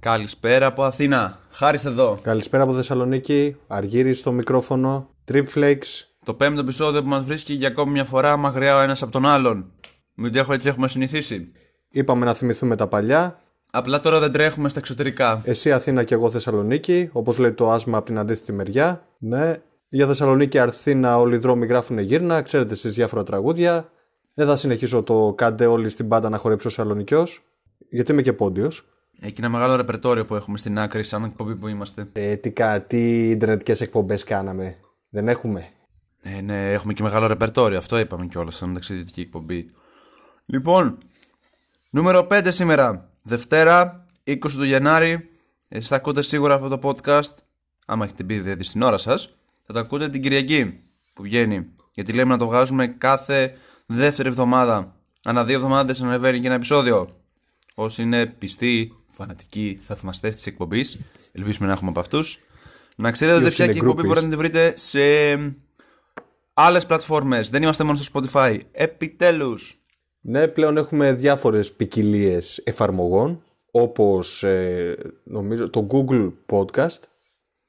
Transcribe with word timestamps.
Καλησπέρα 0.00 0.66
από 0.66 0.82
Αθήνα. 0.82 1.38
Χάρης 1.50 1.84
εδώ. 1.84 2.18
Καλησπέρα 2.22 2.62
από 2.62 2.74
Θεσσαλονίκη. 2.74 3.56
Αργύρι 3.66 4.14
στο 4.14 4.32
μικρόφωνο. 4.32 5.08
Tripflakes. 5.32 6.04
Το 6.24 6.34
πέμπτο 6.34 6.60
επεισόδιο 6.60 7.02
που 7.02 7.08
μας 7.08 7.24
βρίσκει 7.24 7.52
για 7.52 7.68
ακόμη 7.68 7.92
μια 7.92 8.04
φορά 8.04 8.36
μακριά 8.36 8.76
ο 8.76 8.80
ένας 8.80 9.02
από 9.02 9.12
τον 9.12 9.26
άλλον. 9.26 9.72
Μην 10.14 10.32
το 10.32 10.52
έτσι 10.52 10.68
έχουμε 10.68 10.88
συνηθίσει. 10.88 11.52
Είπαμε 11.88 12.24
να 12.24 12.34
θυμηθούμε 12.34 12.76
τα 12.76 12.86
παλιά. 12.86 13.38
Απλά 13.70 14.00
τώρα 14.00 14.18
δεν 14.18 14.32
τρέχουμε 14.32 14.68
στα 14.68 14.78
εξωτερικά. 14.78 15.42
Εσύ 15.44 15.72
Αθήνα 15.72 16.04
και 16.04 16.14
εγώ 16.14 16.30
Θεσσαλονίκη. 16.30 17.08
Όπως 17.12 17.38
λέει 17.38 17.52
το 17.52 17.70
άσμα 17.70 17.96
από 17.96 18.06
την 18.06 18.18
αντίθετη 18.18 18.52
μεριά. 18.52 19.06
Ναι. 19.18 19.62
Για 19.94 20.06
Θεσσαλονίκη 20.06 20.58
Αθήνα 20.58 21.18
όλοι 21.18 21.34
οι 21.34 21.38
δρόμοι 21.38 21.66
γράφουν 21.66 21.98
γύρνα. 21.98 22.42
Ξέρετε 22.42 22.74
στι 22.74 22.88
διάφορα 22.88 23.22
τραγούδια. 23.22 23.90
Δεν 24.34 24.46
θα 24.46 24.56
συνεχίσω 24.56 25.02
το 25.02 25.34
κάντε 25.36 25.66
όλοι 25.66 25.88
στην 25.88 26.08
πάντα 26.08 26.28
να 26.28 26.38
χορέψω 26.38 26.68
Θεσσαλονικιός. 26.68 27.42
Γιατί 27.88 28.12
είμαι 28.12 28.22
και 28.22 28.32
πόντιος. 28.32 28.84
Έχει 29.20 29.34
ένα 29.38 29.48
μεγάλο 29.48 29.76
ρεπερτόριο 29.76 30.24
που 30.24 30.34
έχουμε 30.34 30.58
στην 30.58 30.78
άκρη, 30.78 31.02
σαν 31.02 31.24
εκπομπή 31.24 31.56
που 31.56 31.68
είμαστε. 31.68 32.08
Ε, 32.12 32.36
τι, 32.36 32.52
τι 32.86 33.30
ιντερνετικές 33.30 33.80
εκπομπές 33.80 34.24
κάναμε. 34.24 34.76
Δεν 35.08 35.28
έχουμε; 35.28 35.68
Ε, 36.22 36.40
ναι, 36.40 36.72
έχουμε 36.72 36.92
και 36.92 37.02
μεγάλο 37.02 37.26
ρεπερτόριο. 37.26 37.78
Αυτό 37.78 37.98
είπαμε 37.98 38.26
κιόλας, 38.26 38.56
σαν 38.56 38.74
ταξιδιωτική 38.74 39.20
εκπομπή. 39.20 39.70
Λοιπόν, 40.46 40.98
νούμερο 41.90 42.26
5 42.30 42.48
σήμερα. 42.50 43.10
Δευτέρα, 43.22 44.06
20 44.24 44.36
του 44.52 44.64
Γενάρη. 44.64 45.28
Εσείς 45.68 45.88
θα 45.88 45.96
ακούτε 45.96 46.22
σίγουρα 46.22 46.54
αυτό 46.54 46.68
το 46.68 46.78
podcast. 46.82 47.34
Άμα 47.86 48.04
έχετε 48.04 48.22
μπει 48.22 48.38
δηλαδή 48.38 48.62
στην 48.62 48.82
ώρα 48.82 48.98
σας, 48.98 49.36
θα 49.66 49.72
το 49.72 49.78
ακούτε 49.78 50.08
την 50.08 50.22
Κυριακή 50.22 50.80
που 51.14 51.22
βγαίνει. 51.22 51.66
Γιατί 51.94 52.12
λέμε 52.12 52.30
να 52.30 52.38
το 52.38 52.46
βγάζουμε 52.46 52.86
κάθε 52.86 53.56
δεύτερη 53.86 54.28
εβδομάδα. 54.28 54.96
Ανά 55.24 55.44
δύο 55.44 55.54
εβδομάδες 55.56 56.02
ανεβαίνει 56.02 56.40
και 56.40 56.46
ένα 56.46 56.54
επεισόδιο. 56.54 57.08
Όσοι 57.74 58.02
είναι 58.02 58.26
πιστοί 58.26 58.92
φανατικοί 59.08 59.78
θαυμαστές 59.82 60.34
της 60.34 60.46
εκπομπής. 60.46 61.00
Ελπίζουμε 61.32 61.66
να 61.66 61.72
έχουμε 61.72 61.90
από 61.90 62.00
αυτούς. 62.00 62.38
Να 62.96 63.10
ξέρετε 63.10 63.38
ότι 63.44 63.54
πια 63.54 63.66
και 63.66 63.72
η 63.72 63.76
εκπομπή 63.76 64.02
μπορείτε 64.02 64.24
να 64.24 64.30
τη 64.30 64.36
βρείτε 64.36 64.74
σε 64.76 65.00
άλλες 66.54 66.86
πλατφόρμες. 66.86 67.48
Δεν 67.48 67.62
είμαστε 67.62 67.84
μόνο 67.84 67.98
στο 67.98 68.20
Spotify. 68.20 68.58
Επιτέλους. 68.72 69.78
Ναι, 70.20 70.48
πλέον 70.48 70.76
έχουμε 70.76 71.12
διάφορες 71.12 71.72
ποικιλίες 71.72 72.60
εφαρμογών 72.64 73.42
όπως 73.70 74.42
ε, 74.42 74.96
νομίζω 75.24 75.70
το 75.70 75.86
Google 75.90 76.32
Podcast. 76.46 77.00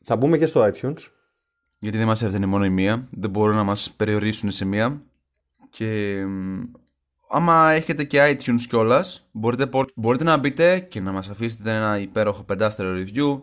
Θα 0.03 0.15
μπούμε 0.15 0.37
και 0.37 0.45
στο 0.45 0.71
iTunes. 0.73 0.97
Γιατί 1.79 1.97
δεν 1.97 2.07
μας 2.07 2.21
έφτανε 2.21 2.45
μόνο 2.45 2.65
η 2.65 2.69
μία. 2.69 3.07
Δεν 3.11 3.29
μπορούν 3.29 3.55
να 3.55 3.63
μας 3.63 3.91
περιορίσουν 3.91 4.51
σε 4.51 4.65
μία. 4.65 5.01
Και 5.69 6.21
άμα 7.29 7.71
έχετε 7.71 8.03
και 8.03 8.37
iTunes 8.37 8.61
κιόλας, 8.69 9.27
μπορείτε, 9.31 9.69
μπορείτε 9.95 10.23
να 10.23 10.37
μπείτε 10.37 10.79
και 10.79 10.99
να 10.99 11.11
μας 11.11 11.29
αφήσετε 11.29 11.71
ένα 11.71 11.99
υπέροχο 11.99 12.43
πεντάστερο 12.43 12.89
review 12.97 13.41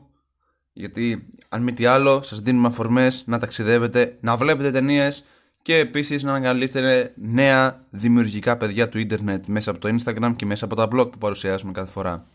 γιατί 0.72 1.28
αν 1.48 1.62
μη 1.62 1.72
τι 1.72 1.84
άλλο 1.84 2.22
σας 2.22 2.40
δίνουμε 2.40 2.68
αφορμές 2.68 3.24
να 3.26 3.38
ταξιδεύετε, 3.38 4.16
να 4.20 4.36
βλέπετε 4.36 4.70
ταινίες 4.70 5.24
και 5.62 5.76
επίσης 5.76 6.22
να 6.22 6.34
ανακαλύπτετε 6.34 7.12
νέα 7.16 7.86
δημιουργικά 7.90 8.56
παιδιά 8.56 8.88
του 8.88 8.98
ίντερνετ 8.98 9.46
μέσα 9.46 9.70
από 9.70 9.80
το 9.80 9.96
Instagram 9.96 10.32
και 10.36 10.46
μέσα 10.46 10.64
από 10.64 10.74
τα 10.74 10.88
blog 10.92 11.12
που 11.12 11.18
παρουσιάζουμε 11.18 11.72
κάθε 11.72 11.90
φορά. 11.90 12.26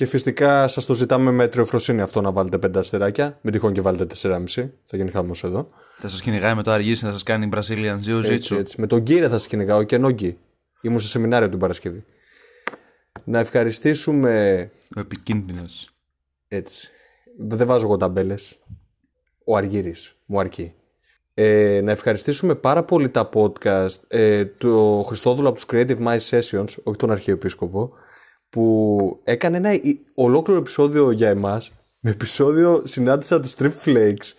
Και 0.00 0.06
φυσικά 0.06 0.68
σας 0.68 0.86
το 0.86 0.94
ζητάμε 0.94 1.30
με 1.30 1.48
τριοφροσύνη 1.48 2.00
αυτό 2.00 2.20
να 2.20 2.32
βάλετε 2.32 2.58
πέντε 2.58 2.78
αστεράκια. 2.78 3.38
Μην 3.40 3.52
τυχόν 3.52 3.72
και 3.72 3.80
βάλετε 3.80 4.06
4,5. 4.22 4.68
Θα 4.84 4.96
γίνει 4.96 5.10
χάμο 5.10 5.32
εδώ. 5.42 5.68
Θα 5.98 6.08
σας 6.08 6.20
κυνηγάει 6.20 6.54
με 6.54 6.62
το 6.62 6.70
αργήσει 6.70 7.04
να 7.04 7.12
σας 7.12 7.22
κάνει 7.22 7.48
Brazilian 7.52 7.98
Jiu-Jitsu. 8.06 8.64
Με 8.76 8.86
τον 8.86 9.02
κύριε 9.02 9.28
θα 9.28 9.38
σας 9.38 9.46
κυνηγάω 9.46 9.82
και 9.82 9.98
νόγκι. 9.98 10.38
Ήμουν 10.80 11.00
σε 11.00 11.08
σεμινάριο 11.08 11.48
την 11.48 11.58
Παρασκευή. 11.58 12.04
Να 13.24 13.38
ευχαριστήσουμε. 13.38 14.70
Ο 14.96 15.00
επικίνδυνος. 15.00 15.88
Έτσι. 16.48 16.90
Δεν 17.38 17.66
βάζω 17.66 17.86
εγώ 17.86 17.96
ταμπέλες. 17.96 18.58
Ο 19.44 19.56
Αργύρι. 19.56 19.94
Μου 20.26 20.40
αρκεί. 20.40 20.74
Ε, 21.34 21.80
να 21.84 21.90
ευχαριστήσουμε 21.90 22.54
πάρα 22.54 22.82
πολύ 22.82 23.08
τα 23.08 23.28
podcast 23.32 24.00
ε, 24.08 24.44
του 24.44 25.02
Χριστόδουλου 25.04 25.48
από 25.48 25.56
τους 25.56 25.66
Creative 25.72 25.98
Mind 26.06 26.20
Sessions, 26.30 26.74
όχι 26.82 26.96
τον 26.96 27.10
Αρχιεπίσκοπο, 27.10 27.92
που 28.50 29.20
έκανε 29.24 29.56
ένα 29.56 29.70
ολόκληρο 30.14 30.60
επεισόδιο 30.60 31.10
για 31.10 31.28
εμάς, 31.28 31.72
με 32.00 32.10
επεισόδιο 32.10 32.82
συνάντησα 32.84 33.40
τους 33.40 33.54
Strip 33.58 33.72
Flakes 33.84 34.32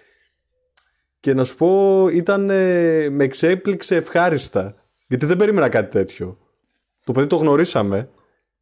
και 1.20 1.34
να 1.34 1.44
σου 1.44 1.56
πω 1.56 2.08
ήταν, 2.08 2.50
ε, 2.50 3.10
με 3.10 3.24
εξέπληξε 3.24 3.96
ευχάριστα. 3.96 4.76
Γιατί 5.08 5.26
δεν 5.26 5.38
περίμενα 5.38 5.70
κάτι 5.70 5.92
τέτοιο. 5.92 6.38
Το 7.04 7.12
παιδί 7.12 7.28
το 7.28 7.36
γνωρίσαμε 7.36 8.10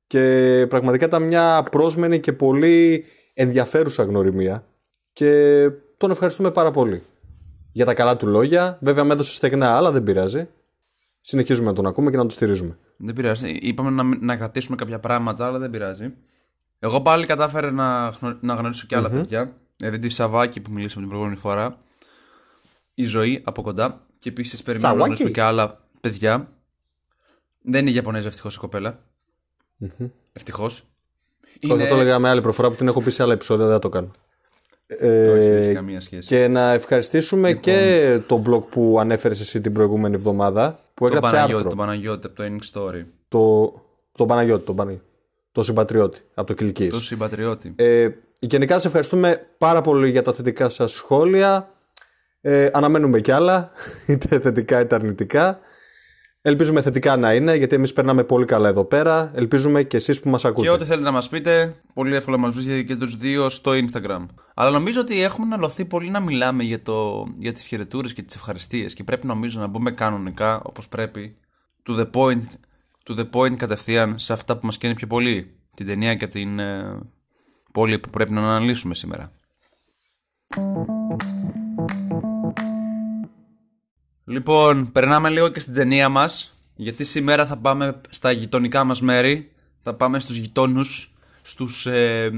και 0.07 0.65
πραγματικά 0.69 1.05
ήταν 1.05 1.23
μια 1.23 1.63
πρόσμενη 1.71 2.19
και 2.19 2.33
πολύ 2.33 3.05
ενδιαφέρουσα 3.33 4.03
γνωριμία 4.03 4.65
και 5.13 5.69
τον 5.97 6.11
ευχαριστούμε 6.11 6.51
πάρα 6.51 6.71
πολύ 6.71 7.03
για 7.71 7.85
τα 7.85 7.93
καλά 7.93 8.17
του 8.17 8.27
λόγια. 8.27 8.77
Βέβαια 8.81 9.03
με 9.03 9.13
έδωσε 9.13 9.33
στεγνά, 9.35 9.75
αλλά 9.75 9.91
δεν 9.91 10.03
πειράζει. 10.03 10.47
Συνεχίζουμε 11.21 11.67
να 11.67 11.73
τον 11.73 11.87
ακούμε 11.87 12.09
και 12.09 12.15
να 12.15 12.21
τον 12.21 12.31
στηρίζουμε. 12.31 12.77
Δεν 13.01 13.13
πειράζει. 13.13 13.49
Είπαμε 13.49 13.89
να, 13.89 14.17
να 14.19 14.35
κρατήσουμε 14.35 14.75
κάποια 14.75 14.99
πράγματα, 14.99 15.47
αλλά 15.47 15.59
δεν 15.59 15.69
πειράζει. 15.69 16.13
Εγώ 16.79 17.01
πάλι 17.01 17.25
κατάφερα 17.25 17.71
να, 17.71 18.13
να 18.41 18.53
γνωρίσω 18.53 18.85
και 18.87 18.95
άλλα 18.95 19.07
mm-hmm. 19.07 19.11
παιδιά. 19.11 19.55
Δηλαδή 19.77 19.97
τη 19.99 20.09
Σαββάκη 20.09 20.59
που 20.59 20.71
μιλήσαμε 20.71 20.99
την 20.99 21.09
προηγούμενη 21.09 21.39
φορά. 21.39 21.77
Η 22.93 23.03
ζωή 23.03 23.41
από 23.43 23.61
κοντά. 23.61 24.05
Και 24.17 24.29
επίσης 24.29 24.63
περιμένω 24.63 24.95
να 24.95 25.03
γνωρίσω 25.03 25.29
και 25.29 25.41
άλλα 25.41 25.79
παιδιά. 26.01 26.51
Δεν 27.63 27.81
είναι 27.87 27.95
Ιαπωνέζα 27.95 28.27
ευτυχώς 28.27 28.55
η 28.55 28.59
κοπέλα. 28.59 28.99
Mm-hmm. 29.81 30.09
Ευτυχώς. 30.33 30.83
Είναι... 31.59 31.83
Θα 31.83 31.89
το 31.89 31.95
έλεγα 31.95 32.19
με 32.19 32.29
άλλη 32.29 32.41
προφορά 32.41 32.69
που 32.69 32.75
την 32.75 32.87
έχω 32.87 33.01
πει 33.01 33.11
σε 33.11 33.23
άλλα 33.23 33.33
επεισόδια, 33.33 33.65
δεν 33.65 33.73
θα 33.73 33.79
το 33.79 33.89
κάνω. 33.89 34.11
Ε, 34.97 35.71
καμία 35.73 36.01
σχέση. 36.01 36.27
Και 36.27 36.47
να 36.47 36.73
ευχαριστήσουμε 36.73 37.47
λοιπόν. 37.47 37.63
και 37.63 38.19
το 38.27 38.43
blog 38.45 38.63
που 38.69 38.97
ανέφερες 38.99 39.39
εσύ 39.39 39.61
την 39.61 39.73
προηγούμενη 39.73 40.15
εβδομάδα. 40.15 40.79
Που 40.93 41.03
το 41.03 41.05
έγραψε 41.05 41.31
Παναγιώτη, 41.31 41.53
άρθρο. 41.53 41.69
Το 41.69 41.75
Παναγιώτη 41.75 42.27
από 42.27 42.35
το 42.35 42.43
Ending 42.43 42.79
Story. 42.79 43.05
Το, 43.27 43.73
το 44.11 44.25
Παναγιώτη, 44.25 44.65
το, 44.65 44.73
Παναγιώτη. 44.73 45.05
το 45.51 45.63
συμπατριώτη 45.63 46.19
από 46.33 46.47
το 46.47 46.53
Κιλκής. 46.53 46.89
Το 46.89 47.01
συμπατριώτη. 47.01 47.73
Ε, 47.75 48.09
γενικά 48.39 48.79
σε 48.79 48.87
ευχαριστούμε 48.87 49.39
πάρα 49.57 49.81
πολύ 49.81 50.09
για 50.09 50.21
τα 50.21 50.33
θετικά 50.33 50.69
σας 50.69 50.91
σχόλια. 50.91 51.69
Ε, 52.41 52.69
αναμένουμε 52.73 53.19
κι 53.19 53.31
άλλα, 53.31 53.71
είτε 54.07 54.39
θετικά 54.39 54.79
είτε 54.79 54.95
αρνητικά. 54.95 55.59
Ελπίζουμε 56.41 56.81
θετικά 56.81 57.17
να 57.17 57.33
είναι, 57.33 57.55
γιατί 57.55 57.75
εμείς 57.75 57.93
περνάμε 57.93 58.23
πολύ 58.23 58.45
καλά 58.45 58.69
εδώ 58.69 58.85
πέρα. 58.85 59.31
Ελπίζουμε 59.35 59.83
και 59.83 59.97
εσείς 59.97 60.19
που 60.19 60.29
μας 60.29 60.45
ακούτε. 60.45 60.67
Και 60.67 60.73
ό,τι 60.73 60.85
θέλετε 60.85 61.03
να 61.03 61.11
μας 61.11 61.29
πείτε, 61.29 61.75
πολύ 61.93 62.15
εύκολα 62.15 62.37
μας 62.37 62.53
βρίσκετε 62.53 62.81
και 62.81 62.95
τους 62.95 63.15
δύο 63.15 63.49
στο 63.49 63.71
Instagram. 63.71 64.25
Αλλά 64.53 64.71
νομίζω 64.71 65.01
ότι 65.01 65.23
έχουμε 65.23 65.45
αναλωθεί 65.45 65.85
πολύ 65.85 66.09
να 66.09 66.19
μιλάμε 66.19 66.63
για, 66.63 66.81
το, 66.81 67.27
για 67.37 67.53
τις 67.53 67.65
χαιρετούρες 67.65 68.13
και 68.13 68.21
τις 68.21 68.35
ευχαριστίες. 68.35 68.93
Και 68.93 69.03
πρέπει 69.03 69.27
νομίζω 69.27 69.59
να 69.59 69.67
μπούμε 69.67 69.91
κανονικά, 69.91 70.61
όπως 70.63 70.87
πρέπει, 70.87 71.37
to 71.89 71.99
the 71.99 72.09
point, 72.11 72.43
to 73.07 73.17
the 73.17 73.29
point 73.31 73.55
κατευθείαν 73.55 74.19
σε 74.19 74.33
αυτά 74.33 74.57
που 74.57 74.65
μας 74.65 74.77
καίνε 74.77 74.93
πιο 74.93 75.07
πολύ. 75.07 75.53
Την 75.75 75.85
ταινία 75.85 76.15
και 76.15 76.27
την 76.27 76.59
ε, 76.59 76.99
πόλη 77.71 77.99
που 77.99 78.09
πρέπει 78.09 78.31
να 78.31 78.39
αναλύσουμε 78.39 78.93
σήμερα. 78.93 79.31
Λοιπόν, 84.29 84.91
περνάμε 84.91 85.29
λίγο 85.29 85.49
και 85.49 85.59
στην 85.59 85.73
ταινία 85.73 86.09
μας. 86.09 86.53
Γιατί 86.75 87.05
σήμερα 87.05 87.45
θα 87.45 87.57
πάμε 87.57 88.01
στα 88.09 88.31
γειτονικά 88.31 88.83
μας 88.83 89.01
μέρη. 89.01 89.51
Θα 89.79 89.93
πάμε 89.93 90.19
στους 90.19 90.35
γειτόνους. 90.35 91.13
Στους. 91.41 91.85
Ε, 91.85 92.31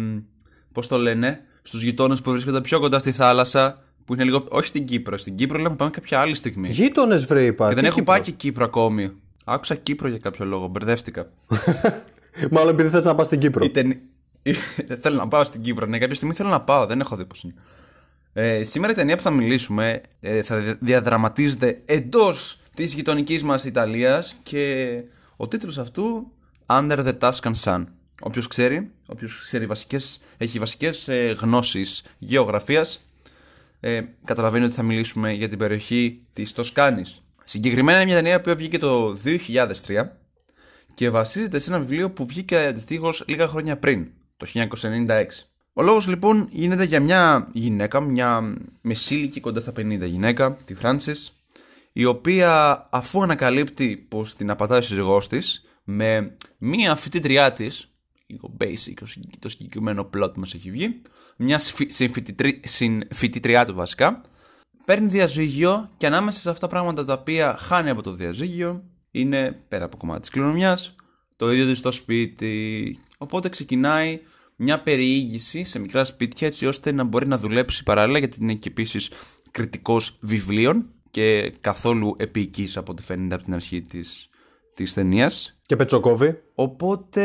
Πώς 0.72 0.88
το 0.88 0.98
λένε. 0.98 1.42
Στους 1.62 1.82
γειτόνου 1.82 2.16
που 2.16 2.32
βρίσκονται 2.32 2.62
πιο 2.62 2.80
κοντά 2.80 3.00
στη 3.00 3.12
θάλασσα. 3.12 3.84
Που 4.06 4.14
είναι 4.14 4.24
λίγο. 4.24 4.46
Όχι 4.50 4.68
στην 4.68 4.86
Κύπρο. 4.86 5.18
Στην 5.18 5.36
Κύπρο 5.36 5.58
λέμε 5.58 5.76
πάμε 5.76 5.92
κάποια 5.92 6.20
άλλη 6.20 6.36
στιγμή. 6.36 6.70
Γείτονες, 6.70 7.26
βρε, 7.26 7.46
είπα. 7.46 7.70
Και 7.70 7.76
δεν 7.76 7.86
έχω 7.86 8.04
πάει 8.04 8.22
και 8.22 8.32
Κύπρο 8.32 8.66
ακόμη. 8.66 9.12
Άκουσα 9.46 9.76
Κύπρο 9.76 10.08
για 10.08 10.18
κάποιο 10.18 10.46
λόγο. 10.46 10.68
Μπερδεύτηκα. 10.68 11.30
Μάλλον 12.52 12.74
επειδή 12.74 12.90
θες 12.90 13.06
να 13.06 13.16
πας 13.16 13.26
στην 13.26 13.40
Κύπρο. 13.40 13.66
Είτε... 13.66 14.00
θέλω 15.02 15.16
να 15.16 15.28
πάω 15.28 15.44
στην 15.44 15.62
Κύπρο. 15.62 15.86
Ναι, 15.86 15.98
κάποια 15.98 16.16
στιγμή 16.16 16.34
θέλω 16.34 16.50
να 16.50 16.62
πάω. 16.62 16.86
Δεν 16.86 17.00
έχω 17.00 17.16
δει 17.16 17.26
πώς 17.26 17.44
είναι. 17.44 17.54
Ε, 18.34 18.64
σήμερα 18.64 18.92
η 18.92 18.96
ταινία 18.96 19.16
που 19.16 19.22
θα 19.22 19.32
μιλήσουμε 19.32 20.02
ε, 20.20 20.44
θα 20.44 20.78
διαδραματίζεται 20.80 21.82
εντός 21.86 22.60
της 22.76 22.94
γειτονικής 22.94 23.44
μας 23.44 23.66
Ιταλίας 23.66 24.36
και 24.44 24.96
ο 25.38 25.48
τίτλος 25.48 25.78
αυτού 25.78 26.32
Under 26.66 26.98
the 27.06 27.18
Tuscan 27.20 27.54
Sun. 27.64 27.84
Όποιος 28.22 28.48
ξέρει, 28.48 28.92
όποιος 29.06 29.42
ξέρει 29.44 29.66
βασικές, 29.66 30.22
έχει 30.38 30.60
βασικές 30.60 31.08
ε, 31.08 31.36
γνώσεις 31.40 32.04
γεωγραφίας 32.18 33.00
ε, 33.84 34.02
καταλαβαίνει 34.26 34.66
ότι 34.66 34.74
θα 34.74 34.84
μιλήσουμε 34.84 35.32
για 35.32 35.50
την 35.50 35.58
περιοχή 35.58 36.26
της 36.34 36.52
Τοσκάνης. 36.54 37.22
Συγκεκριμένα 37.46 38.02
είναι 38.02 38.06
μια 38.06 38.16
ταινία 38.16 38.42
που 38.42 38.56
βγήκε 38.56 38.78
το 38.78 39.18
2003 39.26 40.08
και 40.94 41.10
βασίζεται 41.10 41.60
σε 41.60 41.70
ένα 41.70 41.80
βιβλίο 41.80 42.12
που 42.12 42.26
βγήκε 42.26 42.58
αντιστοίχως 42.58 43.24
λίγα 43.28 43.48
χρόνια 43.48 43.78
πριν, 43.78 44.12
το 44.38 44.48
1996. 44.54 45.26
Ο 45.74 45.82
λόγος 45.82 46.08
λοιπόν 46.08 46.48
γίνεται 46.52 46.84
για 46.84 47.00
μια 47.00 47.50
γυναίκα, 47.54 48.00
μια 48.00 48.58
μεσήλικη 48.82 49.40
κοντά 49.40 49.60
στα 49.60 49.72
50 49.72 50.00
γυναίκα, 50.06 50.58
τη 50.66 50.76
Frances, 50.82 51.28
η 51.92 52.06
οποία 52.06 52.88
αφού 52.92 53.22
ανακαλύπτει 53.22 54.06
πως 54.10 54.36
την 54.36 54.50
απατάει 54.50 54.80
ο 54.80 54.82
σύζυγός 54.82 55.28
της 55.28 55.66
με 55.84 56.36
μία 56.58 56.96
φοιτήτριά 56.96 57.54
της 57.54 57.92
λίγο 58.28 58.58
basic 58.62 58.94
το 59.40 59.50
συγκεκριμένο 59.50 60.10
plot 60.14 60.38
μας 60.38 60.54
έχει 60.54 60.72
βγει 60.72 61.02
μια 61.38 61.60
συμφοιτητριά 62.64 63.66
του 63.66 63.76
βασικά 63.76 64.22
παίρνει 64.86 65.08
διαζύγιο 65.08 65.90
και 65.98 66.06
ανάμεσα 66.06 66.40
σε 66.40 66.50
αυτά 66.50 66.62
τα 66.62 66.68
πράγματα 66.68 67.06
τα 67.06 67.14
οποία 67.14 67.58
χάνει 67.60 67.90
από 67.90 68.02
το 68.02 68.14
διαζύγιο 68.14 68.84
είναι 69.12 69.60
πέρα 69.68 69.86
από 69.86 69.98
κομμάτι 69.98 70.20
της 70.20 70.30
κληρονομιάς 70.30 70.96
το 71.36 71.52
ίδιο 71.52 71.66
της 71.66 71.78
στο 71.78 71.92
σπίτι. 71.92 73.00
Οπότε 73.18 73.50
ξεκινάει 73.50 74.20
μια 74.64 74.82
περιήγηση 74.82 75.64
σε 75.64 75.80
μικρά 75.80 76.04
σπίτια 76.04 76.48
έτσι 76.48 76.66
ώστε 76.66 76.92
να 76.92 77.04
μπορεί 77.04 77.28
να 77.28 77.38
δουλέψει 77.38 77.84
παράλληλα 77.84 78.20
γιατί 78.20 78.38
είναι 78.42 78.54
και 78.54 78.70
επίσης 78.70 79.12
κριτικός 79.52 80.18
βιβλίων 80.22 80.86
και 81.12 81.54
καθόλου 81.62 82.16
επίκης 82.18 82.78
από 82.78 82.92
ό,τι 82.92 83.02
φαίνεται 83.02 83.36
από 83.36 83.44
την 83.44 83.54
αρχή 83.54 83.82
της, 83.82 84.30
της 84.74 84.94
ταινίας. 84.94 85.60
Και 85.62 85.76
πετσοκόβει. 85.76 86.42
Οπότε 86.56 87.24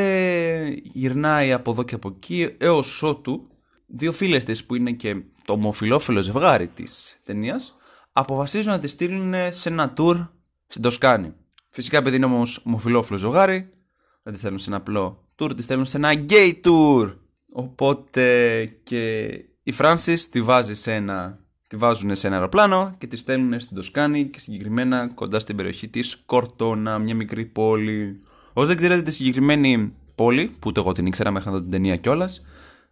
γυρνάει 0.82 1.52
από 1.52 1.70
εδώ 1.70 1.82
και 1.82 1.94
από 1.94 2.08
εκεί 2.16 2.54
έως 2.58 3.02
ότου 3.02 3.48
δύο 3.86 4.12
φίλες 4.12 4.44
της 4.44 4.64
που 4.64 4.74
είναι 4.74 4.92
και 4.92 5.22
το 5.44 5.52
ομοφιλόφιλο 5.52 6.20
ζευγάρι 6.20 6.68
της 6.68 7.20
ταινίας, 7.24 7.76
αποφασίζουν 8.12 8.70
να 8.70 8.78
τη 8.78 8.88
στείλουν 8.88 9.34
σε 9.50 9.68
ένα 9.68 9.94
tour 9.96 10.28
στην 10.66 10.82
Τοσκάνη. 10.82 11.32
Φυσικά 11.70 11.98
επειδή 11.98 12.16
είναι 12.16 12.24
όμως 12.24 12.62
ομοφιλόφιλο 12.64 13.18
ζευγάρι 13.18 13.70
δεν 14.22 14.32
τη 14.32 14.38
στέλνουν 14.38 14.60
σε 14.60 14.68
ένα 14.68 14.78
απλό 14.78 15.28
tour, 15.36 15.56
τη 15.56 15.62
στέλνουν 15.62 15.86
σε 15.86 15.96
ένα 15.96 16.12
gay 16.28 16.52
tour. 16.64 17.14
Οπότε 17.52 18.64
και 18.82 19.26
η 19.62 19.74
Francis 19.78 20.18
τη 20.30 20.42
βάζει 20.42 20.74
σε 20.74 20.94
ένα 20.94 21.46
τη 21.68 21.76
βάζουν 21.76 22.14
σε 22.14 22.26
ένα 22.26 22.36
αεροπλάνο 22.36 22.94
και 22.98 23.06
τη 23.06 23.16
στέλνουν 23.16 23.60
στην 23.60 23.76
Τοσκάνη 23.76 24.24
και 24.24 24.40
συγκεκριμένα 24.40 25.08
κοντά 25.14 25.40
στην 25.40 25.56
περιοχή 25.56 25.88
της 25.88 26.22
Κορτόνα, 26.26 26.98
μια 26.98 27.14
μικρή 27.14 27.44
πόλη. 27.44 28.20
Όσο 28.52 28.66
δεν 28.66 28.76
ξέρετε 28.76 29.02
τη 29.02 29.12
συγκεκριμένη 29.12 29.94
πόλη, 30.14 30.46
που 30.46 30.68
ούτε 30.68 30.80
εγώ 30.80 30.92
την 30.92 31.06
ήξερα 31.06 31.30
μέχρι 31.30 31.48
να 31.48 31.54
δω 31.54 31.60
την 31.60 31.70
ταινία 31.70 31.96
κιόλας, 31.96 32.42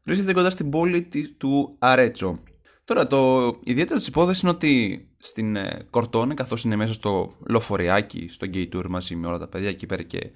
βρίσκεται 0.03 0.33
κοντά 0.33 0.51
στην 0.51 0.71
πόλη 0.71 1.09
του 1.39 1.77
Αρέτσο. 1.79 2.39
Τώρα, 2.85 3.07
το 3.07 3.53
ιδιαίτερο 3.65 3.99
της 3.99 4.09
υπόθεσης 4.09 4.43
είναι 4.43 4.51
ότι 4.51 5.07
στην 5.17 5.57
ε, 5.57 5.87
Κορτόνα, 5.91 6.35
καθώς 6.35 6.65
είναι 6.65 6.77
μέσα 6.77 6.93
στο 6.93 7.33
λοφοριάκι, 7.49 8.29
στο 8.29 8.47
gay 8.55 8.69
tour 8.75 8.85
μαζί 8.89 9.17
με 9.17 9.27
όλα 9.27 9.39
τα 9.39 9.49
παιδιά 9.49 9.69
εκεί 9.69 9.87
πέρα 9.87 10.03
και 10.03 10.31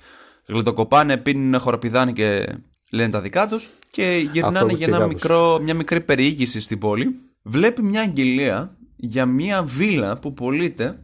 γλυτοκοπάνε, 0.46 1.16
πίνουν, 1.16 1.60
χοροπηδάνε 1.60 2.12
και 2.12 2.46
λένε 2.90 3.10
τα 3.10 3.20
δικά 3.20 3.48
τους 3.48 3.68
και 3.90 4.28
γυρνάνε 4.32 4.72
για 4.72 4.86
ένα 4.86 5.06
μικρό, 5.06 5.58
μια 5.62 5.74
μικρή 5.74 6.00
περιήγηση 6.00 6.60
στην 6.60 6.78
πόλη 6.78 7.14
βλέπει 7.42 7.82
μια 7.82 8.00
αγγελία 8.00 8.76
για 8.96 9.26
μια 9.26 9.62
βίλα 9.62 10.18
που 10.18 10.34
πωλείται 10.34 10.98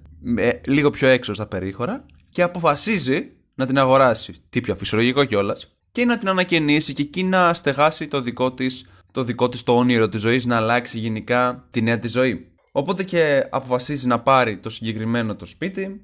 λίγο 0.66 0.90
πιο 0.90 1.08
έξω 1.08 1.34
στα 1.34 1.46
περίχωρα 1.46 2.06
και 2.30 2.42
αποφασίζει 2.42 3.30
να 3.54 3.66
την 3.66 3.78
αγοράσει. 3.78 4.34
Τι 4.48 4.60
πιο 4.60 4.76
φυσιολογικό 4.76 5.24
κιόλας. 5.24 5.76
Και 5.92 6.04
να 6.04 6.18
την 6.18 6.28
ανακαινήσει 6.28 6.92
και 6.92 7.02
εκεί 7.02 7.22
να 7.22 7.54
στεγάσει 7.54 8.08
το 8.08 8.20
δικό 8.20 8.52
της 8.52 8.86
το 9.12 9.24
δικό 9.24 9.48
της 9.48 9.62
το 9.62 9.76
όνειρο 9.76 10.08
της 10.08 10.20
ζωής 10.20 10.46
να 10.46 10.56
αλλάξει 10.56 10.98
γενικά 10.98 11.68
τη 11.70 11.82
νέα 11.82 11.98
της 11.98 12.10
ζωή. 12.10 12.52
Οπότε 12.72 13.04
και 13.04 13.46
αποφασίζει 13.50 14.06
να 14.06 14.20
πάρει 14.20 14.58
το 14.58 14.70
συγκεκριμένο 14.70 15.36
το 15.36 15.46
σπίτι 15.46 16.00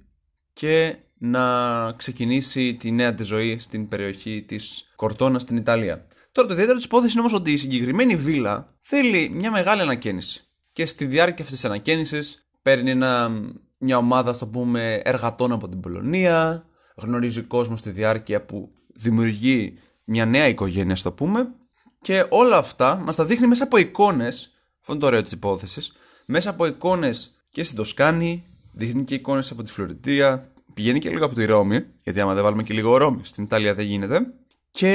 και 0.53 0.97
να 1.23 1.93
ξεκινήσει 1.93 2.75
τη 2.75 2.91
νέα 2.91 3.15
της 3.15 3.27
ζωή 3.27 3.59
στην 3.59 3.89
περιοχή 3.89 4.43
της 4.43 4.93
Κορτόνα 4.97 5.39
στην 5.39 5.57
Ιταλία. 5.57 6.07
Τώρα 6.33 6.49
το 6.49 6.55
ιδιαίτερο 6.55 6.77
της 6.77 6.87
υπόθεσης 6.87 7.13
είναι 7.13 7.21
όμως 7.21 7.35
ότι 7.35 7.53
η 7.53 7.57
συγκεκριμένη 7.57 8.17
βίλα 8.17 8.75
θέλει 8.81 9.29
μια 9.29 9.51
μεγάλη 9.51 9.81
ανακαίνιση. 9.81 10.45
Και 10.73 10.87
στη 10.87 11.05
διάρκεια 11.05 11.45
αυτής 11.45 11.61
της 11.61 11.65
ανακαίνισης 11.65 12.51
παίρνει 12.63 12.91
ένα, 12.91 13.31
μια 13.79 13.97
ομάδα, 13.97 14.33
στο 14.33 14.47
πούμε, 14.47 15.01
εργατών 15.05 15.53
από 15.53 15.69
την 15.69 15.81
Πολωνία, 15.81 16.65
γνωρίζει 16.97 17.43
κόσμος 17.43 17.79
στη 17.79 17.91
διάρκεια 17.91 18.45
που 18.45 18.73
δημιουργεί 18.95 19.79
μια 20.05 20.27
νέα 20.27 20.49
οικογένεια, 20.49 20.97
στο 20.97 21.13
πούμε, 21.13 21.55
και 22.01 22.27
όλα 22.29 22.57
αυτά 22.57 22.97
μας 22.97 23.17
τα 23.17 23.25
δείχνει 23.25 23.47
μέσα 23.47 23.65
από 23.65 23.77
εικόνες. 23.77 24.51
Αυτό 24.81 24.93
είναι 24.93 25.01
το 25.01 25.07
ωραίο 25.07 25.23
της 25.23 25.33
υπόθεσης. 25.33 25.93
Μέσα 26.27 26.51
από 26.51 26.67
εικόνες 26.67 27.31
και 27.51 27.65
στην 27.65 27.77
Τοσκάνη, 27.77 28.45
δείχνει 28.73 29.05
και 29.05 29.15
εικόνες 29.15 29.51
από 29.51 29.63
τη 29.63 29.71
Φλωριτία, 29.71 30.53
πηγαίνει 30.81 30.99
και 30.99 31.11
λίγο 31.11 31.25
από 31.25 31.35
τη 31.35 31.45
Ρώμη, 31.45 31.85
γιατί 32.05 32.21
άμα 32.21 32.35
δεν 32.35 32.43
βάλουμε 32.43 32.63
και 32.63 32.75
λίγο 32.75 32.97
Ρώμη, 32.97 33.21
στην 33.23 33.45
Ιταλία 33.45 33.75
δεν 33.75 33.87
γίνεται. 33.87 34.27
Και 34.71 34.93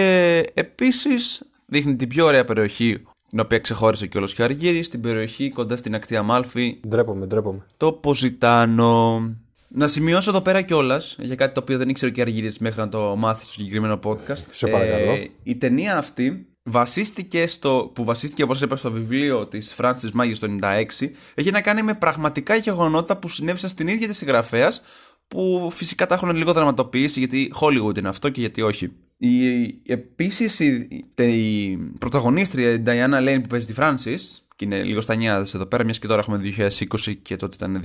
επίσης 0.53 1.43
δείχνει 1.65 1.95
την 1.95 2.07
πιο 2.07 2.25
ωραία 2.25 2.45
περιοχή 2.45 3.03
την 3.29 3.39
οποία 3.39 3.59
ξεχώρισε 3.59 4.07
και 4.07 4.17
ο 4.17 4.27
Αργύρι, 4.37 4.83
στην 4.83 5.01
περιοχή 5.01 5.49
κοντά 5.49 5.77
στην 5.77 5.95
ακτή 5.95 6.15
Αμάλφη. 6.15 6.79
Ντρέπομαι, 6.87 7.25
ντρέπομαι. 7.25 7.65
Το 7.77 7.91
Ποζιτάνο. 7.91 9.21
Να 9.67 9.87
σημειώσω 9.87 10.29
εδώ 10.29 10.41
πέρα 10.41 10.61
κιόλας 10.61 11.15
για 11.19 11.35
κάτι 11.35 11.53
το 11.53 11.59
οποίο 11.59 11.77
δεν 11.77 11.89
ήξερε 11.89 12.11
και 12.11 12.21
Αργύρι 12.21 12.53
μέχρι 12.59 12.79
να 12.79 12.89
το 12.89 13.15
μάθει 13.15 13.43
στο 13.43 13.51
συγκεκριμένο 13.51 13.99
podcast. 14.03 14.43
Σε 14.51 14.67
παρακαλώ. 14.67 15.11
Ε, 15.11 15.29
η 15.43 15.55
ταινία 15.55 15.97
αυτή 15.97 16.47
βασίστηκε 16.63 17.47
στο, 17.47 17.91
που 17.95 18.03
βασίστηκε 18.03 18.43
όπως 18.43 18.61
είπα 18.61 18.75
στο 18.75 18.91
βιβλίο 18.91 19.47
της 19.47 19.75
Francis 19.77 20.21
Maggie 20.21 20.35
το 20.39 20.47
96 20.61 21.09
έχει 21.33 21.51
να 21.51 21.61
κάνει 21.61 21.81
με 21.81 21.93
πραγματικά 21.93 22.55
γεγονότα 22.55 23.17
που 23.17 23.27
συνέβησαν 23.27 23.69
στην 23.69 23.87
ίδια 23.87 24.07
της 24.07 24.17
συγγραφέας 24.17 24.81
που 25.27 25.69
φυσικά 25.71 26.05
τα 26.05 26.15
έχουν 26.15 26.35
λίγο 26.35 26.53
δραματοποιήσει 26.53 27.19
γιατί 27.19 27.53
Hollywood 27.61 27.97
είναι 27.97 28.09
αυτό 28.09 28.29
και 28.29 28.39
γιατί 28.39 28.61
όχι. 28.61 28.91
Η, 29.17 29.65
επίσης 29.85 30.59
η, 30.59 30.87
η 31.15 31.77
πρωταγωνίστρια 31.99 32.71
η 32.71 32.81
Diana 32.85 33.27
Lane 33.27 33.39
που 33.41 33.47
παίζει 33.47 33.65
τη 33.65 33.73
Francis 33.77 34.19
και 34.55 34.65
είναι 34.65 34.83
λίγο 34.83 35.01
στα 35.01 35.15
νιάδες 35.15 35.53
εδώ 35.53 35.65
πέρα 35.65 35.83
μιας 35.83 35.99
και 35.99 36.07
τώρα 36.07 36.19
έχουμε 36.19 36.41
2020 36.57 37.15
και 37.21 37.35
τότε 37.35 37.55
ήταν 37.55 37.81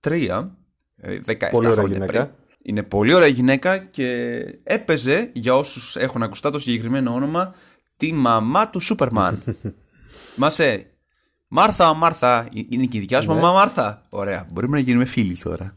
2003 0.00 0.48
17 1.26 1.34
Πολύ 1.50 1.68
ωραία 1.68 1.84
γυναίκα. 1.86 2.06
Πριν. 2.06 2.28
Είναι 2.62 2.82
πολύ 2.82 3.14
ωραία 3.14 3.28
γυναίκα 3.28 3.78
και 3.78 4.36
έπαιζε 4.62 5.30
για 5.32 5.56
όσους 5.56 5.96
έχουν 5.96 6.22
ακουστά 6.22 6.50
το 6.50 6.58
συγκεκριμένο 6.58 7.14
όνομα 7.14 7.54
τη 7.96 8.12
μαμά 8.12 8.70
του 8.70 8.80
Σούπερμαν. 8.80 9.42
Μασέ, 10.36 10.86
Μάρθα, 11.48 11.94
Μάρθα, 11.94 12.48
είναι 12.68 12.84
και 12.84 12.96
η 12.96 13.00
δικιά 13.00 13.20
σου 13.20 13.28
ναι. 13.28 13.34
μαμά 13.34 13.52
Μάρθα. 13.52 14.02
Ωραία, 14.08 14.48
μπορούμε 14.52 14.76
να 14.76 14.82
γίνουμε 14.82 15.04
φίλοι 15.04 15.36
τώρα. 15.36 15.75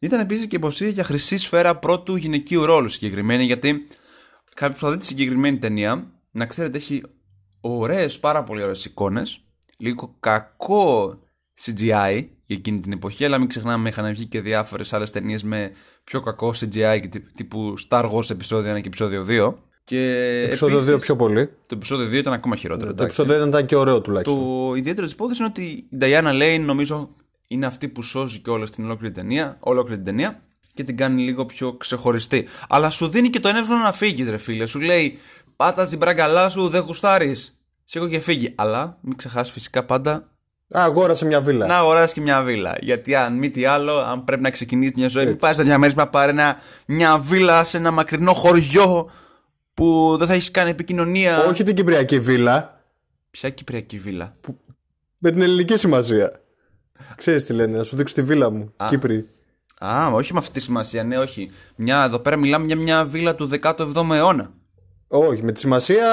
Ήταν 0.00 0.20
επίσης 0.20 0.46
και 0.46 0.56
υποψήφια 0.56 0.92
για 0.92 1.04
χρυσή 1.04 1.38
σφαίρα 1.38 1.76
πρώτου 1.76 2.16
γυναικείου 2.16 2.64
ρόλου 2.64 2.88
συγκεκριμένη, 2.88 3.44
γιατί 3.44 3.86
κάποιο 4.54 4.74
που 4.74 4.84
θα 4.86 4.90
δει 4.92 4.98
τη 4.98 5.06
συγκεκριμένη 5.06 5.58
ταινία, 5.58 6.12
να 6.30 6.46
ξέρετε, 6.46 6.76
έχει 6.76 7.02
ωραίες, 7.60 8.18
πάρα 8.18 8.42
πολύ 8.42 8.62
ωραίες 8.62 8.84
εικόνες. 8.84 9.40
Λίγο 9.78 10.16
κακό 10.20 11.18
CGI 11.64 12.24
για 12.46 12.56
εκείνη 12.56 12.80
την 12.80 12.92
εποχή, 12.92 13.24
αλλά 13.24 13.38
μην 13.38 13.48
ξεχνάμε, 13.48 13.88
είχαν 13.88 14.12
βγει 14.12 14.26
και 14.26 14.40
διάφορες 14.40 14.92
άλλες 14.92 15.10
ταινίες 15.10 15.42
με 15.42 15.72
πιο 16.04 16.20
κακό 16.20 16.54
CGI 16.56 17.00
τύπου 17.34 17.74
Star 17.88 18.10
Wars 18.10 18.30
επεισόδιο 18.30 18.74
1 18.74 18.80
και 18.80 18.86
επεισόδιο 18.86 19.26
2. 19.28 19.54
Και 19.84 20.00
επεισόδιο 20.46 20.76
επίσης, 20.76 20.94
2 20.94 20.98
πιο 21.00 21.16
πολύ. 21.16 21.46
Το 21.46 21.74
επεισόδιο 21.74 22.06
2 22.06 22.12
ήταν 22.12 22.32
ακόμα 22.32 22.56
χειρότερο. 22.56 22.94
Το 22.94 23.02
επεισόδιο 23.02 23.42
1 23.44 23.46
ήταν 23.48 23.66
και 23.66 23.76
ωραίο 23.76 24.00
τουλάχιστον. 24.00 24.44
Το 24.44 24.74
ιδιαίτερο 24.74 25.06
της 25.06 25.14
υπόθεσης 25.14 25.38
είναι 25.38 25.48
ότι 25.48 25.62
η 25.62 25.88
Diana 26.00 26.42
Lane 26.42 26.62
νομίζω 26.64 27.10
είναι 27.48 27.66
αυτή 27.66 27.88
που 27.88 28.02
σώζει 28.02 28.38
και 28.38 28.50
όλη 28.50 28.70
την 28.70 28.84
ολόκληρη 28.84 29.14
ταινία, 29.14 29.56
ολόκληρη 29.60 29.96
την 29.96 30.04
ταινία 30.04 30.40
και 30.74 30.84
την 30.84 30.96
κάνει 30.96 31.22
λίγο 31.22 31.46
πιο 31.46 31.72
ξεχωριστή. 31.72 32.46
Αλλά 32.68 32.90
σου 32.90 33.08
δίνει 33.08 33.30
και 33.30 33.40
το 33.40 33.48
ένευρο 33.48 33.76
να 33.76 33.92
φύγεις, 33.92 34.30
ρε 34.30 34.36
φίλε. 34.36 34.66
Σου 34.66 34.80
λέει, 34.80 35.18
πάτα 35.56 35.86
την 35.86 35.98
μπραγκαλά 35.98 36.48
σου, 36.48 36.68
δεν 36.68 36.82
γουστάρεις. 36.82 37.60
Σήκω 37.84 38.08
και 38.08 38.20
φύγει. 38.20 38.52
Αλλά 38.54 38.98
μην 39.00 39.16
ξεχάσεις 39.16 39.52
φυσικά 39.52 39.84
πάντα. 39.84 40.12
Α, 40.76 40.82
αγόρασε 40.84 41.24
μια 41.24 41.40
βίλα. 41.40 41.66
Να 41.66 41.76
αγοράσεις 41.76 42.12
και 42.12 42.20
μια 42.20 42.42
βίλα. 42.42 42.76
Γιατί 42.80 43.14
αν 43.14 43.34
μη 43.34 43.50
τι 43.50 43.64
άλλο, 43.64 43.98
αν 43.98 44.24
πρέπει 44.24 44.42
να 44.42 44.50
ξεκινήσεις 44.50 44.96
μια 44.96 45.08
ζωή, 45.08 45.26
μην 45.26 45.36
πάει 45.36 45.54
στα 45.54 45.62
διαμέρισμα, 45.62 46.08
πάρε 46.08 46.30
ένα, 46.30 46.56
μια 46.86 47.18
βίλα 47.18 47.64
σε 47.64 47.76
ένα 47.76 47.90
μακρινό 47.90 48.32
χωριό 48.32 49.10
που 49.74 50.16
δεν 50.18 50.26
θα 50.26 50.34
έχεις 50.34 50.50
κάνει 50.50 50.70
επικοινωνία. 50.70 51.44
Όχι 51.44 51.62
την 51.62 51.74
Κυπριακή 51.74 52.20
βίλα. 52.20 52.80
Ποια 53.30 53.50
Κυπριακή 53.50 53.98
βίλα; 53.98 54.36
Που... 54.40 54.58
Με 55.18 55.30
την 55.30 55.42
ελληνική 55.42 55.76
σημασία. 55.76 56.40
Ξέρεις 57.16 57.44
τι 57.44 57.52
λένε, 57.52 57.76
να 57.76 57.82
σου 57.82 57.96
δείξω 57.96 58.14
τη 58.14 58.22
βίλα 58.22 58.50
μου. 58.50 58.72
Α. 58.76 58.86
Κύπρη. 58.88 59.28
Α, 59.78 60.10
όχι 60.12 60.32
με 60.32 60.38
αυτή 60.38 60.52
τη 60.52 60.60
σημασία, 60.60 61.04
ναι, 61.04 61.18
όχι. 61.18 61.50
Μια, 61.76 62.04
εδώ 62.04 62.18
πέρα 62.18 62.36
μιλάμε 62.36 62.66
για 62.66 62.76
μια 62.76 63.04
βίλα 63.04 63.34
του 63.34 63.50
17ου 63.60 64.10
αιώνα. 64.12 64.52
Όχι, 65.08 65.42
με 65.42 65.52
τη 65.52 65.60
σημασία 65.60 66.06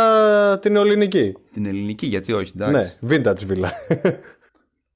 την 0.62 0.76
ελληνική. 0.76 1.36
Την 1.54 1.66
ελληνική, 1.66 2.06
γιατί 2.06 2.34
όχι, 2.34 2.52
εντάξει. 2.56 2.98
Ναι, 3.00 3.10
vintage 3.10 3.46
βίλα. 3.46 3.72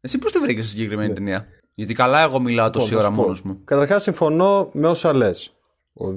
Εσύ 0.02 0.18
πώς 0.18 0.32
τη 0.32 0.40
βρήκες 0.40 0.66
στη 0.66 0.76
συγκεκριμένη 0.76 1.10
ναι. 1.10 1.14
ταινία; 1.14 1.48
Γιατί 1.76 1.94
καλά, 1.94 2.22
εγώ 2.22 2.40
μιλάω 2.40 2.70
τόση 2.70 2.96
ώρα 2.96 3.10
μόνος 3.10 3.42
μου. 3.42 3.62
Καταρχάς, 3.64 4.04
συμφωνώ 4.04 4.70
με 4.74 4.88
όσα 4.88 5.16
λες. 5.16 5.52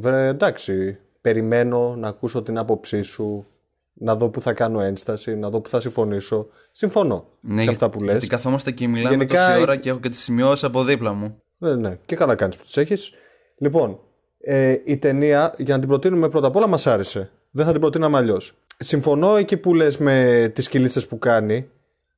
Εντάξει, 0.04 0.98
περιμένω 1.20 1.94
να 1.96 2.08
ακούσω 2.08 2.42
την 2.42 2.58
άποψή 2.58 3.02
σου 3.02 3.46
να 3.92 4.16
δω 4.16 4.30
που 4.30 4.40
θα 4.40 4.52
κάνω 4.52 4.80
ένσταση, 4.80 5.36
να 5.36 5.50
δω 5.50 5.60
που 5.60 5.68
θα 5.68 5.80
συμφωνήσω. 5.80 6.46
Συμφωνώ 6.70 7.26
ναι, 7.40 7.62
σε 7.62 7.70
αυτά 7.70 7.90
που 7.90 8.00
λες. 8.00 8.10
Γιατί 8.10 8.26
καθόμαστε 8.26 8.70
και 8.70 8.88
μιλάμε 8.88 9.10
Γενικά, 9.10 9.46
τόση 9.48 9.60
ώρα 9.60 9.76
και 9.76 9.88
έχω 9.88 10.00
και 10.00 10.08
τις 10.08 10.22
σημειώσεις 10.22 10.64
από 10.64 10.84
δίπλα 10.84 11.12
μου. 11.12 11.42
Ναι, 11.58 11.74
ναι. 11.74 11.98
Και 12.06 12.16
καλά 12.16 12.34
κάνεις 12.34 12.56
που 12.56 12.64
τις 12.64 12.76
έχεις. 12.76 13.12
Λοιπόν, 13.58 13.98
ε, 14.40 14.76
η 14.84 14.98
ταινία, 14.98 15.54
για 15.56 15.74
να 15.74 15.80
την 15.80 15.88
προτείνουμε 15.88 16.28
πρώτα 16.28 16.46
απ' 16.46 16.56
όλα, 16.56 16.66
μας 16.66 16.86
άρεσε. 16.86 17.30
Δεν 17.50 17.66
θα 17.66 17.72
την 17.72 17.80
προτείναμε 17.80 18.16
αλλιώς. 18.16 18.54
Συμφωνώ 18.78 19.36
εκεί 19.36 19.56
που 19.56 19.74
λες 19.74 19.98
με 19.98 20.50
τις 20.54 20.68
κυλίτσες 20.68 21.06
που 21.06 21.18
κάνει. 21.18 21.68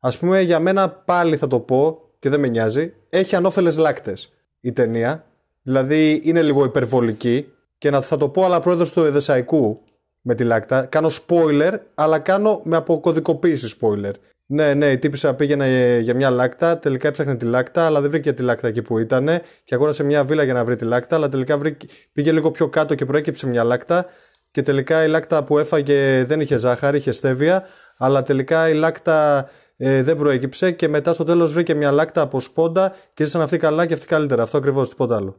Α 0.00 0.10
πούμε, 0.10 0.40
για 0.40 0.60
μένα 0.60 0.90
πάλι 0.90 1.36
θα 1.36 1.46
το 1.46 1.60
πω 1.60 1.98
και 2.18 2.28
δεν 2.28 2.40
με 2.40 2.48
νοιάζει. 2.48 2.92
Έχει 3.10 3.36
ανώφελες 3.36 3.76
λάκτες. 3.76 4.32
η 4.60 4.72
ταινία. 4.72 5.26
Δηλαδή 5.62 6.20
είναι 6.22 6.42
λίγο 6.42 6.64
υπερβολική 6.64 7.52
και 7.78 7.90
να 7.90 8.00
θα 8.00 8.16
το 8.16 8.28
πω 8.28 8.44
αλλά 8.44 8.60
πρόεδρος 8.60 8.92
του 8.92 9.04
Εδεσαϊκού 9.04 9.82
με 10.22 10.34
τη 10.34 10.44
Λάκτα. 10.44 10.82
Κάνω 10.84 11.10
spoiler, 11.26 11.72
αλλά 11.94 12.18
κάνω 12.18 12.60
με 12.64 12.76
αποκωδικοποίηση 12.76 13.76
spoiler. 13.80 14.12
Ναι, 14.46 14.74
ναι, 14.74 14.90
η 14.90 14.98
τύπισσα 14.98 15.34
πήγαινε 15.34 15.98
για 16.02 16.14
μια 16.14 16.30
λάκτα, 16.30 16.78
τελικά 16.78 17.08
έψαχνε 17.08 17.36
τη 17.36 17.44
λάκτα, 17.44 17.86
αλλά 17.86 18.00
δεν 18.00 18.10
βρήκε 18.10 18.32
τη 18.32 18.42
λάκτα 18.42 18.68
εκεί 18.68 18.82
που 18.82 18.98
ήταν 18.98 19.28
και 19.64 19.74
αγόρασε 19.74 20.02
μια 20.02 20.24
βίλα 20.24 20.42
για 20.42 20.52
να 20.52 20.64
βρει 20.64 20.76
τη 20.76 20.84
λάκτα, 20.84 21.16
αλλά 21.16 21.28
τελικά 21.28 21.58
βρήκε, 21.58 21.86
πήγε 22.12 22.32
λίγο 22.32 22.50
πιο 22.50 22.68
κάτω 22.68 22.94
και 22.94 23.04
προέκυψε 23.04 23.46
μια 23.46 23.64
λάκτα 23.64 24.06
και 24.50 24.62
τελικά 24.62 25.04
η 25.04 25.08
λάκτα 25.08 25.44
που 25.44 25.58
έφαγε 25.58 26.24
δεν 26.24 26.40
είχε 26.40 26.58
ζάχαρη, 26.58 26.98
είχε 26.98 27.12
στέβια, 27.12 27.64
αλλά 27.96 28.22
τελικά 28.22 28.68
η 28.68 28.74
λάκτα 28.74 29.48
ε, 29.76 30.02
δεν 30.02 30.16
προέκυψε 30.16 30.70
και 30.70 30.88
μετά 30.88 31.12
στο 31.12 31.24
τέλος 31.24 31.52
βρήκε 31.52 31.74
μια 31.74 31.90
λάκτα 31.90 32.20
από 32.20 32.40
σπόντα 32.40 32.94
και 33.14 33.24
ζήσαν 33.24 33.40
αυτή 33.40 33.56
καλά 33.56 33.86
και 33.86 33.94
αυτή 33.94 34.06
καλύτερα. 34.06 34.42
Αυτό 34.42 34.56
ακριβώς, 34.56 34.88
τίποτα 34.88 35.16
άλλο. 35.16 35.36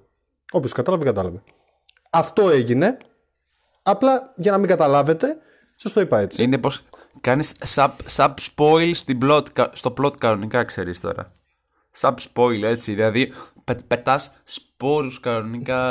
Όποιος 0.51 0.71
κατάλαβε, 0.71 1.03
κατάλαβε. 1.03 1.41
Αυτό 2.09 2.49
έγινε. 2.49 2.97
Απλά 3.83 4.33
για 4.35 4.51
να 4.51 4.57
μην 4.57 4.67
καταλάβετε, 4.67 5.37
σας 5.75 5.93
το 5.93 6.01
είπα 6.01 6.19
έτσι. 6.19 6.43
Είναι 6.43 6.57
πως 6.57 6.81
κάνεις 7.21 7.53
sub, 7.75 7.89
sub 8.15 8.33
spoil 8.55 8.91
στην 8.93 9.19
plot, 9.23 9.43
στο 9.73 9.93
plot 10.01 10.17
κανονικά, 10.17 10.63
ξέρεις 10.63 10.99
τώρα. 10.99 11.31
Sub 11.99 12.13
spoil 12.33 12.61
έτσι. 12.63 12.93
Δηλαδή 12.93 13.33
πε, 13.63 13.75
πετάς 13.87 14.31
σπόρους 14.43 15.19
κανονικά 15.19 15.81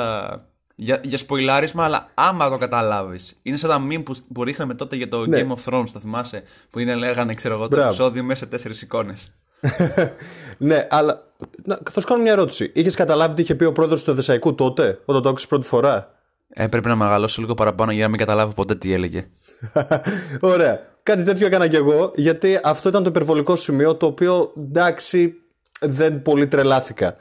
για, 0.75 1.01
για 1.03 1.19
σποιλάρισμα, 1.19 1.85
αλλά 1.85 2.11
άμα 2.15 2.49
το 2.51 2.59
καταλάβεις. 2.59 3.39
Είναι 3.43 3.57
σαν 3.57 3.71
τα 3.71 3.87
meme 3.91 4.03
που, 4.05 4.15
που 4.33 4.45
ρίχναμε 4.45 4.75
τότε 4.75 4.97
για 4.97 5.09
το 5.09 5.27
Ναι. 5.27 5.43
Game 5.43 5.53
of 5.55 5.73
Thrones, 5.73 5.89
το 5.93 5.99
θυμάσαι. 6.01 6.43
Που 6.71 6.79
είναι, 6.79 6.95
λέγανε, 6.95 7.35
ξέρω 7.35 7.55
εγώ, 7.55 7.63
το 7.63 7.69
Μπράβο. 7.69 7.87
επεισόδιο 7.89 8.23
μέσα 8.23 8.39
σε 8.39 8.47
τέσσερις 8.47 8.83
εικόνες. 8.83 9.35
ναι, 10.59 10.87
αλλά. 10.91 11.23
Να, 11.65 11.79
θα 11.91 12.01
σου 12.01 12.07
κάνω 12.07 12.23
μια 12.23 12.33
ερώτηση. 12.33 12.73
Είχες 12.75 12.95
καταλάβει 12.95 13.35
τι 13.35 13.43
είχε 13.43 13.55
πει 13.55 13.65
ο 13.65 13.73
πρόεδρος 13.73 14.05
του 14.05 14.11
Εδεσαϊκού 14.11 14.55
τότε, 14.55 15.01
όταν 15.05 15.23
το 15.23 15.29
άκουσες 15.29 15.49
πρώτη 15.49 15.67
φορά; 15.67 16.15
Έπρεπε 16.55 16.89
να 16.89 16.97
μεγαλώσω 16.97 17.41
λίγο 17.41 17.55
παραπάνω 17.55 17.93
για 17.93 18.03
να 18.03 18.09
μην 18.09 18.19
καταλάβω 18.19 18.53
ποτέ 18.53 18.75
τι 18.75 18.93
έλεγε. 18.93 19.27
Ωραία. 20.41 20.91
Κάτι 21.03 21.25
τέτοιο 21.25 21.47
έκανα 21.47 21.69
κι 21.69 21.77
εγώ, 21.77 22.13
γιατί 22.15 22.61
αυτό 22.63 22.89
ήταν 22.89 23.03
το 23.03 23.09
υπερβολικό 23.09 23.57
σημείο 23.57 23.95
το 23.95 24.07
οποίο 24.07 24.53
εντάξει 24.57 25.35
δεν 25.81 26.23
πολύ 26.23 26.47
τρελάθηκα. 26.47 27.17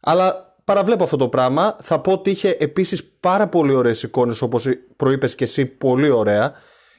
Αλλά 0.00 0.54
παραβλέπω 0.64 1.04
αυτό 1.04 1.16
το 1.16 1.28
πράγμα. 1.28 1.76
Θα 1.82 2.00
πω 2.00 2.12
ότι 2.12 2.30
είχε 2.30 2.56
επίσης 2.58 3.04
πάρα 3.04 3.48
πολύ 3.48 3.72
ωραίες 3.72 4.02
εικόνες 4.02 4.42
όπως 4.42 4.68
προείπες 4.96 5.34
και 5.34 5.44
εσύ 5.44 5.66
πολύ 5.66 6.10
ωραία. 6.10 6.52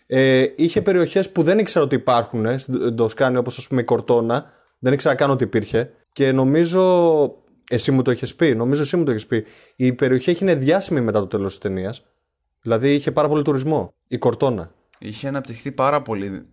Ε, 0.07 0.45
είχε 0.55 0.81
περιοχές 0.81 1.29
που 1.29 1.43
δεν 1.43 1.59
ήξερα 1.59 1.85
ότι 1.85 1.95
υπάρχουν 1.95 2.45
ε, 2.45 2.57
στην 2.57 2.95
Τοσκάνη 2.95 3.37
όπως 3.37 3.57
ας 3.57 3.67
πούμε 3.67 3.81
η 3.81 3.83
Κορτόνα. 3.83 4.51
Δεν 4.79 4.93
ήξερα 4.93 5.15
καν 5.15 5.29
ότι 5.29 5.43
υπήρχε. 5.43 5.91
Και 6.13 6.31
νομίζω 6.31 7.23
εσύ 7.69 7.91
μου 7.91 8.01
το 8.01 8.11
έχεις 8.11 8.35
πει. 8.35 8.55
Νομίζω 8.55 8.81
εσύ 8.81 8.97
μου 8.97 9.03
το 9.03 9.11
έχεις 9.11 9.27
πει. 9.27 9.45
Η 9.75 9.93
περιοχή 9.93 10.29
έγινε 10.29 10.55
διάσημη 10.55 11.01
μετά 11.01 11.19
το 11.19 11.27
τέλος 11.27 11.47
της 11.49 11.57
ταινίας. 11.57 12.05
Δηλαδή 12.61 12.93
είχε 12.93 13.11
πάρα 13.11 13.27
πολύ 13.27 13.41
τουρισμό. 13.43 13.93
Η 14.07 14.17
Κορτόνα. 14.17 14.71
Είχε 14.99 15.27
αναπτυχθεί 15.27 15.71
πάρα 15.71 16.01
πολύ. 16.01 16.45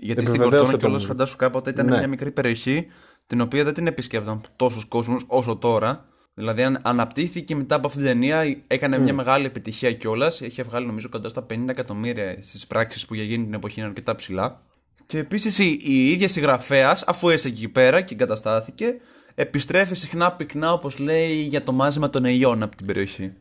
Γιατί 0.00 0.20
στην 0.20 0.34
Επιβεβαίωσε 0.34 0.50
Κορτόνα 0.50 0.70
το 0.70 0.76
κιόλας 0.78 1.02
μου. 1.02 1.08
φαντάσου 1.08 1.36
κάποτε 1.36 1.70
ήταν 1.70 1.86
Ναι. 1.86 1.98
μια 1.98 2.08
μικρή 2.08 2.30
περιοχή 2.30 2.86
την 3.26 3.40
οποία 3.40 3.64
δεν 3.64 3.74
την 3.74 3.86
επισκέπταν 3.86 4.40
τόσους 4.56 4.84
κόσμους 4.84 5.24
όσο 5.26 5.56
τώρα. 5.56 6.04
Δηλαδή 6.34 6.62
αν, 6.62 6.78
αναπτύχθηκε 6.82 7.54
μετά 7.54 7.74
από 7.74 7.86
αυτήν 7.86 8.02
την 8.02 8.12
ταινία, 8.12 8.62
έκανε 8.66 8.98
μια 8.98 9.14
μεγάλη 9.14 9.46
επιτυχία 9.46 9.92
κιόλας. 9.92 10.40
Είχε 10.40 10.62
βγάλει 10.62 10.86
νομίζω 10.86 11.08
κοντά 11.08 11.28
στα 11.28 11.46
50 11.50 11.64
εκατομμύρια 11.68 12.36
στις 12.42 12.66
πράξεις 12.66 13.06
που 13.06 13.14
για 13.14 13.24
γίνει 13.24 13.44
την 13.44 13.54
εποχή 13.54 13.78
είναι 13.80 13.88
αρκετά 13.88 14.14
ψηλά. 14.14 14.62
Και 15.06 15.18
επίσης 15.18 15.58
η, 15.58 15.78
η 15.82 16.10
ίδια 16.10 16.28
συγγραφέας, 16.28 17.02
αφού 17.06 17.28
έσαι 17.28 17.48
εκεί 17.48 17.68
πέρα 17.68 18.00
και 18.00 18.14
εγκαταστάθηκε, 18.14 18.94
επιστρέφει 19.34 19.94
συχνά 19.94 20.32
πυκνά, 20.32 20.72
όπως 20.72 20.98
λέει, 20.98 21.32
για 21.32 21.62
το 21.62 21.72
μάζεμα 21.72 22.10
των 22.10 22.24
ελιών 22.24 22.62
από 22.62 22.76
την 22.76 22.86
περιοχή. 22.86 23.32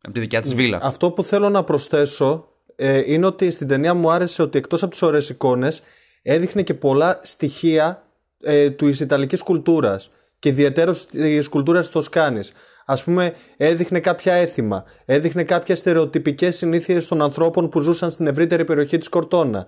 Από 0.00 0.14
τη 0.14 0.20
δικιά 0.20 0.40
της 0.40 0.54
βίλα. 0.54 0.78
Αυτό 0.82 1.10
που 1.10 1.22
θέλω 1.22 1.48
να 1.48 1.64
προσθέσω 1.64 2.48
ε, 2.76 3.12
είναι 3.12 3.26
ότι 3.26 3.50
στην 3.50 3.68
ταινία 3.68 3.94
μου 3.94 4.10
άρεσε 4.10 4.42
ότι 4.42 4.58
εκτός 4.58 4.82
από 4.82 4.90
τις 4.90 5.02
ωραίες 5.02 5.28
εικόνες 5.28 5.82
έδειχνε 6.22 6.62
και 6.62 6.74
πολλά 6.74 7.20
στοιχεία 7.22 8.06
ε, 8.42 8.70
του 8.70 8.86
Ιταλικής 8.86 9.42
κουλτούρας 9.42 10.10
και 10.38 10.48
ιδιαίτερως 10.48 11.06
της 11.06 11.48
κουλτούρας 11.48 11.84
της 11.84 11.92
Τοσκάνης. 11.92 12.52
Ας 12.86 13.04
πούμε 13.04 13.34
έδειχνε 13.56 14.00
κάποια 14.00 14.32
έθιμα, 14.32 14.84
έδειχνε 15.04 15.44
κάποιες 15.44 15.78
στερεοτυπικές 15.78 16.56
συνήθειες 16.56 17.06
των 17.06 17.22
ανθρώπων 17.22 17.68
που 17.68 17.80
ζούσαν 17.80 18.10
στην 18.10 18.26
ευρύτερη 18.26 18.64
περιοχή 18.64 18.98
της 18.98 19.08
Κορτόνα. 19.08 19.66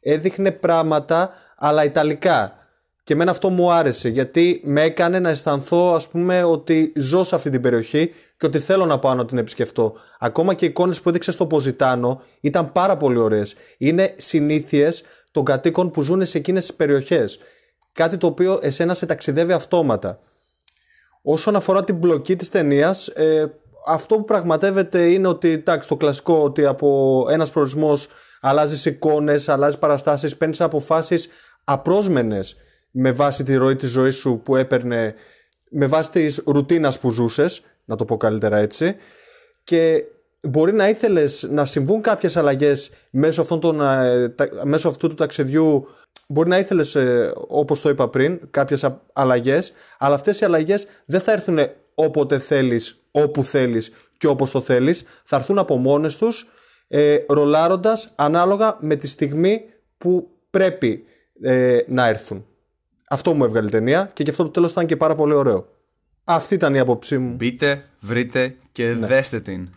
Έδειχνε 0.00 0.50
πράγματα 0.50 1.30
αλλά 1.56 1.84
Ιταλικά. 1.84 2.59
Και 3.10 3.16
εμένα 3.16 3.30
αυτό 3.30 3.48
μου 3.48 3.72
άρεσε 3.72 4.08
γιατί 4.08 4.60
με 4.64 4.82
έκανε 4.82 5.18
να 5.18 5.28
αισθανθώ 5.28 5.94
ας 5.94 6.08
πούμε 6.08 6.42
ότι 6.42 6.92
ζω 6.96 7.24
σε 7.24 7.34
αυτή 7.34 7.50
την 7.50 7.60
περιοχή 7.60 8.10
και 8.36 8.46
ότι 8.46 8.58
θέλω 8.58 8.86
να 8.86 8.98
πάω 8.98 9.14
να 9.14 9.24
την 9.24 9.38
επισκεφτώ. 9.38 9.94
Ακόμα 10.18 10.54
και 10.54 10.64
οι 10.64 10.68
εικόνες 10.68 11.00
που 11.00 11.08
έδειξε 11.08 11.30
στο 11.30 11.46
Ποζιτάνο 11.46 12.22
ήταν 12.40 12.72
πάρα 12.72 12.96
πολύ 12.96 13.18
ωραίες. 13.18 13.54
Είναι 13.78 14.14
συνήθειες 14.16 15.02
των 15.30 15.44
κατοίκων 15.44 15.90
που 15.90 16.02
ζουν 16.02 16.26
σε 16.26 16.38
εκείνες 16.38 16.66
τις 16.66 16.74
περιοχές. 16.74 17.38
Κάτι 17.92 18.16
το 18.16 18.26
οποίο 18.26 18.58
εσένα 18.62 18.94
σε 18.94 19.06
ταξιδεύει 19.06 19.52
αυτόματα. 19.52 20.18
Όσον 21.22 21.56
αφορά 21.56 21.84
την 21.84 21.94
μπλοκή 21.94 22.36
της 22.36 22.48
ταινίας, 22.48 23.08
ε, 23.08 23.54
αυτό 23.86 24.16
που 24.16 24.24
πραγματεύεται 24.24 25.06
είναι 25.06 25.28
ότι 25.28 25.50
εντάξει, 25.50 25.88
το 25.88 25.96
κλασικό 25.96 26.42
ότι 26.42 26.64
από 26.64 27.26
ένας 27.30 27.50
προορισμός 27.50 28.08
αλλάζεις 28.40 28.84
εικόνες, 28.84 29.48
αλλάζεις 29.48 29.78
παραστάσεις, 29.78 30.36
παίρνεις 30.36 30.60
αποφάσεις 30.60 31.28
απρόσμενες 31.64 32.56
με 32.90 33.12
βάση 33.12 33.44
τη 33.44 33.54
ροή 33.54 33.76
της 33.76 33.88
ζωής 33.90 34.16
σου 34.16 34.40
που 34.44 34.56
έπαιρνε 34.56 35.14
με 35.70 35.86
βάση 35.86 36.10
της 36.10 36.42
ρουτίνας 36.46 36.98
που 36.98 37.10
ζούσες, 37.10 37.62
να 37.84 37.96
το 37.96 38.04
πω 38.04 38.16
καλύτερα 38.16 38.56
έτσι 38.56 38.96
και 39.64 40.04
μπορεί 40.42 40.72
να 40.72 40.88
ήθελες 40.88 41.46
να 41.50 41.64
συμβούν 41.64 42.00
κάποιες 42.02 42.36
αλλαγές 42.36 42.90
μέσω, 43.10 43.40
αυτών 43.42 43.60
των, 43.60 43.80
ε, 43.80 44.28
τα- 44.28 44.48
μέσω 44.64 44.88
αυτού 44.88 45.08
του 45.08 45.14
ταξιδιού 45.14 45.86
μπορεί 46.28 46.48
να 46.48 46.58
ήθελες 46.58 46.94
ε, 46.94 47.32
όπως 47.48 47.80
το 47.80 47.88
είπα 47.88 48.08
πριν 48.08 48.40
κάποιες 48.50 48.84
α- 48.84 49.00
αλλαγές 49.12 49.72
αλλά 49.98 50.14
αυτές 50.14 50.40
οι 50.40 50.44
αλλαγές 50.44 50.86
δεν 51.04 51.20
θα 51.20 51.32
έρθουν 51.32 51.58
όποτε 51.94 52.38
θέλεις, 52.38 52.96
όπου 53.10 53.44
θέλεις 53.44 53.92
και 54.18 54.26
όπως 54.26 54.50
το 54.50 54.60
θέλεις. 54.60 55.04
Θα 55.24 55.36
έρθουν 55.36 55.58
από 55.58 55.76
μόνες 55.76 56.16
τους 56.16 56.48
ε, 56.88 57.16
ρολάροντας 57.28 58.12
ανάλογα 58.16 58.76
με 58.80 58.96
τη 58.96 59.06
στιγμή 59.06 59.64
που 59.98 60.28
πρέπει 60.50 61.04
ε, 61.40 61.78
να 61.86 62.08
έρθουν 62.08 62.46
αυτό 63.12 63.32
μου 63.34 63.44
έβγαλε 63.44 63.66
η 63.68 63.70
ταινία 63.70 64.10
και 64.14 64.22
γι' 64.22 64.30
αυτό 64.30 64.42
το 64.42 64.50
τέλος 64.50 64.70
ήταν 64.70 64.86
και 64.86 64.96
πάρα 64.96 65.14
πολύ 65.14 65.34
ωραίο 65.34 65.68
αυτή 66.24 66.54
ήταν 66.54 66.74
η 66.74 66.78
άποψή 66.78 67.18
μου 67.18 67.34
Μπείτε, 67.34 67.84
βρείτε 68.00 68.56
και 68.72 68.86
Ναι. 68.92 69.06
δέστε 69.06 69.40
την. 69.40 69.68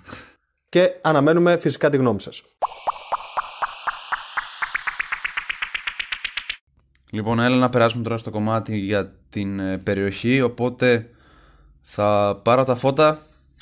και 0.69 0.91
αναμένουμε 1.01 1.57
φυσικά 1.57 1.89
τη 1.89 1.97
γνώμη 1.97 2.21
σας. 2.21 2.41
Λοιπόν, 7.11 7.39
έλα 7.39 7.55
να 7.55 7.69
περάσουμε 7.69 8.03
τώρα 8.03 8.17
στο 8.17 8.29
κομμάτι 8.31 8.77
για 8.77 9.13
την 9.29 9.59
ε, 9.59 9.77
περιοχή. 9.77 10.41
Οπότε 10.41 11.09
θα 11.81 12.39
πάρω 12.43 12.63
τα 12.63 12.75
φώτα 12.75 13.19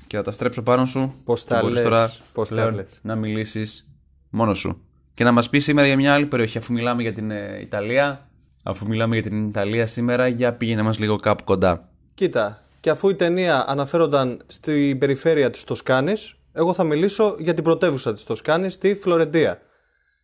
και 0.08 0.18
θα 0.18 0.24
τα 0.24 0.32
στρέψω 0.32 0.62
πάνω 0.64 0.86
σου. 0.86 1.14
Πώς 1.24 1.44
Και 1.44 1.50
τα 1.50 1.60
μπορείς 1.62 1.76
λες, 1.76 1.84
τώρα 1.84 2.12
πώς 2.34 2.50
τα 2.50 2.56
πλέον 2.56 2.74
λες. 2.74 3.00
να 3.04 3.16
μιλήσεις 3.16 3.88
μόνος 4.30 4.60
σου. 4.60 4.82
Και 5.14 5.24
να 5.24 5.32
μας 5.32 5.50
πεις 5.50 5.64
σήμερα 5.64 5.88
για 5.88 5.96
μια 5.96 6.14
άλλη 6.14 6.26
περιοχή. 6.26 6.58
Αφού 6.58 6.74
μιλάμε 6.74 7.02
για 7.02 7.12
την 7.14 7.32
ε, 7.32 7.60
Ιταλία, 7.62 8.30
αφού 8.64 8.88
μιλάμε 8.88 9.16
για 9.16 9.30
την 9.30 9.48
Ιταλία 9.48 9.88
σήμερα, 9.88 10.28
για 10.28 10.54
πήγαινε 10.54 10.82
μας 10.82 11.00
λίγο 11.00 11.16
κάπου 11.16 11.44
κοντά. 11.44 11.90
Κοίτα, 12.14 12.64
και 12.80 12.90
αφού 12.90 13.10
η 13.10 13.16
ταινία 13.16 13.66
αναφέρονταν 13.68 14.42
στην 14.48 14.98
περιφέρεια 14.98 15.50
της 15.50 15.64
Τοσκάνης, 15.64 16.36
εγώ 16.54 16.74
θα 16.74 16.84
μιλήσω 16.84 17.36
για 17.40 17.54
την 17.54 17.64
πρωτεύουσα 17.64 18.14
της 18.14 18.24
Τοσκάνης, 18.24 18.78
τη 18.78 18.96
Φλωρεντία, 18.96 19.62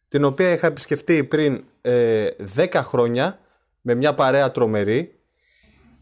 την 0.09 0.23
οποία 0.23 0.51
είχα 0.51 0.67
επισκεφτεί 0.67 1.23
πριν 1.23 1.63
ε, 1.81 2.27
10 2.55 2.67
χρόνια 2.73 3.39
με 3.81 3.95
μια 3.95 4.13
παρέα 4.13 4.51
τρομερή. 4.51 5.11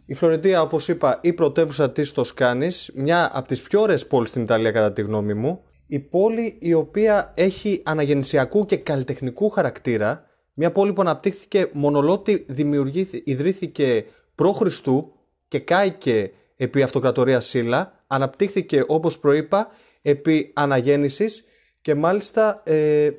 Η 0.06 0.14
Φλωρεντία, 0.14 0.62
όπως 0.62 0.88
είπα, 0.88 1.20
η 1.22 1.34
πρωτεύουσα 1.34 1.92
της 1.92 2.12
Τοσκάνης, 2.12 2.92
μια 2.96 3.32
από 3.34 3.48
τις 3.48 3.62
πιο 3.62 3.82
ωραίες 3.82 4.08
πόλεις 4.08 4.30
στην 4.30 4.42
Ιταλία 4.42 4.72
κατά 4.72 4.94
τη 4.94 5.02
γνώμη 5.02 5.34
μου. 5.34 5.64
Η 5.88 6.00
πόλη 6.00 6.58
η 6.60 6.74
οποία 6.74 7.32
έχει 7.36 7.82
αναγεννησιακού 7.86 8.66
και 8.66 8.78
καλλιτεχνικού 8.78 9.50
χαρακτήρα, 9.50 10.26
μια 10.58 10.72
πόλη 10.72 10.94
που 10.94 11.02
αναπτύχθηκε 11.02 11.70
μονολότι 11.74 12.46
δημιουργήθη, 12.50 13.22
ιδρύθηκε 13.26 14.06
προ 14.36 14.52
Χριστού 14.52 15.12
και 15.48 15.60
κάηκε 15.60 16.32
επί 16.56 16.82
αυτοκρατορίας 16.82 17.46
Σίλα, 17.46 18.04
αναπτύχθηκε 18.08 18.84
όπως 18.88 19.20
προείπα 19.20 19.68
επί 20.02 20.52
αναγέννησης 20.56 21.44
και 21.82 21.96
μάλιστα 21.96 22.62
ε, 22.66 23.10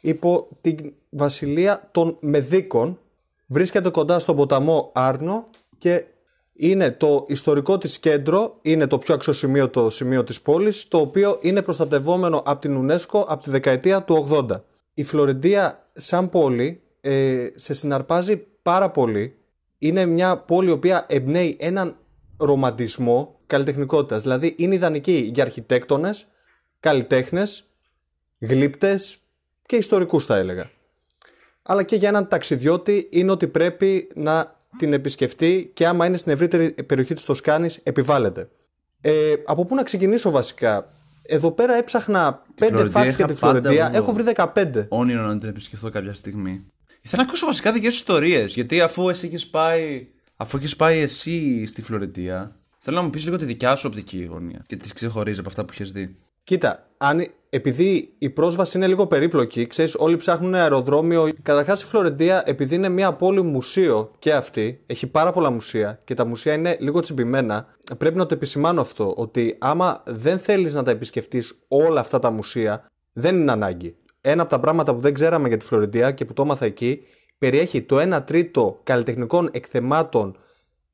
υπό 0.00 0.48
την 0.60 0.92
βασιλεία 1.10 1.88
των 1.92 2.16
Μεδίκων 2.20 2.98
βρίσκεται 3.46 3.90
κοντά 3.90 4.18
στον 4.18 4.36
ποταμό 4.36 4.90
Άρνο 4.94 5.48
και 5.78 6.04
είναι 6.52 6.90
το 6.90 7.24
ιστορικό 7.28 7.78
της 7.78 7.98
κέντρο, 7.98 8.58
είναι 8.62 8.86
το 8.86 8.98
πιο 8.98 9.14
αξιοσημείωτο 9.14 9.90
σημείο 9.90 10.24
της 10.24 10.40
πόλης, 10.40 10.88
το 10.88 10.98
οποίο 10.98 11.38
είναι 11.40 11.62
προστατευόμενο 11.62 12.42
από 12.44 12.60
την 12.60 12.90
UNESCO 12.90 13.24
από 13.26 13.42
τη 13.42 13.50
δεκαετία 13.50 14.02
του 14.02 14.28
80. 14.30 14.46
Η 14.94 15.04
Φλωρεντία 15.04 15.90
σαν 15.92 16.28
πόλη 16.28 16.82
ε, 17.00 17.48
σε 17.54 17.74
συναρπάζει 17.74 18.36
πάρα 18.62 18.90
πολύ. 18.90 19.34
Είναι 19.78 20.06
μια 20.06 20.36
πόλη 20.38 20.68
η 20.68 20.72
οποία 20.72 21.06
εμπνέει 21.08 21.56
έναν 21.60 21.96
ρομαντισμό 22.36 23.40
καλλιτεχνικότητας. 23.46 24.22
Δηλαδή 24.22 24.54
είναι 24.58 24.74
ιδανική 24.74 25.30
για 25.34 25.44
αρχιτέκτονες, 25.44 26.26
καλλιτέχνες, 26.80 27.64
γλύπτες 28.38 29.18
και 29.66 29.76
ιστορικούς, 29.76 30.24
θα 30.24 30.36
έλεγα. 30.36 30.70
Αλλά 31.62 31.82
και 31.82 31.96
για 31.96 32.08
έναν 32.08 32.28
ταξιδιώτη 32.28 33.08
είναι 33.10 33.30
ότι 33.30 33.48
πρέπει 33.48 34.10
να 34.14 34.56
την 34.78 34.92
επισκεφτεί 34.92 35.70
και 35.74 35.86
άμα 35.86 36.06
είναι 36.06 36.16
στην 36.16 36.32
ευρύτερη 36.32 36.72
περιοχή 36.72 37.14
της 37.14 37.24
Τοσκάνης 37.24 37.80
επιβάλλεται. 37.82 38.48
Ε, 39.00 39.34
από 39.44 39.64
πού 39.64 39.74
να 39.74 39.82
ξεκινήσω 39.82 40.30
βασικά; 40.30 40.92
Εδώ 41.22 41.50
πέρα 41.50 41.74
έψαχνα 41.74 42.42
5 42.60 42.68
Φλωρεντία 42.68 43.00
facts 43.00 43.04
για 43.04 43.04
είχα 43.06 43.24
τη 43.24 43.34
Φλωρεντία. 43.34 43.84
πάντα 43.84 43.96
Έχω 43.96 44.12
βρει 44.12 44.24
15. 44.36 44.86
Όνειρο 44.88 45.22
να 45.22 45.38
την 45.38 45.48
επισκεφθώ 45.48 45.90
κάποια 45.90 46.14
στιγμή. 46.14 46.64
Ήθελα 47.00 47.22
να 47.22 47.28
ακούσω 47.28 47.46
βασικά 47.46 47.72
δικές 47.72 47.94
ιστορίες. 47.94 48.54
Γιατί 48.54 48.80
αφού 48.80 49.08
εσύ 49.08 49.26
έχεις 49.26 49.46
πάει. 49.46 50.06
Αφού 50.36 50.56
έχεις 50.56 50.76
πάει 50.76 50.98
εσύ 50.98 51.66
στη 51.66 51.82
Φλωρεντία, 51.82 52.56
θέλω 52.78 52.96
να 52.96 53.02
μου 53.02 53.10
πεις 53.10 53.24
λίγο 53.24 53.36
τη 53.36 53.44
δικιά 53.44 53.74
σου 53.74 53.84
οπτική 53.86 54.24
γωνία. 54.24 54.62
Και 54.66 54.76
τις 54.76 54.92
ξεχωρίζεις 54.92 55.38
από 55.38 55.48
αυτά 55.48 55.64
που 55.64 55.72
έχει 55.78 55.90
δει. 55.90 56.16
Κοίτα, 56.50 56.86
αν, 56.96 57.26
επειδή 57.50 58.14
η 58.18 58.30
πρόσβαση 58.30 58.76
είναι 58.76 58.86
λίγο 58.86 59.06
περίπλοκη, 59.06 59.66
ξέρεις, 59.66 59.94
όλοι 59.94 60.16
ψάχνουν 60.16 60.54
αεροδρόμιο. 60.54 61.28
Καταρχάς, 61.42 61.82
η 61.82 61.84
Φλωρεντία, 61.86 62.42
επειδή 62.46 62.74
είναι 62.74 62.88
μια 62.88 63.12
πόλη 63.12 63.42
μουσείο 63.42 64.10
και 64.18 64.32
αυτή, 64.32 64.82
έχει 64.86 65.06
πάρα 65.06 65.32
πολλά 65.32 65.50
μουσεία 65.50 66.00
και 66.04 66.14
τα 66.14 66.26
μουσεία 66.26 66.52
είναι 66.52 66.76
λίγο 66.80 67.00
τσιμπημένα, 67.00 67.66
πρέπει 67.98 68.16
να 68.16 68.26
το 68.26 68.34
επισημάνω 68.34 68.80
αυτό, 68.80 69.14
ότι 69.16 69.56
άμα 69.58 70.02
δεν 70.06 70.38
θέλεις 70.38 70.74
να 70.74 70.82
τα 70.82 70.90
επισκεφτείς 70.90 71.64
όλα 71.68 72.00
αυτά 72.00 72.18
τα 72.18 72.30
μουσεία, 72.30 72.86
δεν 73.12 73.36
είναι 73.36 73.52
ανάγκη. 73.52 73.96
Ένα 74.20 74.42
από 74.42 74.50
τα 74.50 74.60
πράγματα 74.60 74.94
που 74.94 75.00
δεν 75.00 75.14
ξέραμε 75.14 75.48
για 75.48 75.56
τη 75.56 75.64
Φλωρεντία 75.64 76.10
και 76.10 76.24
που 76.24 76.32
το 76.32 76.42
έμαθα 76.42 76.64
εκεί, 76.64 77.02
περιέχει 77.38 77.82
το 77.82 77.98
1 77.98 78.24
τρίτο 78.24 78.76
καλλιτεχνικών 78.82 79.48
εκθεμάτων, 79.52 80.36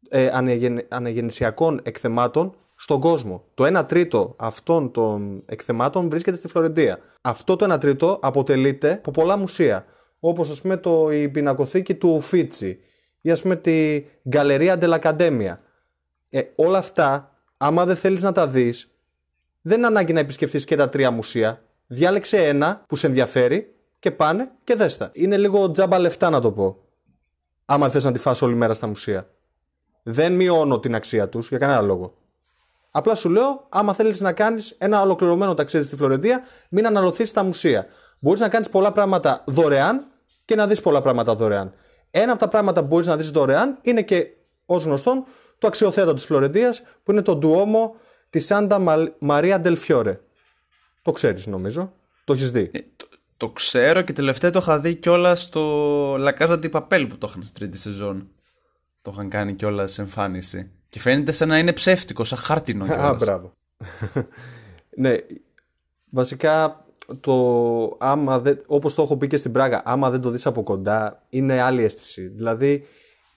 ε, 0.09 0.31
ανεγεν- 0.33 0.95
αναγεννησιακών 0.95 1.81
εκθεμάτων 1.83 2.55
στον 2.77 3.01
κόσμο. 3.01 3.45
Το 3.55 3.79
1 3.79 3.89
τρίτο 3.89 4.35
αυτών 4.39 4.91
των 4.91 5.43
εκθεμάτων 5.47 6.09
βρίσκεται 6.09 6.37
στη 6.37 6.49
Φλωρεντία. 6.49 6.99
Αυτό 7.21 7.57
το 7.57 7.75
1 7.75 7.81
τρίτο 7.81 8.19
αποτελείται 8.23 8.93
από 8.93 9.11
πολλά 9.11 9.37
μουσεία. 9.37 9.85
Όπως 10.21 10.51
ας 10.51 10.61
πούμε 10.61 10.77
το, 10.77 11.11
η 11.11 11.29
πινακοθήκη 11.29 11.95
του 11.95 12.09
Ουφίτσι 12.09 12.79
ή 13.21 13.31
ας 13.31 13.43
πούμε 13.43 13.57
τη 13.57 14.05
Γκαλερία 14.29 14.79
Ντελακαντέμια. 14.79 15.61
Ε, 16.29 16.43
όλα 16.57 16.79
αυτά, 16.79 17.37
άμα 17.59 17.85
δεν 17.85 17.97
θέλεις 17.97 18.23
να 18.23 18.33
τα 18.33 18.47
δεις, 18.47 18.91
δεν 19.61 19.79
είναι 19.79 19.87
ανάγκη 19.87 20.13
να 20.13 20.21
επισκεφτεί 20.21 20.65
και 20.65 20.77
τα 20.77 20.89
τρία 20.89 21.11
μουσεία. 21.11 21.63
Διάλεξε 21.87 22.37
ένα 22.47 22.85
που 22.89 22.97
σε 22.97 23.07
ενδιαφέρει 23.07 23.75
και 23.99 24.11
πάνε 24.11 24.51
και 24.65 24.75
δες 24.75 24.97
τα. 24.97 25.11
Είναι 25.13 25.37
λίγο 25.37 25.71
τζάμπα 25.71 25.99
λεφτά 25.99 26.31
να 26.31 26.41
το 26.41 26.53
πω. 26.53 26.77
Άμα 27.65 27.89
θες 27.89 28.05
να 28.05 28.13
τη 28.13 28.19
φας 28.19 28.43
όλη 28.43 28.55
μέρα 28.55 28.75
στα 28.75 28.87
μουσεία. 28.87 29.31
Δεν 30.03 30.33
μειώνω 30.33 30.81
την 30.81 30.95
αξία 30.95 31.29
τους 31.29 31.49
για 31.49 31.59
κανένα 31.59 31.81
λόγο. 31.81 32.15
Απλά 32.97 33.15
σου 33.15 33.31
λέω, 33.31 33.67
άμα 33.69 33.95
θέλεις 33.95 34.21
να 34.21 34.33
κάνεις 34.33 34.75
ένα 34.79 35.01
ολοκληρωμένο 35.01 35.55
ταξίδι 35.55 35.85
στη 35.85 35.97
Φλωρεντία, 35.97 36.45
μην 36.69 36.87
αναλωθείς 36.87 37.29
στα 37.29 37.43
μουσεία. 37.43 37.87
Μπορείς 38.19 38.41
να 38.41 38.49
κάνεις 38.49 38.71
πολλά 38.71 38.93
πράγματα 38.93 39.45
δωρεάν 39.47 40.07
και 40.45 40.55
να 40.55 40.67
δεις 40.67 40.81
πολλά 40.81 41.01
πράγματα 41.01 41.35
δωρεάν. 41.35 41.75
Ένα 42.11 42.33
από 42.33 42.41
τα 42.41 42.49
πράγματα 42.49 42.81
που 42.81 42.87
μπορείς 42.87 43.07
να 43.07 43.17
δεις 43.17 43.31
δωρεάν 43.31 43.79
είναι 43.83 44.03
και, 44.03 44.27
ως 44.67 44.85
γνωστόν, 44.85 45.25
το 45.59 45.67
αξιοθέατο 45.67 46.15
της 46.15 46.25
Φλωρεντίας, 46.25 46.83
που 47.03 47.13
είναι 47.13 47.23
το 47.23 47.37
ντουόμο 47.37 47.95
της 48.31 48.47
Σάντα 48.47 49.09
Μαρία 49.19 49.61
Ντελφιόρε. 49.61 50.21
Το 51.03 51.13
ξέρεις 51.13 51.47
νομίζω. 51.47 51.93
Το 52.25 52.33
έχεις 52.33 52.51
δει. 52.51 52.71
Ε, 52.73 52.79
το, 52.97 53.07
το 53.37 53.49
ξέρω 53.49 54.03
και 54.03 54.13
τελευταία 54.13 54.51
το 54.51 54.59
είχα 54.59 54.81
δει 54.81 54.95
κιόλας 54.95 55.43
στο 55.43 56.15
La 56.15 56.33
Casa 56.39 56.63
di 56.63 56.71
Papel 56.71 57.07
που 57.09 57.19
το 57.19 57.27
είχαν 57.31 57.43
στη 57.43 57.53
τρίτη 57.53 57.79
σεζόν. 57.79 58.29
Το 59.03 59.11
είχαν 59.15 59.29
κάνει 59.29 59.55
κιόλας 59.55 59.93
σε 59.93 60.03
εμφάνιση. 60.03 60.71
Και 60.97 61.03
φαίνεται 61.03 61.33
σαν 61.33 61.49
να 61.49 61.59
είναι 61.59 61.73
ψεύτικο, 61.73 62.25
σαν 62.25 62.39
χάρτινο 62.39 62.85
Α, 62.85 62.87
κιόλας. 62.87 63.17
μπράβο. 63.17 63.53
ναι, 65.03 65.15
βασικά 66.11 66.85
το 67.21 67.97
άμα 67.99 68.39
δεν, 68.41 68.63
όπως 68.67 68.95
το 68.95 69.03
έχω 69.03 69.17
πει 69.17 69.27
και 69.27 69.37
στην 69.37 69.53
Πράγα, 69.53 69.83
άμα 69.85 70.11
δεν 70.11 70.21
το 70.21 70.31
δεις 70.31 70.47
από 70.47 70.63
κοντά, 70.63 71.23
είναι 71.29 71.61
άλλη 71.61 71.85
αίσθηση. 71.85 72.27
Δηλαδή, 72.27 72.87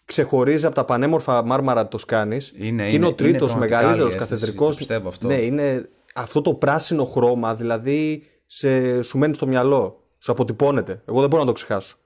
ξεχωρίζει 0.06 0.66
από 0.66 0.76
τα 0.76 0.86
πανέμορφα 0.86 1.46
μάρμαρα 1.46 1.88
το 1.88 2.00
κάνεις 2.08 2.54
Είναι, 2.56 2.64
και 2.64 2.68
είναι, 2.68 2.94
είναι, 2.94 3.06
ο 3.06 3.14
τρίτος 3.14 3.40
είναι 3.40 3.50
πραγματικά 3.50 3.76
μεγαλύτερος 3.76 4.14
άλλη 4.14 4.24
αίσθηση, 4.24 4.30
καθεδρικός. 4.30 4.70
το 4.70 4.78
πιστεύω 4.78 5.08
αυτό. 5.08 5.28
Ναι, 5.28 5.36
είναι 5.36 5.90
αυτό 6.16 6.42
το 6.42 6.54
πράσινο 6.54 7.06
χρώμα, 7.06 7.56
δηλαδή 7.56 8.24
σε, 8.46 9.02
σου 9.02 9.18
μένει 9.18 9.34
στο 9.34 9.48
μυαλό, 9.48 10.04
σου 10.20 10.32
αποτυπώνεται. 10.32 11.02
Εγώ 11.06 11.20
δεν 11.20 11.30
μπορώ 11.30 11.42
να 11.42 11.48
το 11.48 11.54
ξεχάσω. 11.54 11.98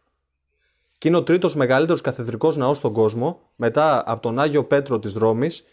Και 1.04 1.10
είναι 1.10 1.18
ο 1.18 1.24
τρίτος 1.24 1.56
μεγαλύτερος 1.56 2.02
καθεδρικός 2.02 2.58
ναός 2.58 2.78
στον 2.78 2.94
κόσμο, 2.94 3.40
μετά 3.56 4.04
από 4.06 4.22
τον 4.22 4.40
Άγιο 4.40 4.64
Πέτρο 4.64 5.00
της 5.00 5.14
Ρώμης 5.14 5.64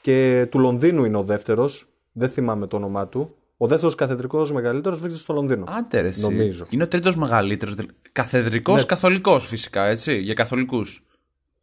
και 0.00 0.46
του 0.50 0.58
Λονδίνου 0.58 1.04
είναι 1.04 1.16
ο 1.16 1.22
δεύτερος, 1.22 1.88
δεν 2.12 2.28
θυμάμαι 2.28 2.66
το 2.66 2.76
όνομά 2.76 3.08
του. 3.08 3.34
Ο 3.56 3.66
δεύτερος 3.66 3.94
καθεδρικός 3.94 4.52
μεγαλύτερος 4.52 4.98
βρίσκεται 4.98 5.22
στο 5.22 5.32
Λονδίνο. 5.32 5.64
Άντε 5.68 6.00
ρε 6.00 6.08
εσύ. 6.08 6.20
Νομίζω. 6.20 6.66
Είναι 6.70 6.82
ο 6.82 6.88
τρίτος 6.88 7.16
μεγαλύτερος. 7.16 7.74
Καθεδρικός, 8.12 8.80
Ναι. 8.80 8.86
καθολικός 8.86 9.46
φυσικά, 9.46 9.84
έτσι, 9.86 10.18
για 10.20 10.34
καθολικούς. 10.34 11.06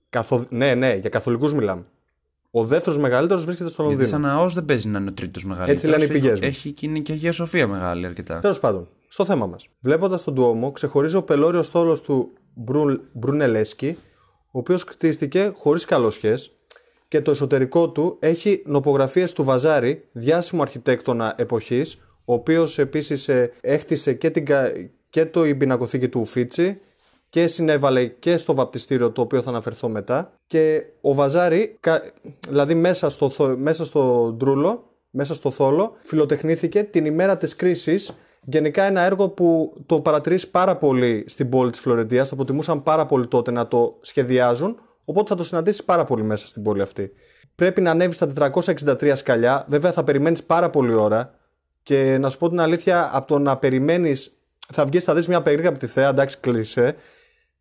Καθο... 0.09 0.45
Ναι, 0.49 0.73
ναι, 0.73 0.97
για 1.01 1.09
καθολικούς 1.09 1.53
μιλάμε. 1.53 1.83
Ο 2.51 2.63
δεύτερος 2.63 2.99
μεγαλύτερος 2.99 3.45
βρίσκεται 3.45 3.69
στο 3.69 3.83
Γιατί 3.83 3.97
Λονδίνο. 4.01 4.21
σαν 4.23 4.35
ναός 4.35 4.53
δεν 4.53 4.65
παίζει 4.65 4.87
να 4.87 4.99
είναι 4.99 5.09
ο 5.09 5.13
τρίτος 5.13 5.45
μεγαλύτερος. 5.45 5.97
λένε 5.97 6.03
οι 6.03 6.07
πηγές 6.19 6.31
Έχει, 6.31 6.41
μου. 6.41 6.47
έχει 6.47 6.71
και 6.71 6.85
είναι 6.85 6.99
και 6.99 7.11
Αγία 7.11 7.31
Σοφία 7.31 7.67
μεγάλη 7.67 8.05
αρκετά. 8.05 8.39
Τέλος 8.39 8.59
πάντων, 8.59 8.87
στο 9.07 9.25
θέμα 9.25 9.45
μας. 9.45 9.67
Βλέποντας 9.79 10.23
τον 10.23 10.35
Τουόμο, 10.35 10.71
ξεχωρίζει 10.71 11.15
ο 11.15 11.23
πελώριος 11.23 11.65
στόλο 11.67 11.99
του 11.99 12.13
Μπρου... 12.13 12.31
Μπρουνελέσκι, 13.13 13.97
ο 14.51 14.59
οποίος 14.59 14.83
κτίστηκε 14.83 15.51
χωρίς 15.57 15.85
καλοσχές 15.85 16.51
και 17.07 17.21
το 17.21 17.31
εσωτερικό 17.31 17.89
του 17.89 18.17
έχει 18.19 18.63
νοπογραφίες 18.65 19.33
του 19.33 19.43
Βαζάρη, 19.43 20.07
διάσημου 20.11 20.61
αρχιτέκτονα 20.61 21.33
εποχής, 21.37 21.95
ο 22.25 22.33
οποίος 22.33 22.79
επίσης 22.79 23.27
ε, 23.27 23.51
έχτισε 23.61 24.13
και, 24.13 24.29
την, 24.29 24.45
κα- 24.45 24.71
και 25.09 25.25
το 25.25 25.45
η 25.45 25.55
πινακοθήκη 25.55 26.09
του 26.09 26.19
Ουφίτσι 26.19 26.79
και 27.29 27.47
συνέβαλε 27.47 28.05
και 28.07 28.37
στο 28.37 28.53
βαπτιστήριο 28.55 29.11
το 29.11 29.21
οποίο 29.21 29.41
θα 29.41 29.49
αναφερθώ 29.49 29.89
μετά. 29.89 30.33
Και 30.47 30.83
ο 31.01 31.13
Βαζάρη, 31.13 31.77
κα- 31.79 32.03
δηλαδή 32.49 32.73
μέσα 32.75 33.09
στο, 33.09 33.29
θο- 33.29 33.57
μέσα 33.57 33.85
στο 33.85 34.33
ντρούλο, 34.37 34.91
μέσα 35.09 35.33
στο 35.33 35.51
θόλο, 35.51 35.95
φιλοτεχνήθηκε 36.01 36.83
την 36.83 37.05
ημέρα 37.05 37.37
της 37.37 37.55
κρίσης 37.55 38.11
Γενικά 38.49 38.83
ένα 38.83 39.01
έργο 39.01 39.29
που 39.29 39.73
το 39.85 40.01
παρατηρείς 40.01 40.47
πάρα 40.47 40.77
πολύ 40.77 41.23
στην 41.27 41.49
πόλη 41.49 41.71
της 41.71 41.79
Φλωρεντίας, 41.79 42.29
το 42.29 42.35
προτιμούσαν 42.35 42.83
πάρα 42.83 43.05
πολύ 43.05 43.27
τότε 43.27 43.51
να 43.51 43.67
το 43.67 43.97
σχεδιάζουν, 44.01 44.79
οπότε 45.05 45.29
θα 45.29 45.35
το 45.35 45.43
συναντήσεις 45.43 45.83
πάρα 45.83 46.03
πολύ 46.03 46.23
μέσα 46.23 46.47
στην 46.47 46.63
πόλη 46.63 46.81
αυτή. 46.81 47.11
Πρέπει 47.55 47.81
να 47.81 47.91
ανέβεις 47.91 48.15
στα 48.15 48.51
463 48.53 49.11
σκαλιά, 49.15 49.65
βέβαια 49.69 49.91
θα 49.91 50.03
περιμένεις 50.03 50.43
πάρα 50.43 50.69
πολύ 50.69 50.93
ώρα 50.93 51.33
και 51.83 52.17
να 52.17 52.29
σου 52.29 52.37
πω 52.37 52.49
την 52.49 52.59
αλήθεια, 52.59 53.09
από 53.13 53.27
το 53.27 53.39
να 53.39 53.55
περιμένεις, 53.55 54.31
θα 54.73 54.85
βγεις, 54.85 55.03
θα 55.03 55.13
δεις 55.13 55.27
μια 55.27 55.41
περίγραπτη 55.41 55.87
θέα, 55.87 56.09
εντάξει 56.09 56.37
κλείσε, 56.39 56.95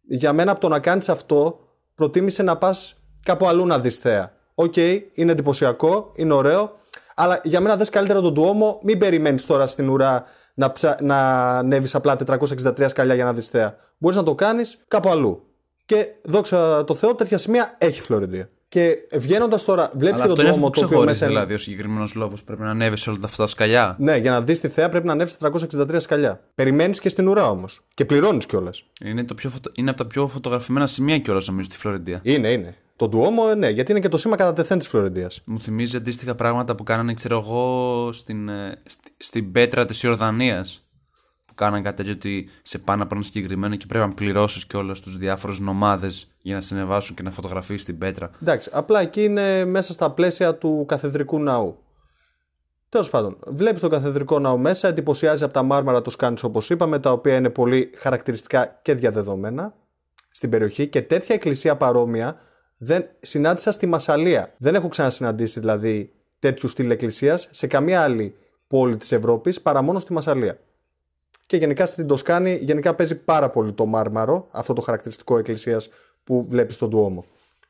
για 0.02 0.32
μένα 0.32 0.50
από 0.50 0.60
το 0.60 0.68
να 0.68 0.78
κάνεις 0.78 1.08
αυτό, 1.08 1.58
προτίμησε 1.94 2.42
να 2.42 2.56
πας 2.56 2.96
κάπου 3.22 3.46
αλλού 3.46 3.66
να 3.66 3.78
δεις 3.78 3.96
θέα. 3.96 4.32
Οκ, 4.54 4.76
είναι 4.76 5.32
εντυπωσιακό, 5.32 6.12
είναι 6.14 6.32
ωραίο, 6.32 6.72
αλλά 7.14 7.40
για 7.42 7.60
μένα 7.60 7.76
δες 7.76 7.90
καλύτερα 7.90 8.20
τον 8.20 8.34
Ντουόμο, 8.34 8.78
μην 8.82 8.98
περιμένεις 8.98 9.46
τώρα 9.46 9.66
στην 9.66 9.88
ουρά 9.88 10.24
να, 10.56 10.72
ψα... 10.72 10.96
να 11.00 11.48
ανέβεις 11.58 11.94
απλά 11.94 12.16
463 12.26 12.86
σκαλιά 12.88 13.14
για 13.14 13.24
να 13.24 13.32
δεις 13.32 13.48
θέα. 13.48 13.76
Μπορείς 13.98 14.16
να 14.16 14.22
το 14.22 14.34
κάνεις 14.34 14.78
κάπου 14.88 15.08
αλλού. 15.10 15.42
Και 15.86 16.06
δόξα 16.24 16.84
τω 16.84 16.94
Θεώ, 16.94 17.14
τέτοια 17.14 17.38
σημεία 17.38 17.74
έχει 17.78 17.98
η 17.98 18.02
Φλωρεντία. 18.02 18.48
Και 18.68 18.96
βγαίνοντας 19.12 19.64
τώρα, 19.64 19.90
βλέπεις 19.96 20.20
Αλλά 20.20 20.28
και 20.28 20.28
τον 20.28 20.30
αυτό 20.30 20.40
είναι 20.42 20.50
αυτό 20.50 20.60
Ντουόμο 20.60 20.70
που 20.70 20.78
το 20.78 20.84
οποίο 20.84 20.86
ξεχωρίζει 20.86 21.06
μέσα. 21.06 21.24
είναι- 21.24 21.34
δηλαδή 21.34 21.54
ο 21.54 21.58
συγκεκριμένος 21.58 22.14
λόγος. 22.14 22.42
Πρέπει 22.44 22.62
να 22.62 22.70
ανέβεις 22.70 23.00
σε 23.00 23.10
όλα 23.10 23.18
αυτά 23.24 23.42
τα 23.42 23.48
σκαλιά. 23.48 23.96
Ναι, 23.98 24.16
για 24.16 24.30
να 24.30 24.40
δεις 24.42 24.60
τη 24.60 24.68
θέα 24.68 24.88
πρέπει 24.88 25.06
να 25.06 25.12
ανέβεις 25.12 25.36
463 25.40 26.00
σκαλιά. 26.00 26.40
Περιμένεις 26.54 27.00
και 27.00 27.08
στην 27.08 27.28
ουρά 27.28 27.48
όμως. 27.50 27.80
Και 27.94 28.04
πληρώνεις 28.04 28.46
κιόλας. 28.46 28.84
Είναι, 29.04 29.24
το 29.24 29.34
πιο 29.34 29.50
φωτο... 29.50 29.70
είναι 29.74 29.90
από 29.90 29.98
τα 29.98 30.06
πιο 30.06 30.26
φωτογραφημένα 30.28 30.86
σημεία 30.86 31.18
κιόλας 31.18 31.46
νομίζω 31.48 31.66
στη 31.66 31.76
Φλωρεντία. 31.76 32.20
Είναι, 32.22 32.48
είναι. 32.52 32.76
Το 32.96 33.08
Ντουόμο, 33.08 33.54
ναι, 33.54 33.68
γιατί 33.68 33.90
είναι 33.90 34.00
και 34.00 34.08
το 34.08 34.16
σήμα 34.16 34.36
κατά 34.36 34.52
τεθέν 34.52 34.78
της 34.78 34.88
Φλωρεντίας. 34.88 35.40
Μου 35.46 35.60
θυμίζει 35.60 35.96
αντίστοιχα 35.96 36.34
πράγματα 36.34 36.74
που 36.74 36.82
κάνανε, 36.82 37.14
ξέρω 37.14 37.38
εγώ, 37.38 38.08
στην, 38.12 38.48
ε, 38.48 38.82
στη- 38.86 39.12
στην 39.16 39.52
πέτρα 39.52 39.84
της 39.84 40.02
Ιορδανίας. 40.02 40.80
Που 41.46 41.54
κάνανε 41.54 41.82
κάτι 41.82 41.96
τέτοιο 41.96 42.12
ότι 42.12 42.48
σε 42.62 42.78
πάνε 42.78 43.02
από 43.02 43.14
ένα 43.14 43.24
συγκεκριμένο 43.24 43.76
και 43.76 43.86
πρέπει 43.86 44.08
να 44.08 44.14
πληρώσεις 44.14 44.66
κιόλας 44.66 45.00
τους 45.00 45.16
διάφορους 45.18 45.60
νομάδες 45.60 46.28
για 46.42 46.54
να 46.54 46.60
σε 46.60 46.74
ανεβάσουν 46.74 47.16
και 47.16 47.22
να 47.22 47.30
φωτογραφίσει 47.30 47.84
την 47.84 47.98
πέτρα. 47.98 48.30
Εντάξει, 48.42 48.70
απλά 48.72 49.00
εκεί 49.00 49.24
είναι 49.24 49.64
μέσα 49.64 49.92
στα 49.92 50.10
πλαίσια 50.10 50.54
του 50.54 50.84
καθεδρικού 50.88 51.38
ναού. 51.38 51.78
Τέλος 52.88 53.10
πάντων, 53.10 53.38
βλέπεις 53.46 53.80
το 53.80 53.88
καθεδρικό 53.88 54.38
ναό 54.38 54.56
μέσα, 54.56 54.88
εντυπωσιάζει 54.88 55.44
από 55.44 55.52
τα 55.52 55.62
μάρμαρα 55.62 56.02
τους 56.02 56.12
σκάνη 56.12 56.36
όπως 56.42 56.70
είπαμε, 56.70 56.98
τα 56.98 57.12
οποία 57.12 57.36
είναι 57.36 57.50
πολύ 57.50 57.90
χαρακτηριστικά 57.96 58.78
και 58.82 58.94
διαδεδομένα 58.94 59.74
στην 60.30 60.50
περιοχή 60.50 60.86
και 60.86 61.02
τέτοια 61.02 61.34
εκκλησία 61.34 61.76
παρόμοια 61.76 62.40
δεν 62.76 63.08
συνάντησα 63.20 63.72
στη 63.72 63.86
Μασαλία. 63.86 64.54
Δεν 64.58 64.74
έχω 64.74 64.88
ξανασυναντήσει 64.88 65.60
δηλαδή 65.60 66.12
τέτοιους 66.38 66.70
στυλ 66.70 66.90
εκκλησίας 66.90 67.48
σε 67.50 67.66
καμία 67.66 68.02
άλλη 68.02 68.34
πόλη 68.66 68.96
της 68.96 69.12
Ευρώπης 69.12 69.60
παρά 69.60 69.82
μόνο 69.82 69.98
στη 69.98 70.12
Μασαλία. 70.12 70.58
Και 71.46 71.56
γενικά 71.56 71.86
στην 71.86 72.06
Τοσκάνη 72.06 72.58
γενικά 72.62 72.94
παίζει 72.94 73.14
πάρα 73.14 73.50
πολύ 73.50 73.72
το 73.72 73.86
μάρμαρο, 73.86 74.48
αυτό 74.50 74.72
το 74.72 74.80
χαρακτηριστικό 74.80 75.38
εκκλησίας 75.38 75.88
που 76.24 76.46
βλέπεις 76.48 76.74
στον 76.74 76.90
Τουόμο. 76.90 77.24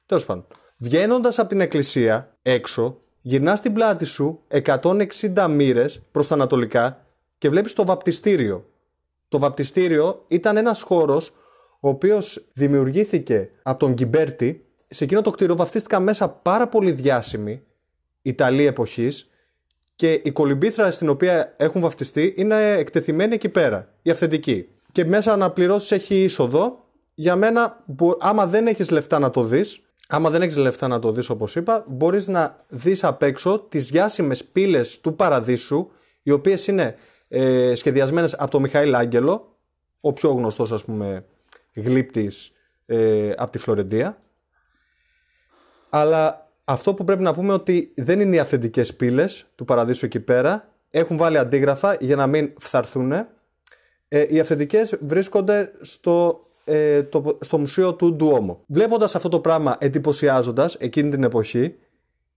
Τέλος 0.07 0.25
πάντων. 0.25 0.47
Βγαίνοντας 0.77 1.39
από 1.39 1.49
την 1.49 1.61
εκκλησία 1.61 2.37
έξω, 2.43 3.01
Γυρνάς 3.27 3.61
την 3.61 3.73
πλάτη 3.73 4.05
σου 4.05 4.41
160 4.49 5.49
μοίρες 5.49 6.03
προς 6.11 6.29
τα 6.29 6.35
ανατολικά 6.35 7.07
και 7.39 7.49
βλέπεις 7.49 7.73
το 7.73 7.85
βαπτιστήριο. 7.85 8.65
Το 9.29 9.39
βαπτιστήριο 9.39 10.25
ήταν 10.27 10.57
ένας 10.57 10.83
χώρος 10.83 11.33
ο 11.81 11.89
οποίος 11.89 12.47
δημιουργήθηκε 12.55 13.51
από 13.63 13.79
τον 13.79 13.93
Γκιμπέρτη. 13.93 14.66
Σε 14.87 15.05
εκείνο 15.05 15.21
το 15.21 15.31
κτίριο 15.31 15.57
βαφτίστηκαν 15.57 16.03
μέσα 16.03 16.29
πάρα 16.29 16.69
πολύ 16.69 16.93
διάσημοι 16.93 17.63
Ιταλοί 18.23 18.67
εποχής 18.67 19.31
και 19.97 20.13
η 20.13 20.31
κολυμπήθρα 20.31 20.91
στην 20.91 21.09
οποία 21.09 21.53
έχουν 21.57 21.81
βαφτιστεί 21.81 22.33
είναι 22.37 22.73
εκτεθειμένη 22.73 23.35
εκεί 23.35 23.49
πέρα, 23.49 23.95
η 24.03 24.11
αυθεντική. 24.11 24.69
Και 24.93 25.05
μέσα 25.05 25.37
να 25.37 25.51
πληρώσει 25.51 25.95
έχει 25.95 26.23
είσοδο. 26.23 26.85
Για 27.15 27.37
μένα, 27.37 27.83
μπο- 27.87 28.17
άμα 28.21 28.47
δεν 28.47 28.67
έχεις 28.67 28.91
λεφτά 28.91 29.19
να 29.19 29.31
το 29.31 29.43
δεις, 29.43 29.81
άμα 30.09 30.31
δεν 30.31 30.43
έχεις 30.43 30.57
λεφτά 30.57 30.89
να 30.89 30.99
το 30.99 31.13
δεις 31.13 31.29
όπως 31.29 31.57
είπα, 31.57 31.85
μπορείς 31.89 32.29
να 32.29 32.57
δεις 32.69 33.05
απ' 33.05 33.23
έξω 33.23 33.61
τις 33.69 33.91
διάσημες 33.91 34.45
πύλες 34.45 35.01
του 35.01 35.15
παραδείσου, 35.17 35.89
οι 36.23 36.31
οποίες 36.31 36.67
είναι 36.67 36.95
ε, 37.29 37.75
σχεδιασμένες 37.75 38.35
από 38.35 38.51
τον 38.51 38.63
Μιχαήλ 38.63 38.95
Άγγελο, 38.95 39.57
ο 40.01 40.13
πιο 40.13 40.31
γνωστός 40.31 40.73
ας 40.73 40.85
πούμε 40.85 41.25
γλύπτης 41.75 42.53
ε, 42.87 43.33
από 43.37 43.51
τη 43.51 43.59
Φλωρεντία. 43.59 44.21
Αλλά 45.91 46.51
αυτό 46.65 46.95
που 46.95 47.05
πρέπει 47.05 47.23
να 47.23 47.35
πούμε 47.35 47.53
ότι 47.53 47.93
δεν 47.97 48.21
είναι 48.21 48.37
οι 48.37 48.39
αυθεντικές 48.39 48.95
πύλες 48.95 49.47
του 49.55 49.65
παραδείσου 49.65 50.07
εκεί 50.07 50.21
πέρα. 50.21 50.69
Έχουν 50.91 51.17
βάλει 51.17 51.39
αντίγραφα 51.39 51.97
για 52.01 52.17
να 52.17 52.27
μην 52.27 52.53
φθαρθούν. 52.59 53.13
Ε, 54.09 54.27
οι 54.29 54.41
αυθεντικές 54.41 54.97
βρίσκονται 55.01 55.73
στο, 55.81 56.45
ε, 56.65 57.03
το, 57.03 57.39
στο 57.41 57.59
μουσείο 57.59 57.95
του 57.95 58.15
Ντουόμο. 58.15 58.61
Βλέποντας 58.67 59.15
αυτό 59.15 59.29
το 59.29 59.41
πράγμα 59.41 59.77
εντυπωσιάζοντας 59.81 60.75
εκείνη 60.75 61.11
την 61.11 61.25
εποχή, 61.25 61.75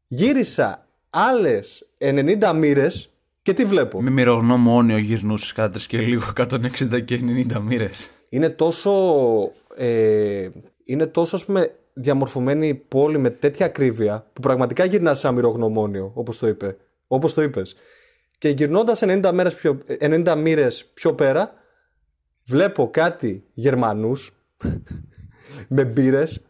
γύρισα 0.08 0.88
άλλες 1.10 1.86
90 2.00 2.54
μοίρες 2.56 3.10
και 3.42 3.54
τι 3.54 3.66
βλέπω; 3.66 4.02
Με 4.02 4.10
μυρογνώμονιο 4.10 4.98
γυρνούσες 4.98 5.54
κατά 5.54 5.70
τρεις 5.70 5.88
και 5.88 5.98
λίγο 5.98 6.24
160 6.38 7.06
και 7.06 7.20
90 7.50 7.60
μοίρες. 7.62 8.10
είναι 8.30 8.50
τόσο 8.50 8.92
ε, 9.76 10.50
είναι 10.84 11.06
τόσο 11.06 11.36
ας 11.36 11.46
πούμε 11.46 11.79
διαμορφωμένη 12.00 12.68
η 12.68 12.74
πόλη 12.74 13.18
με 13.18 13.30
τέτοια 13.30 13.66
ακρίβεια 13.66 14.26
που 14.34 14.42
πραγματικά 14.42 14.86
γυρνά 14.86 15.14
σαν 15.14 15.34
μυρογνωμόνιο 15.34 16.12
όπως 16.14 16.38
το 16.38 16.48
είπε 16.48 16.78
όπως 17.08 17.34
το 17.34 17.42
είπες 17.42 17.76
και 18.40 18.50
γυρνώντας 18.50 19.02
90, 19.04 19.30
μέρες 19.34 19.56
πιο, 19.56 19.80
90 20.00 20.36
μοίρες 20.38 20.86
πιο 20.94 21.14
πέρα 21.14 21.54
βλέπω 22.46 22.90
κάτι 22.92 23.44
Γερμανούς 23.54 24.34
με 25.68 25.86
μπύρες, 25.86 26.42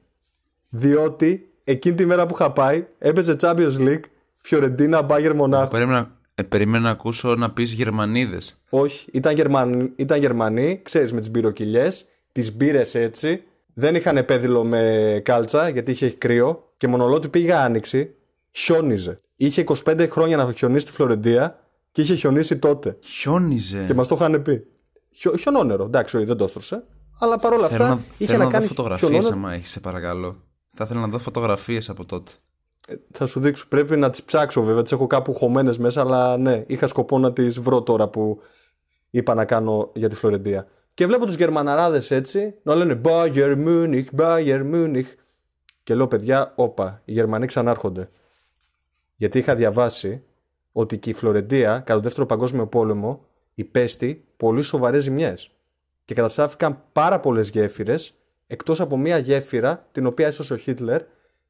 διότι 0.70 1.52
εκείνη 1.64 1.96
τη 1.96 2.06
μέρα 2.06 2.26
που 2.26 2.34
είχα 2.40 2.52
πάει 2.52 2.88
έπαιζε 2.98 3.36
Champions 3.40 3.78
League 3.78 4.04
Φιωρεντίνα 4.38 5.02
Μπάγερ 5.02 5.36
Μονάχου 5.36 5.72
Περίμενα, 5.72 6.18
ε, 6.36 6.44
περίμενα 6.44 6.84
να 6.84 6.90
ακούσω 6.90 7.36
να 7.36 7.52
πεις 7.52 7.72
Γερμανίδες. 7.72 8.62
όχι, 8.70 9.10
ήταν 9.12 9.36
Γερμανοί, 9.36 9.92
ήταν 9.96 10.20
Γερμανοί 10.20 10.80
ξέρεις, 10.84 11.14
με 11.14 11.20
τις 11.20 11.30
μπυροκυλιές, 11.30 12.06
τις 12.32 12.56
μπύρες 12.56 12.96
έτσι. 12.96 13.44
Δεν 13.74 13.96
είχαν 13.96 14.18
επέδυλο 14.18 14.64
με 14.64 15.22
κάλτσα 15.24 15.70
γιατί 15.70 15.92
είχε 15.92 16.10
κρύο 16.10 16.72
και 16.78 16.88
μονολότι 16.88 17.30
πήγα 17.30 17.64
άνοιξη, 17.64 18.12
χιόνιζε. 18.52 19.16
Είχε 19.36 19.64
25 19.86 20.08
χρόνια 20.10 20.38
να 20.38 20.54
χιονίσει 20.54 20.80
στη 20.80 20.92
Φλωρεντία 20.92 21.60
και 21.92 22.02
είχε 22.02 22.16
χιονίσει 22.16 22.58
τότε. 22.58 22.98
Χιόνιζε. 23.02 23.84
Και 23.88 23.94
μας 23.94 24.08
το 24.08 24.16
είχαν 24.16 24.42
πει. 24.42 24.66
Χιο, 25.12 25.38
χιονόνερο, 25.38 25.84
εντάξει, 25.84 26.18
όχι, 26.18 26.26
δεν 26.26 26.38
το 26.38 26.44
έστρωσε. 26.44 26.84
Αλλά 27.20 27.38
παρόλα 27.38 27.68
Θέλω 27.68 27.84
αυτά 27.84 27.96
να, 27.96 28.02
είχε 28.18 28.26
θέλω 28.32 28.38
να, 28.38 28.46
να, 28.46 28.52
κάνει 28.52 28.64
δω 28.64 28.70
φωτογραφίες, 28.70 29.10
χιονόνερο. 29.10 29.36
άμα 29.36 29.54
έχεις, 29.54 29.70
σε 29.70 29.80
παρακαλώ. 29.80 30.36
Θα 30.74 30.84
ήθελα 30.84 31.00
να 31.00 31.08
δω 31.08 31.18
φωτογραφίες 31.18 31.90
από 31.90 32.06
τότε. 32.06 32.32
Ε, 32.88 32.94
Θα 33.12 33.26
σου 33.26 33.40
δείξω. 33.40 33.66
Πρέπει 33.70 33.98
να 33.98 34.10
τις 34.10 34.24
ψάξω 34.24 34.64
βέβαια. 34.64 34.82
Τις 34.82 34.92
έχω 34.92 35.08
κάπου 35.08 35.34
χωμένες 35.34 35.78
μέσα, 35.78 36.02
αλλά 36.02 36.38
ναι, 36.38 36.64
είχα 36.68 36.88
σκοπό 36.88 37.20
να 37.20 37.34
τις 37.34 37.60
βρω 37.60 37.82
τώρα 37.82 38.08
που 38.08 38.42
είπα 39.10 39.34
να 39.34 39.46
κάνω 39.46 39.92
για 39.94 40.10
τη 40.10 40.16
Φλωρεντία. 40.16 40.68
Και 40.94 41.06
βλέπω 41.06 41.26
τους 41.26 41.36
Γερμαναράδες 41.36 42.12
έτσι 42.12 42.56
να 42.64 42.76
λένε 42.76 43.02
Bayern 43.04 43.66
Munich, 43.68 44.06
Bayern 44.18 44.74
Munich. 44.74 45.08
Και 45.84 45.96
λέω, 45.96 46.08
παιδιά, 46.08 46.54
όπα, 46.56 47.02
οι 47.06 47.12
Γερμανοί 47.12 47.46
ξανάρχονται. 47.46 48.10
Γιατί 49.16 49.38
είχα 49.38 49.56
διαβάσει 49.56 50.24
ότι 50.72 50.98
και 50.98 51.10
η 51.10 51.14
Φλωρεντία 51.14 51.70
κατά 51.70 51.94
τον 51.94 52.02
δεύτερο 52.02 52.26
παγκόσμιο 52.26 52.68
πόλεμο 52.68 53.26
υπέστη 53.56 54.26
πολύ 54.38 54.62
σοβαρές 54.62 55.04
ζημιές. 55.04 55.52
Και 56.06 56.14
καταστράφηκαν 56.14 56.84
πάρα 56.92 57.20
πολλές 57.20 57.50
γέφυρες, 57.50 58.14
εκτός 58.48 58.82
από 58.82 58.98
μία 58.98 59.18
γέφυρα 59.18 59.88
την 59.92 60.06
οποία 60.06 60.28
έσωσε 60.28 60.54
ο 60.54 60.58
Χίτλερ, 60.58 61.02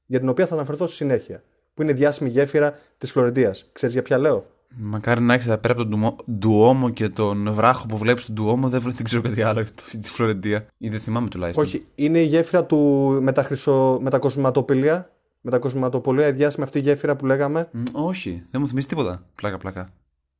για 0.06 0.20
την 0.20 0.30
οποία 0.30 0.48
θα 0.48 0.54
αναφερθώ 0.56 0.88
στη 0.88 0.96
συνέχεια. 0.96 1.44
Που 1.74 1.82
είναι 1.82 1.92
η 1.92 1.94
διάσημη 1.94 2.30
γέφυρα 2.30 2.80
της 2.98 3.12
Φλωρεντίας. 3.12 3.70
Ξέρεις 3.72 3.94
για 3.94 4.04
ποια 4.04 4.18
λέω; 4.18 4.46
Μακάρι 4.76 5.22
να 5.22 5.34
έχεις 5.34 5.46
εδώ 5.48 5.58
πέρα 5.58 5.74
από 5.74 5.82
τον 5.82 5.92
Ντουμό- 5.92 6.16
Ντουόμο 6.32 6.90
και 6.90 7.10
τον 7.10 7.54
βράχο 7.54 7.86
που 7.86 7.98
βλέπεις 7.98 8.26
τον 8.26 8.36
Ντουόμο. 8.36 8.70
Δεν, 8.70 8.82
βλέ- 8.82 8.96
δεν 8.96 9.04
ξέρω 9.04 9.22
κάτι 9.22 9.42
άλλο 9.42 9.62
για 9.62 9.72
το- 9.76 9.98
τη 10.02 10.10
Φλωρεντία. 10.10 10.66
Ή 10.78 10.90
δεν 10.90 11.00
θυμάμαι 11.00 11.30
τουλάχιστον. 11.30 11.66
Όχι, 11.66 11.86
είναι 11.96 12.20
η 12.20 12.26
γέφυρα 12.26 12.66
του 12.66 12.78
με 13.22 13.32
τα, 13.32 13.44
χρυσο... 13.44 13.98
με 14.02 14.10
τα 14.10 14.20
κοσμηματοπολία. 14.20 15.12
Με 15.42 15.52
τα 15.52 15.58
κοσμηματοπολία, 15.58 16.28
η 16.28 16.32
διάσημη 16.32 16.64
αυτή 16.64 16.80
γέφυρα 16.80 17.16
που 17.16 17.26
λέγαμε. 17.26 17.70
Μ, 17.72 17.84
όχι, 17.92 18.44
δεν 18.52 18.62
μου 18.62 18.68
θυμίζει 18.68 18.88
τίποτα. 18.88 19.26
Πλάκα, 19.36 19.58
πλάκα. 19.58 19.90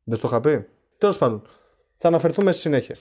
Δεν 0.04 0.18
στο 0.18 0.28
είχα 0.28 0.40
πει. 0.42 0.66
Τέλος 0.98 1.18
πάντων, 1.18 1.42
θα 1.98 2.08
αναφερθούμε 2.08 2.52
στη 2.52 2.62
συνέχεια. 2.62 2.96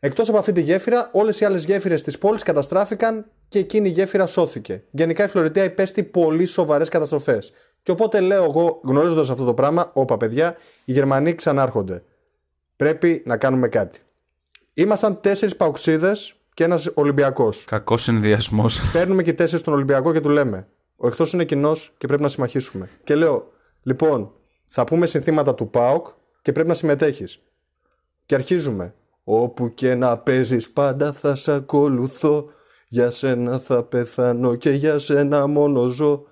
Εκτός 0.00 0.28
από 0.28 0.38
αυτή 0.38 0.52
τη 0.52 0.60
γέφυρα, 0.60 1.10
όλες 1.12 1.40
οι 1.40 1.44
άλλες 1.44 1.64
γέφυρες 1.64 2.02
της 2.02 2.18
πόλης 2.18 2.42
καταστράφηκαν 2.42 3.26
και 3.48 3.58
εκείνη 3.58 3.88
η 3.88 3.90
γέφυρα 3.92 4.26
σώθηκε. 4.26 4.82
Γενικά 4.90 5.24
η 5.24 5.28
Φλωρεντία 5.28 5.64
υπέστη 5.64 6.02
πολύ 6.02 6.44
σοβαρές 6.44 6.88
καταστροφές. 6.88 7.52
Και 7.86 7.92
οπότε 7.92 8.20
λέω 8.20 8.44
εγώ, 8.44 8.80
γνωρίζοντας 8.84 9.30
αυτό 9.30 9.44
το 9.44 9.54
πράγμα, 9.54 9.90
όπα 9.94 10.16
παιδιά, 10.16 10.56
οι 10.84 10.92
Γερμανοί 10.92 11.34
ξανάρχονται. 11.34 12.02
Πρέπει 12.76 13.22
να 13.26 13.36
κάνουμε 13.36 13.68
κάτι. 13.68 13.98
Ήμασταν 14.74 15.20
τέσσερις 15.20 15.56
παουξίδε 15.56 16.12
και 16.54 16.64
ένας 16.64 16.90
Ολυμπιακός. 16.94 17.64
Κακός 17.66 18.02
συνδυασμός. 18.02 18.80
Παίρνουμε 18.92 19.22
και 19.22 19.32
τέσσερις 19.32 19.60
στον 19.60 19.74
Ολυμπιακό 19.74 20.12
και 20.12 20.20
του 20.20 20.28
λέμε: 20.28 20.68
Ο 20.96 21.06
εχθρός 21.06 21.32
είναι 21.32 21.44
κοινός 21.44 21.94
και 21.98 22.06
πρέπει 22.06 22.22
να 22.22 22.28
συμμαχίσουμε. 22.28 22.88
Και 23.04 23.14
λέω: 23.14 23.52
Λοιπόν, 23.82 24.32
θα 24.64 24.84
πούμε 24.84 25.06
συνθήματα 25.06 25.54
του 25.54 25.70
ΠΑΟΚ 25.70 26.06
και 26.42 26.52
πρέπει 26.52 26.68
να 26.68 26.74
συμμετέχεις. 26.74 27.42
Και 28.26 28.34
αρχίζουμε. 28.34 28.94
Όπου 29.24 29.74
και 29.74 29.94
να 29.94 30.18
παίζεις, 30.18 30.70
πάντα 30.70 31.12
θα 31.12 31.34
σε 31.34 31.52
ακολουθώ. 31.52 32.50
Για 32.88 33.10
σένα 33.10 33.58
θα 33.58 33.82
πεθάνω 33.82 34.54
και 34.54 34.70
για 34.70 34.98
σένα 34.98 35.46
μόνο 35.46 35.88
ζω. 35.88 36.26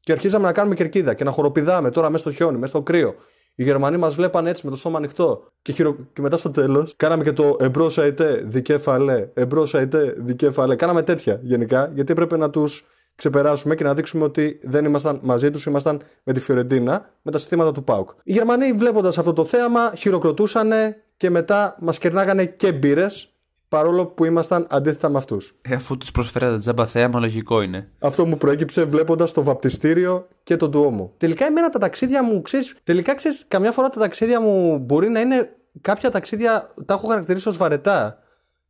Και 0.00 0.12
αρχίζαμε 0.12 0.44
να 0.44 0.52
κάνουμε 0.52 0.74
κερκίδα 0.74 1.14
και 1.14 1.24
να 1.24 1.30
χοροπηδάμε 1.30 1.90
τώρα 1.90 2.10
μέσα 2.10 2.22
στο 2.22 2.32
χιόνι, 2.32 2.58
μέσα 2.58 2.66
στο 2.66 2.82
κρύο. 2.82 3.14
Οι 3.54 3.62
Γερμανοί 3.62 3.96
μας 3.96 4.14
βλέπαν 4.14 4.46
έτσι 4.46 4.64
με 4.64 4.70
το 4.70 4.76
στόμα 4.76 4.98
ανοιχτό. 4.98 5.44
Και, 5.62 5.72
χειρο... 5.72 5.96
και 6.12 6.20
μετά 6.20 6.36
στο 6.36 6.50
τέλος 6.50 6.94
κάναμε 6.96 7.24
και 7.24 7.32
το 7.32 7.56
εμπρός 7.60 7.98
αετέ, 7.98 8.42
δικέφαλε, 8.46 9.28
εμπρός 9.34 9.74
αετέ, 9.74 10.14
δικέφαλε. 10.18 10.74
Κάναμε 10.74 11.02
τέτοια 11.02 11.40
γενικά, 11.42 11.90
γιατί 11.94 12.12
έπρεπε 12.12 12.36
να 12.36 12.50
τους 12.50 12.86
ξεπεράσουμε 13.14 13.74
και 13.74 13.84
να 13.84 13.94
δείξουμε 13.94 14.24
ότι 14.24 14.58
δεν 14.62 14.84
ήμασταν 14.84 15.20
μαζί 15.22 15.50
τους, 15.50 15.66
ήμασταν 15.66 16.00
με 16.22 16.32
τη 16.32 16.40
Φιωρεντίνα, 16.40 17.10
με 17.22 17.30
τα 17.30 17.38
συστήματα 17.38 17.72
του 17.72 17.84
ΠΑΟΚ. 17.84 18.10
Οι 18.22 18.32
Γερμανοί 18.32 18.72
βλέποντας 18.72 19.18
αυτό 19.18 19.32
το 19.32 19.44
θέαμα 19.44 19.92
χειροκροτούσαν 19.96 20.72
και 21.16 21.30
μετά 21.30 21.76
μας 21.80 21.98
κερνάγανε 21.98 22.44
και 22.44 22.72
μπύρες, 22.72 23.29
παρόλο 23.70 24.06
που 24.06 24.24
ήμασταν 24.24 24.66
αντίθετα 24.70 25.08
με 25.08 25.18
αυτούς. 25.18 25.54
Ε, 25.62 25.74
αφού 25.74 25.96
τους 25.96 26.10
προσφέρατε 26.10 26.58
τζάμπα 26.58 26.86
θέαμα, 26.86 27.20
λογικό 27.20 27.62
είναι. 27.62 27.88
Αυτό 27.98 28.26
μου 28.26 28.36
προέκυψε 28.36 28.84
βλέποντας 28.84 29.32
το 29.32 29.42
βαπτιστήριο 29.42 30.28
και 30.42 30.56
τον 30.56 30.70
Ντουόμο. 30.70 31.12
Τελικά 31.16 31.46
εμένα 31.46 31.68
τα 31.68 31.78
ταξίδια 31.78 32.22
μου, 32.24 32.42
ξέρεις, 32.42 32.74
τελικά 32.84 33.14
ξέρεις, 33.14 33.44
καμιά 33.48 33.72
φορά 33.72 33.88
τα 33.88 34.00
ταξίδια 34.00 34.40
μου 34.40 34.78
μπορεί 34.78 35.10
να 35.10 35.20
είναι. 35.20 35.54
Κάποια 35.80 36.10
ταξίδια 36.10 36.68
τα 36.84 36.94
έχω 36.94 37.06
χαρακτηρίσει 37.06 37.48
ως 37.48 37.56
βαρετά. 37.56 38.18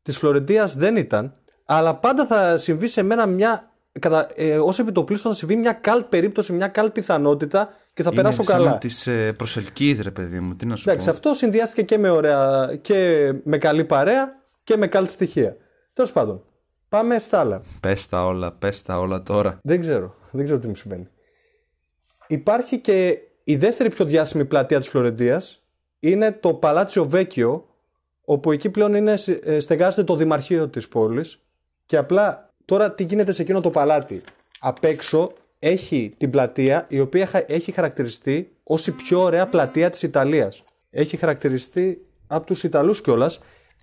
Της 0.02 0.18
Φλωρεντίας 0.18 0.74
δεν 0.76 0.96
ήταν. 0.96 1.34
Αλλά 1.64 1.94
πάντα 1.94 2.26
θα 2.26 2.58
συμβεί 2.58 2.86
σε 2.86 3.02
μένα 3.02 3.26
μια. 3.26 3.70
Κατά, 3.98 4.26
ε, 4.34 4.58
ως 4.58 4.78
επιτοπλίστων 4.78 5.32
θα 5.32 5.36
συμβεί 5.36 5.56
μια 5.56 5.72
καλτ 5.72 6.04
περίπτωση, 6.04 6.52
μια 6.52 6.68
καλτ 6.68 6.92
πιθανότητα 6.92 7.68
και 7.94 8.02
θα 8.02 8.12
περάσω 8.12 8.44
καλά. 8.44 8.78
της 8.78 9.06
ε, 9.06 9.32
προσελκύεις, 9.32 10.00
ρε 10.00 10.10
παιδί 10.10 10.40
μου. 10.40 10.56
Τι 10.56 10.66
να 10.66 10.76
σου 10.76 10.90
Εντάξει, 10.90 11.06
πω. 11.08 11.12
αυτό 11.12 11.34
συνδυάστηκε 11.34 11.82
και 11.82 11.98
με 11.98 12.10
ωραία 12.10 12.70
και 12.82 13.32
με 13.44 13.58
καλή 13.58 13.84
παρέα 13.84 14.39
και 14.70 14.76
με 14.76 14.86
καλτ 14.86 15.10
στοιχεία. 15.10 15.56
Τέλος 15.92 16.12
πάντων, 16.12 16.42
πάμε 16.88 17.18
στα 17.18 17.40
άλλα. 17.40 17.60
Πες 17.80 18.08
τα 18.08 18.26
όλα, 18.26 18.52
πες 18.52 18.82
τα 18.82 18.98
όλα 18.98 19.22
τώρα. 19.22 19.58
Δεν 19.62 19.80
ξέρω. 19.80 20.14
Δεν 20.30 20.44
ξέρω 20.44 20.58
τι 20.60 20.68
μου 20.68 20.74
συμβαίνει. 20.74 21.08
Υπάρχει 22.26 22.78
και 22.78 23.18
η 23.44 23.56
δεύτερη 23.56 23.88
πιο 23.88 24.04
διάσημη 24.04 24.44
πλατεία 24.44 24.78
της 24.78 24.88
Φλωρεντίας. 24.88 25.62
Είναι 26.00 26.32
το 26.32 26.54
Παλάτσιο 26.54 27.08
Βέκιο, 27.08 27.66
όπου 28.24 28.52
εκεί 28.52 28.70
πλέον 28.70 28.94
είναι, 28.94 29.14
ε, 29.42 29.60
στεγάζεται 29.60 30.04
το 30.04 30.16
δημαρχείο 30.16 30.68
της 30.68 30.88
πόλης. 30.88 31.38
Και 31.86 31.96
απλά 31.96 32.50
τώρα 32.64 32.92
τι 32.92 33.04
γίνεται 33.04 33.32
σε 33.32 33.42
εκείνο 33.42 33.60
το 33.60 33.70
παλάτι. 33.70 34.22
Απ' 34.60 34.84
έξω 34.84 35.32
έχει 35.58 36.14
την 36.16 36.30
πλατεία 36.30 36.86
η 36.88 37.00
οποία 37.00 37.26
χα- 37.26 37.44
έχει 37.52 37.72
χαρακτηριστεί 37.72 38.56
ως 38.62 38.86
η 38.86 38.92
πιο 38.92 39.20
ωραία 39.22 39.46
πλατεία 39.46 39.90
της 39.90 40.02
Ιταλίας. 40.02 40.64
Έχει 40.90 41.16
χαρακτηριστεί 41.16 42.06
από 42.26 42.46
τους 42.46 42.62
Ιταλούς 42.64 43.00
κιόλας. 43.00 43.40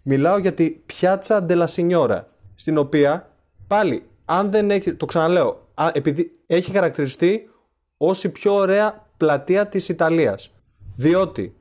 Μιλάω 0.10 0.38
για 0.38 0.54
τη 0.54 0.76
Piazza 0.93 1.48
della 1.48 1.65
Signora, 1.76 2.22
στην 2.56 2.78
οποία 2.78 3.30
πάλι, 3.67 4.04
αν 4.26 4.52
δεν 4.52 4.72
έχει, 4.72 4.93
το 4.93 5.06
ξαναλέω, 5.06 5.67
α, 5.74 5.89
επειδή 5.93 6.32
έχει 6.48 6.72
χαρακτηριστεί 6.72 7.50
ως 7.98 8.24
η 8.24 8.30
πιο 8.30 8.54
ωραία 8.54 9.06
πλατεία 9.17 9.67
της 9.67 9.89
Ιταλίας. 9.89 10.52
Διότι, 10.96 11.56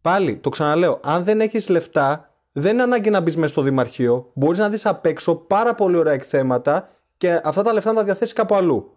πάλι 0.00 0.36
το 0.36 0.48
ξαναλέω, 0.48 1.00
αν 1.02 1.24
δεν 1.24 1.40
έχεις 1.40 1.68
λεφτά, 1.68 2.34
δεν 2.52 2.72
είναι 2.72 2.82
ανάγκη 2.82 3.10
να 3.10 3.20
μπεις 3.20 3.36
μέσα 3.36 3.52
στο 3.52 3.62
Δημαρχείο. 3.62 4.30
Μπορείς 4.34 4.58
να 4.58 4.68
δεις 4.68 4.86
απ' 4.86 5.06
έξω 5.06 5.34
πάρα 5.34 5.74
πολύ 5.74 5.96
ωραία 5.96 6.12
εκθέματα 6.12 6.88
και 7.16 7.40
αυτά 7.44 7.62
τα 7.62 7.72
λεφτά 7.72 7.90
να 7.90 7.96
τα 7.96 8.04
διαθέσεις 8.04 8.34
κάπου 8.34 8.54
αλλού. 8.54 8.92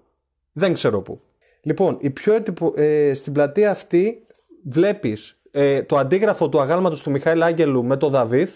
Δεν 0.51 0.73
ξέρω 0.73 1.01
πού. 1.01 1.21
Λοιπόν, 1.61 1.97
η 1.99 2.09
πιο 2.09 2.33
έτυπο, 2.33 2.73
ε, 2.75 3.13
στην 3.13 3.33
πλατεία 3.33 3.71
αυτή 3.71 4.25
βλέπεις 4.63 5.41
ε, 5.51 5.83
το 5.83 5.97
αντίγραφο 5.97 6.49
του 6.49 6.61
αγάλματος 6.61 7.01
του 7.01 7.11
Μιχαήλ 7.11 7.43
Άγγελου 7.43 7.83
με 7.83 7.97
τον 7.97 8.11
Δαβίδ, 8.11 8.49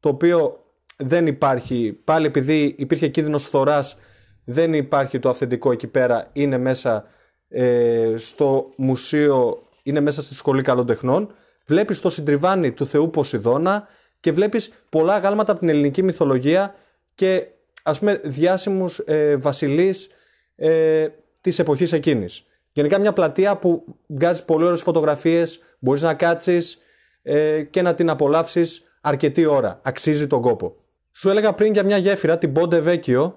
το 0.00 0.08
οποίο 0.08 0.64
δεν 0.96 1.26
υπάρχει, 1.26 2.00
πάλι 2.04 2.26
επειδή 2.26 2.74
υπήρχε 2.78 3.08
κίνδυνος 3.08 3.44
φθοράς, 3.44 3.98
δεν 4.44 4.74
υπάρχει 4.74 5.18
το 5.18 5.28
αυθεντικό 5.28 5.72
εκεί 5.72 5.86
πέρα, 5.86 6.26
είναι 6.32 6.58
μέσα 6.58 7.04
ε, 7.48 8.14
στο 8.16 8.70
μουσείο, 8.76 9.68
είναι 9.82 10.00
μέσα 10.00 10.22
στη 10.22 10.34
Σχολή 10.34 10.62
Καλών 10.62 10.86
Τεχνών. 10.86 11.34
Βλέπεις 11.66 12.00
το 12.00 12.10
συντριβάνι 12.10 12.72
του 12.72 12.86
Θεού 12.86 13.10
Ποσειδώνα 13.10 13.88
και 14.20 14.32
βλέπεις 14.32 14.72
πολλά 14.90 15.14
αγάλματα 15.14 15.50
από 15.50 15.60
την 15.60 15.68
ελληνική 15.68 16.02
μυθολογία 16.02 16.74
και 17.14 17.46
ας 17.82 17.98
πούμε 17.98 18.20
διάσημους 18.24 18.98
ε, 18.98 19.36
βασιλείς 19.36 20.08
ε, 20.56 21.06
της 21.40 21.58
εποχής 21.58 21.92
εκείνης. 21.92 22.44
Γενικά 22.72 22.98
μια 22.98 23.12
πλατεία 23.12 23.56
που 23.56 23.84
βγάζεις 24.06 24.44
πολύ 24.44 24.64
ωραίες 24.64 24.82
φωτογραφίες, 24.82 25.60
μπορείς 25.78 26.02
να 26.02 26.14
κάτσεις 26.14 26.78
ε, 27.22 27.62
και 27.62 27.82
να 27.82 27.94
την 27.94 28.10
απολαύσεις 28.10 28.82
αρκετή 29.06 29.46
ώρα. 29.46 29.80
Αξίζει 29.82 30.26
τον 30.26 30.40
κόπο. 30.40 30.76
Σου 31.12 31.28
έλεγα 31.28 31.52
πριν 31.52 31.72
για 31.72 31.84
μια 31.84 31.96
γέφυρα, 31.96 32.38
την 32.38 32.52
Ponte 32.56 32.84
Vecchio. 32.84 33.32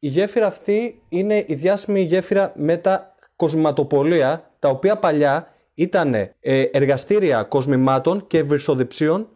Η 0.00 0.08
γέφυρα 0.08 0.46
αυτή 0.46 1.02
είναι 1.08 1.44
η 1.46 1.54
διάσημη 1.54 2.00
γέφυρα 2.00 2.52
με 2.56 2.76
τα 2.76 3.14
κοσμηματοπολία, 3.36 4.50
τα 4.58 4.68
οποία 4.68 4.96
παλιά 4.96 5.54
ήταν 5.74 6.14
ε, 6.14 6.30
εργαστήρια 6.70 7.42
κοσμημάτων 7.42 8.26
και 8.26 8.42
βυρσοδιψίων 8.42 9.28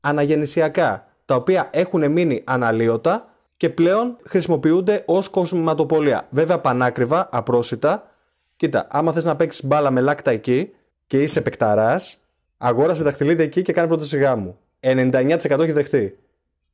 αναγεννησιακά, 0.00 1.06
τα 1.24 1.34
οποία 1.34 1.70
έχουν 1.72 2.10
μείνει 2.10 2.42
αναλύωτα 2.46 3.28
και 3.56 3.70
πλέον 3.70 4.16
χρησιμοποιούνται 4.28 5.02
ως 5.06 5.28
κοσμηματοπολία. 5.28 6.26
Βέβαια 6.30 6.58
πανάκριβα, 6.58 7.28
απρόσιτα. 7.32 8.10
Κοίτα, 8.56 8.86
άμα 8.90 9.12
θες 9.12 9.24
να 9.24 9.36
παίξεις 9.36 9.64
μπάλα 9.64 9.90
με 9.90 10.00
λάκτα 10.00 10.30
εκεί 10.30 10.70
και 11.06 11.22
είσαι 11.22 11.40
παικταράς, 11.40 12.16
αγόρασε 12.56 13.02
δαχτυλίδια 13.02 13.44
εκεί 13.44 13.62
και 13.62 13.72
κάνει 13.72 13.88
πρώτο 13.88 14.04
σιγά 14.04 14.36
μου. 14.36 14.58
99% 14.84 15.58
έχει 15.60 15.72
δεχτεί. 15.72 16.18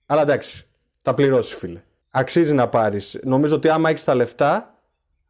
Αλλά 0.07 0.23
εντάξει, 0.23 0.66
θα 1.03 1.14
πληρώσεις 1.14 1.55
φίλε. 1.55 1.83
Αξίζει 2.11 2.55
να 2.55 2.68
πάρεις. 2.68 3.18
Νομίζω 3.23 3.57
ότι 3.57 3.68
άμα 3.68 3.88
έχεις 3.88 4.05
τα 4.05 4.14
λεφτά, 4.14 4.75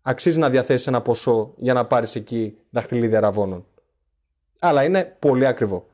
αξίζει 0.02 0.38
να 0.38 0.50
διαθέσεις 0.50 0.86
ένα 0.86 1.00
ποσό 1.00 1.54
για 1.56 1.72
να 1.72 1.86
πάρεις 1.86 2.14
εκεί 2.14 2.56
δαχτυλίδια 2.70 3.20
ραβώνων. 3.20 3.66
Αλλά 4.60 4.84
είναι 4.84 5.16
πολύ 5.18 5.46
ακριβό. 5.46 5.86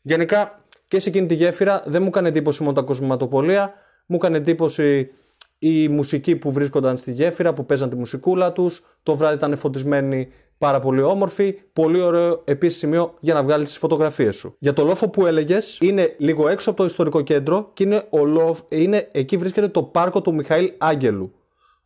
Γενικά 0.00 0.64
και 0.88 0.98
σε 0.98 1.08
εκείνη 1.08 1.26
τη 1.26 1.34
γέφυρα 1.34 1.82
δεν 1.86 2.02
μου 2.02 2.08
έκανε 2.08 2.28
εντύπωση 2.28 2.62
μόνο 2.62 2.74
τα 2.74 2.82
κοσμηματοπολία, 2.82 3.74
μου 4.06 4.16
έκανε 4.16 4.36
εντύπωση 4.36 5.10
η 5.58 5.88
μουσική 5.88 6.36
που 6.36 6.52
βρίσκονταν 6.52 6.96
στη 6.96 7.12
γέφυρα, 7.12 7.52
που 7.52 7.66
παίζαν 7.66 7.90
τη 7.90 7.96
μουσικούλα 7.96 8.52
τους. 8.52 8.82
Το 9.02 9.16
βράδυ 9.16 9.34
ήταν 9.34 9.56
φωτισμένοι 9.56 10.32
πάρα 10.62 10.80
πολύ 10.80 11.02
όμορφοι. 11.02 11.58
Πολύ 11.72 12.00
ωραίο 12.00 12.42
επίσης 12.44 12.78
σημείο 12.78 13.14
για 13.20 13.34
να 13.34 13.42
βγάλεις 13.42 13.68
τις 13.68 13.78
φωτογραφίες 13.78 14.36
σου. 14.36 14.54
Για 14.58 14.72
το 14.72 14.84
λόφο 14.84 15.08
που 15.08 15.26
έλεγες, 15.26 15.78
είναι 15.80 16.14
λίγο 16.18 16.48
έξω 16.48 16.70
από 16.70 16.78
το 16.78 16.84
ιστορικό 16.84 17.20
κέντρο 17.20 17.70
και 17.74 17.84
είναι, 17.84 18.02
ο 18.10 18.24
λόφ, 18.24 18.60
είναι 18.68 19.08
εκεί 19.12 19.36
βρίσκεται 19.36 19.68
το 19.68 19.82
πάρκο 19.82 20.22
του 20.22 20.34
Μιχαήλ 20.34 20.72
Άγγελου. 20.78 21.32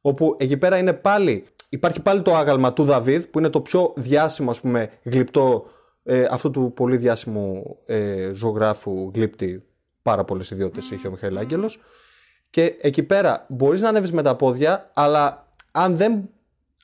Όπου 0.01 0.35
εκεί 0.39 0.57
πέρα 0.57 0.79
είναι 0.79 0.93
πάλι, 0.93 1.45
υπάρχει 1.69 2.01
πάλι 2.01 2.23
το 2.23 2.35
άγαλμα 2.35 2.73
του 2.73 2.85
Δαβίδ, 2.85 3.25
που 3.25 3.39
είναι 3.39 3.49
το 3.49 3.61
πιο 3.61 3.93
διάσημο, 3.97 4.51
ας 4.51 4.61
πούμε, 4.61 4.91
γλυπτό 5.03 5.67
ε, 6.03 6.27
αυτού 6.31 6.51
του 6.51 6.73
πολύ 6.77 6.97
διάσημου 6.97 7.77
ε, 7.87 8.31
ζωγράφου 8.35 9.11
γλύπτη. 9.15 9.65
Πάρα 10.03 10.25
πολλές 10.25 10.51
ιδιότητες 10.51 10.91
είχε 10.91 11.07
ο 11.07 11.11
Μιχαήλ 11.11 11.39
Άγγελος 11.39 11.81
και 12.51 12.77
εκεί 12.81 13.03
πέρα 13.03 13.47
μπορείς 13.49 13.83
να 13.83 13.89
ανέβεις 13.89 14.13
με 14.13 14.23
τα 14.23 14.37
πόδια, 14.37 14.91
αλλά 14.95 15.49
αν, 15.73 15.97
δεν, 15.97 16.29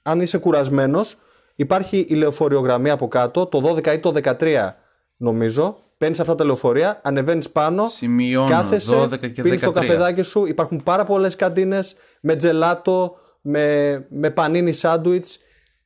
αν 0.02 0.20
είσαι 0.20 0.38
κουρασμένος, 0.38 1.16
υπάρχει 1.54 2.04
η 2.08 2.14
λεωφοριογραμμή 2.14 2.90
από 2.90 3.08
κάτω, 3.08 3.46
το 3.46 3.74
12 3.76 3.92
ή 3.92 3.98
το 3.98 4.12
13 4.22 4.76
νομίζω. 5.16 5.76
Παίρνεις 5.98 6.20
αυτά 6.20 6.34
τα 6.34 6.44
λεωφορεία, 6.44 7.00
ανεβαίνεις 7.04 7.50
πάνω, 7.50 7.88
Σημειώνω, 7.88 8.48
κάθεσαι, 8.48 8.94
12 9.02 9.32
και 9.32 9.42
πίνεις 9.42 9.60
το 9.60 9.70
13. 9.70 9.72
καφεδάκι 9.72 10.22
σου. 10.22 10.46
Υπάρχουν 10.46 10.82
πάρα 10.82 11.04
πολλές 11.04 11.36
καντίνες 11.36 11.94
με 12.20 12.36
τζελάτο, 12.36 13.16
με, 13.40 14.06
με 14.10 14.30
πανίνι 14.30 14.72
σάντουιτς 14.72 15.38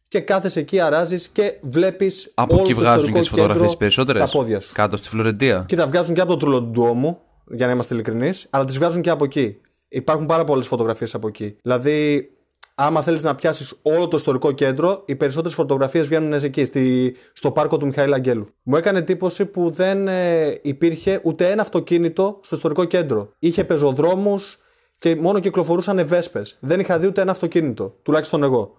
και 0.09 0.21
κάθεσαι 0.21 0.61
εκεί, 0.61 0.81
αράζεις 0.81 1.29
και 1.29 1.59
βλέπεις. 1.63 2.31
Από 2.35 2.57
εκεί 2.61 2.75
βγάζουν 2.75 3.13
και 3.13 3.19
τις 3.19 3.29
φωτογραφίες 3.29 3.77
περισσότερες; 3.77 4.29
Στα 4.29 4.39
πόδια 4.39 4.61
σου. 4.61 4.73
Κάτω 4.75 4.97
στη 4.97 5.09
Φλωρεντία; 5.09 5.65
Κοίτα, 5.69 5.87
βγάζουν 5.87 6.15
και 6.15 6.21
από 6.21 6.31
το 6.31 6.37
τρούλο 6.37 6.61
του 6.61 6.71
ντουόμου, 6.71 7.19
για 7.51 7.67
να 7.67 7.73
είμαστε 7.73 7.95
ειλικρινείς, 7.95 8.47
αλλά 8.51 8.65
τις 8.65 8.79
βγάζουν 8.79 9.03
και 9.03 9.11
από 9.11 9.25
εκεί. 9.25 9.57
Υπάρχουν 9.89 10.27
πάρα 10.27 10.45
πολλές 10.45 10.67
φωτογραφίες 10.67 11.15
από 11.15 11.29
εκεί. 11.29 11.57
Δηλαδή, 11.63 12.31
άμα 12.79 13.03
θέλεις 13.03 13.23
να 13.23 13.35
πιάσεις 13.35 13.79
όλο 13.83 14.09
το 14.09 14.17
ιστορικό 14.17 14.53
κέντρο, 14.53 15.03
οι 15.07 15.17
περισσότερες 15.17 15.55
φωτογραφίες 15.55 16.07
βγαίνουν 16.07 16.33
εκεί, 16.33 16.65
στη, 16.65 17.17
στο 17.33 17.51
πάρκο 17.51 17.77
του 17.77 17.87
Μιχαήλ 17.87 18.13
Αγγέλου. 18.13 18.49
Μου 18.63 18.77
έκανε 18.77 18.99
εντύπωση 18.99 19.47
που 19.47 19.71
δεν 19.71 20.09
ε, 20.09 20.59
υπήρχε 20.63 21.21
ούτε 21.23 21.51
ένα 21.51 21.63
αυτοκίνητο 21.63 22.39
στο 22.43 22.57
ιστορικό 22.57 22.85
κέντρο. 22.85 23.33
Είχε 23.39 23.65
πεζοδρόμους 23.65 24.59
και 24.99 25.17
μόνο 25.17 25.39
κυκλοφορούσαν 25.39 26.07
βέσπες. 26.07 26.57
Δεν 26.61 26.81
είχα 26.81 26.99
δει 26.99 27.07
ούτε 27.07 27.21
ένα 27.21 27.31
αυτοκίνητο, 27.31 27.97
τουλάχιστον 28.03 28.43
εγώ. 28.43 28.79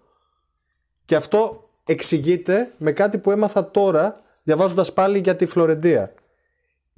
Και 1.05 1.15
αυτό 1.15 1.69
εξηγείται 1.85 2.71
με 2.77 2.91
κάτι 2.91 3.17
που 3.17 3.31
έμαθα 3.31 3.71
τώρα 3.71 4.21
διαβάζοντας 4.43 4.93
πάλι 4.93 5.19
για 5.19 5.35
τη 5.35 5.45
Φλωρεντία. 5.45 6.13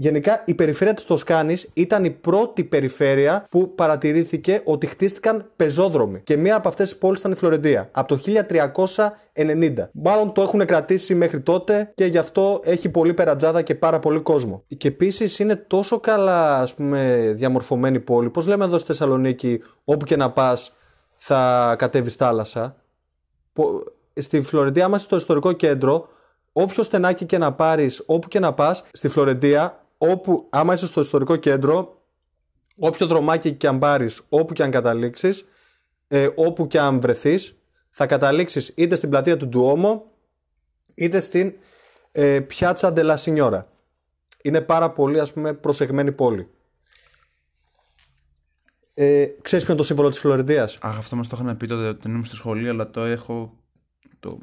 Γενικά 0.01 0.43
η 0.45 0.53
περιφέρεια 0.53 0.93
της 0.93 1.05
Τοσκάνης 1.05 1.69
ήταν 1.73 2.03
η 2.03 2.09
πρώτη 2.11 2.63
περιφέρεια 2.63 3.45
που 3.51 3.75
παρατηρήθηκε 3.75 4.61
ότι 4.65 4.87
χτίστηκαν 4.87 5.51
πεζόδρομοι 5.55 6.21
και 6.23 6.37
μία 6.37 6.55
από 6.55 6.67
αυτές 6.67 6.89
τις 6.89 6.97
πόλεις 6.97 7.19
ήταν 7.19 7.31
η 7.31 7.35
Φλωρεντία 7.35 7.89
από 7.91 8.07
το 8.07 8.21
1390. 9.33 9.89
Μάλλον 9.91 10.33
το 10.33 10.41
έχουν 10.41 10.65
κρατήσει 10.65 11.15
μέχρι 11.15 11.39
τότε 11.41 11.91
και 11.95 12.05
γι' 12.05 12.17
αυτό 12.17 12.59
έχει 12.63 12.89
πολύ 12.89 13.13
περατζάδα 13.13 13.61
και 13.61 13.75
πάρα 13.75 13.99
πολύ 13.99 14.19
κόσμο. 14.19 14.63
Και 14.77 14.87
επίσης 14.87 15.39
είναι 15.39 15.55
τόσο 15.55 15.99
καλά 15.99 16.59
ας 16.61 16.73
πούμε 16.73 17.31
διαμορφωμένη 17.35 17.99
πόλη, 17.99 18.29
πώς 18.29 18.47
λέμε 18.47 18.65
εδώ 18.65 18.77
στη 18.77 18.87
Θεσσαλονίκη 18.87 19.61
όπου 19.83 20.05
και 20.05 20.15
να 20.15 20.31
πας 20.31 20.73
θα 21.17 21.75
κατέβεις 21.77 22.15
θάλασσα. 22.15 22.75
Πο- 23.53 23.83
Στη 24.13 24.41
Φλωρεντία, 24.41 24.85
άμα 24.85 24.95
είσαι 24.95 25.05
στο 25.05 25.15
ιστορικό 25.15 25.51
κέντρο, 25.51 26.07
όποιο 26.53 26.83
στενάκι 26.83 27.25
και 27.25 27.37
να 27.37 27.53
πάρεις, 27.53 28.03
όπου 28.05 28.27
και 28.27 28.39
να 28.39 28.53
πας, 28.53 28.83
στη 28.91 29.07
Φλωρεντία, 29.07 29.83
όπου, 30.01 30.47
άμα 30.49 30.73
είσαι 30.73 30.87
στο 30.87 31.01
ιστορικό 31.01 31.35
κέντρο, 31.35 32.01
όποιο 32.75 33.07
δρομάκι 33.07 33.53
και 33.53 33.67
αν 33.67 33.79
πάρεις, 33.79 34.25
όπου 34.29 34.53
και 34.53 34.63
αν 34.63 34.71
καταλήξεις, 34.71 35.45
ε, 36.07 36.29
όπου 36.35 36.67
και 36.67 36.79
αν 36.79 37.01
βρεθείς, 37.01 37.55
θα 37.89 38.05
καταλήξεις 38.05 38.73
είτε 38.75 38.95
στην 38.95 39.09
πλατεία 39.09 39.37
του 39.37 39.47
Ντουόμο, 39.47 40.11
είτε 40.95 41.19
στην 41.19 41.53
ε, 42.11 42.39
Πιάτσα 42.39 42.93
Ντελα 42.93 43.17
Σινιόρα. 43.17 43.71
Είναι 44.41 44.61
πάρα 44.61 44.91
πολύ, 44.91 45.19
ας 45.19 45.33
πούμε, 45.33 45.53
προσεγμένη 45.53 46.11
πόλη. 46.11 46.47
Ε, 48.93 49.25
ξέρεις 49.41 49.65
ποιο 49.65 49.73
είναι 49.73 49.81
το 49.81 49.87
σύμβολο 49.87 50.09
της 50.09 50.19
Φλωρεντίας; 50.19 50.77
Αχ, 50.81 50.97
αυτό 50.97 51.15
μας 51.15 51.27
το 51.27 51.37
είχαν 51.41 51.57
πει 51.57 51.67
τότε 51.67 51.87
όταν 51.87 52.11
ήμουν 52.11 52.25
στο 52.25 52.35
σχολείο, 52.35 52.69
αλλά 52.71 52.89
το 52.89 53.01
έχω. 53.01 53.57
Το, 54.19 54.37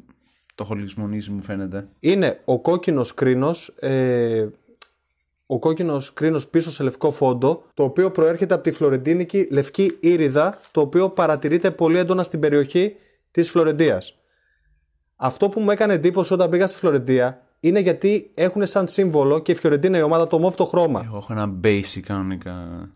το 0.55 0.63
έχω 0.63 0.73
λησμονήσει, 0.73 1.31
μου 1.31 1.41
φαίνεται. 1.41 1.87
είναι 1.99 2.41
ο 2.45 2.59
κόκκινος 2.59 3.13
κρίνος 3.13 3.67
ε, 3.79 4.47
ο 5.47 5.59
κόκκινος 5.59 6.13
κρίνος 6.13 6.47
πίσω 6.47 6.71
σε 6.71 6.83
λευκό 6.83 7.11
φόντο 7.11 7.63
το 7.73 7.83
οποίο 7.83 8.11
προέρχεται 8.11 8.53
από 8.53 8.63
τη 8.63 8.71
φλωρεντίνικη 8.71 9.47
λευκή 9.51 9.97
ήριδα 9.99 10.59
το 10.71 10.81
οποίο 10.81 11.09
παρατηρείται 11.09 11.71
πολύ 11.71 11.97
έντονα 11.97 12.23
στην 12.23 12.39
περιοχή 12.39 12.95
της 13.31 13.49
Φλωρεντίας 13.49 14.17
αυτό 15.15 15.49
που 15.49 15.59
μου 15.59 15.71
έκανε 15.71 15.93
εντύπωση 15.93 16.33
όταν 16.33 16.49
πήγα 16.49 16.67
στη 16.67 16.77
Φλωρεντία 16.77 17.41
είναι 17.59 17.79
γιατί 17.79 18.31
έχουν 18.35 18.67
σαν 18.67 18.87
σύμβολο 18.87 19.39
και 19.39 19.51
η 19.51 19.55
Φιωρεντίνα 19.55 19.97
η 19.97 20.01
ομάδα 20.01 20.27
το 20.27 20.39
μόφτο 20.39 20.65
χρώμα 20.65 21.01
Εγώ 21.05 21.17
έχω 21.17 21.33
ένα 21.33 21.59
basic 21.63 21.99
κανονικά 22.05 22.87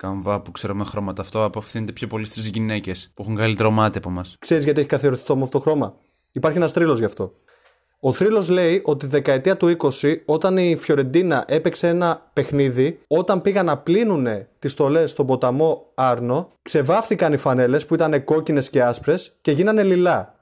καμβά 0.00 0.40
που 0.40 0.50
ξέρω 0.50 0.74
με 0.74 0.84
χρώματα. 0.84 1.22
Αυτό 1.22 1.44
αποφθύνεται 1.44 1.92
πιο 1.92 2.06
πολύ 2.06 2.24
στις 2.24 2.46
γυναίκες 2.46 3.10
που 3.14 3.22
έχουν 3.22 3.36
καλύτερο 3.36 3.70
μάτι 3.70 3.98
από 3.98 4.08
εμάς. 4.08 4.36
Ξέρεις 4.38 4.64
γιατί 4.64 4.80
έχει 4.80 4.88
καθιερωθεί 4.88 5.24
το 5.24 5.36
μόφτο 5.36 5.58
χρώμα; 5.58 5.94
Υπάρχει 6.32 6.58
ένας 6.58 6.72
θρύλος 6.72 6.98
γι' 6.98 7.04
αυτό. 7.04 7.32
Ο 8.02 8.12
θρύλος 8.12 8.48
λέει 8.48 8.82
ότι 8.84 8.98
τη 8.98 9.06
δεκαετία 9.06 9.56
του 9.56 9.76
20, 10.02 10.16
όταν 10.24 10.56
η 10.56 10.76
Φιωρεντίνα 10.76 11.44
έπαιξε 11.48 11.88
ένα 11.88 12.30
παιχνίδι, 12.32 13.00
όταν 13.06 13.40
πήγαν 13.40 13.66
να 13.66 13.78
πλύνουν 13.78 14.26
τις 14.58 14.72
στολές 14.72 15.10
στον 15.10 15.26
ποταμό 15.26 15.90
Άρνο, 15.94 16.50
ξεβάφτηκαν 16.62 17.32
οι 17.32 17.36
φανέλες 17.36 17.86
που 17.86 17.94
ήταν 17.94 18.24
κόκκινες 18.24 18.70
και 18.70 18.82
άσπρες 18.82 19.36
και 19.40 19.52
γίνανε 19.52 19.82
λιλά. 19.82 20.34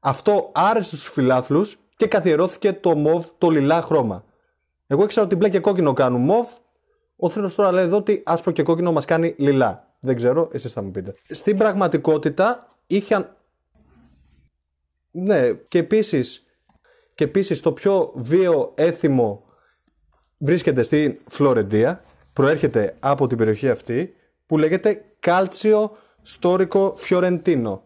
Αυτό 0.00 0.50
άρεσε 0.54 0.96
στους 0.96 1.08
φιλάθλους 1.08 1.78
και 1.96 2.06
καθιερώθηκε 2.06 2.72
το 2.72 2.96
μοβ, 2.96 3.26
το 3.38 3.50
λιλά 3.50 3.82
χρώμα. 3.82 4.24
Εγώ 4.86 5.02
ήξερα 5.02 5.26
ότι 5.26 5.36
μπλε 5.36 5.48
και 5.48 5.58
κόκκινο 5.58 5.92
κάνουν 5.92 6.20
μοβ. 6.20 6.48
Ο 7.16 7.28
θρύλος 7.28 7.54
τώρα 7.54 7.72
λέει 7.72 7.84
εδώ 7.84 7.96
ότι 7.96 8.22
άσπρο 8.24 8.52
και 8.52 8.62
κόκκινο 8.62 8.92
μας 8.92 9.04
κάνει 9.04 9.34
λιλά. 9.38 9.94
Δεν 10.00 10.16
ξέρω, 10.16 10.48
εσείς 10.52 10.72
θα 10.72 10.82
μου 10.82 10.90
πείτε. 10.90 11.12
Στην 11.28 11.56
πραγματικότητα 11.56 12.66
είχαν 12.86 13.36
ναι, 15.10 15.52
και 15.52 15.78
επίσης 15.78 16.44
Και 17.14 17.24
επίσης 17.24 17.60
το 17.60 17.72
πιο 17.72 18.12
βίαιο 18.14 18.72
έθιμο 18.74 19.44
βρίσκεται 20.38 20.82
στη 20.82 21.20
Φλωρεντία. 21.28 22.04
Προέρχεται 22.32 22.96
από 23.00 23.26
την 23.26 23.38
περιοχή 23.38 23.68
αυτή 23.68 24.14
που 24.46 24.58
λέγεται 24.58 25.04
Calcio 25.26 25.90
Storico 26.28 26.94
Fiorentino 26.94 27.78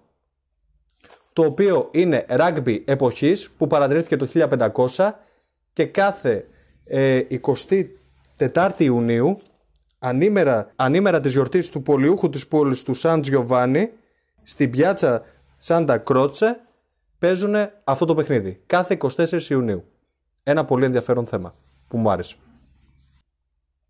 το 1.37 1.45
οποίο 1.45 1.89
είναι 1.93 2.27
rugby 2.29 2.83
εποχής 2.85 3.51
που 3.51 3.67
παρατηρήθηκε 3.67 4.17
το 4.17 4.29
1500 4.97 5.11
και 5.73 5.85
κάθε 5.87 6.47
ε, 6.85 7.21
24 8.39 8.71
Ιουνίου 8.77 9.39
ανήμερα, 9.99 10.73
ανήμερα 10.77 11.21
της 11.21 11.33
γιορτής 11.33 11.69
του 11.69 11.83
πολιούχου 11.83 12.31
της 12.31 12.47
πόλης 12.47 12.83
του 12.83 12.95
Σαν 12.95 13.21
Τζιοβάνι 13.21 13.91
στην 14.43 14.71
πιάτσα 14.71 15.25
Σάντα 15.57 15.99
Κρότσε 15.99 16.61
παίζουν 17.19 17.55
αυτό 17.85 18.05
το 18.05 18.15
παιχνίδι 18.15 18.63
κάθε 18.67 18.99
24 19.01 19.43
Ιουνίου. 19.43 19.85
Ένα 20.43 20.65
πολύ 20.65 20.85
ενδιαφέρον 20.85 21.27
θέμα 21.27 21.55
που 21.89 21.99
μου 21.99 22.11
άρεσε. 22.11 22.37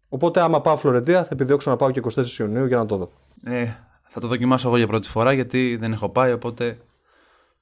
Οπότε 0.09 0.41
άμα 0.41 0.61
πάω 0.61 0.77
Φλωρεντία 0.77 1.23
θα 1.23 1.29
επιδιώξω 1.33 1.71
να 1.71 1.77
πάω 1.77 1.91
και 1.91 2.03
24 2.15 2.39
Ιουνίου 2.39 2.67
για 2.67 2.77
να 2.77 2.87
το 2.87 2.97
δω. 2.97 3.13
Ε, 3.45 3.67
θα 4.09 4.21
το 4.21 4.27
δοκιμάσω 4.27 4.69
εγώ 4.69 4.77
για 4.77 4.87
πρώτη 4.87 5.09
φορά 5.09 5.33
γιατί 5.33 5.77
δεν 5.77 5.93
έχω 5.93 6.09
πάει 6.09 6.33
οπότε 6.33 6.79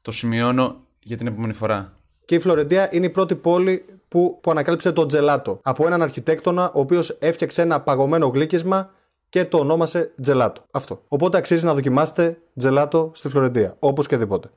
το 0.02 0.12
σημειώνω 0.12 0.76
για 1.00 1.16
την 1.16 1.26
επόμενη 1.26 1.52
φορά. 1.52 1.92
Και 2.24 2.34
η 2.34 2.38
Φλωρεντία 2.38 2.88
είναι 2.92 3.06
η 3.06 3.10
πρώτη 3.10 3.34
πόλη 3.34 3.84
που, 4.08 4.38
που 4.42 4.50
ανακάλυψε 4.50 4.92
το 4.92 5.06
τζελάτο. 5.06 5.60
Από 5.62 5.86
έναν 5.86 6.02
αρχιτέκτονα 6.02 6.70
ο 6.74 6.80
οποίος 6.80 7.10
έφτιαξε 7.10 7.62
ένα 7.62 7.80
παγωμένο 7.80 8.26
γλύκισμα 8.26 8.90
και 9.28 9.44
το 9.44 9.58
ονόμασε 9.58 10.12
τζελάτο. 10.20 10.64
Αυτό. 10.70 11.02
Οπότε 11.08 11.38
αξίζει 11.38 11.64
να 11.64 11.74
δοκιμάσετε 11.74 12.38
τζελάτο 12.56 13.10
στη 13.14 13.28
Φλωρεντία. 13.28 13.76
Όπως 13.78 14.06
και 14.06 14.16
δίποτε. 14.16 14.50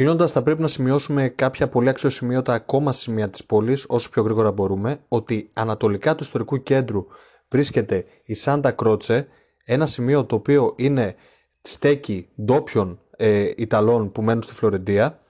Κλείνοντας, 0.00 0.32
θα 0.32 0.42
πρέπει 0.42 0.60
να 0.60 0.68
σημειώσουμε 0.68 1.28
κάποια 1.28 1.68
πολύ 1.68 1.88
αξιοσημείωτα 1.88 2.54
ακόμα 2.54 2.92
σημεία 2.92 3.30
της 3.30 3.44
πόλης, 3.44 3.84
όσο 3.88 4.10
πιο 4.10 4.22
γρήγορα 4.22 4.52
μπορούμε, 4.52 5.00
ότι 5.08 5.50
ανατολικά 5.52 6.14
του 6.14 6.22
ιστορικού 6.22 6.62
κέντρου 6.62 7.06
βρίσκεται 7.48 8.04
η 8.24 8.34
Σάντα 8.34 8.72
Κρότσε, 8.72 9.26
ένα 9.64 9.86
σημείο 9.86 10.24
το 10.24 10.34
οποίο 10.34 10.74
είναι 10.76 11.14
στέκει 11.60 12.28
ντόπιων 12.42 13.00
ε, 13.16 13.50
Ιταλών 13.56 14.12
που 14.12 14.22
μένουν 14.22 14.42
στη 14.42 14.52
Φλωρεντία. 14.52 15.20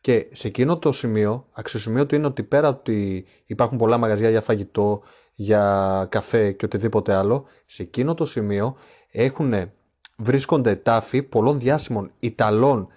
Και 0.00 0.26
σε 0.32 0.48
εκείνο 0.48 0.78
το 0.78 0.92
σημείο, 0.92 1.46
αξιοσημείο 1.52 2.06
του 2.06 2.14
είναι 2.14 2.26
ότι 2.26 2.42
πέρα 2.42 2.68
ότι 2.68 3.24
υπάρχουν 3.46 3.78
πολλά 3.78 3.98
μαγαζιά 3.98 4.30
για 4.30 4.40
φαγητό, 4.40 5.02
για 5.34 6.06
καφέ 6.10 6.52
και 6.52 6.64
οτιδήποτε 6.64 7.14
άλλο, 7.14 7.44
σε 7.66 7.82
εκείνο 7.82 8.14
το 8.14 8.24
σημείο 8.24 8.76
έχουν, 9.10 9.70
βρίσκονται 10.16 10.74
τάφοι 10.74 11.22
πολλών 11.22 11.58
διάσημων 11.58 12.10
Ιταλών 12.18 12.88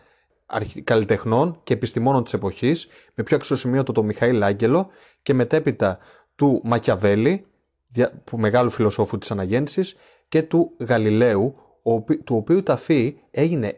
καλλιτεχνών 0.84 1.60
και 1.64 1.74
επιστημόνων 1.74 2.24
της 2.24 2.34
εποχής, 2.34 2.88
με 3.14 3.24
πιο 3.24 3.36
αξιοσημείωτο 3.36 3.92
το 3.92 4.04
Μιχαήλ 4.04 4.44
Άγγελο 4.44 4.90
και 5.22 5.34
μετέπειτα 5.34 5.98
του 6.36 6.62
Μακιαβέλη, 6.64 7.46
που 8.24 8.38
μεγάλου 8.38 8.70
φιλοσόφου 8.70 9.18
της 9.18 9.32
αναγέννησης, 9.32 9.96
και 10.28 10.44
του 10.44 10.72
Γαλιλαίου, 10.80 11.56
του 12.24 12.36
οποίου 12.36 12.58
η 12.58 12.64
ταφή 12.64 13.18
έγινε 13.32 13.74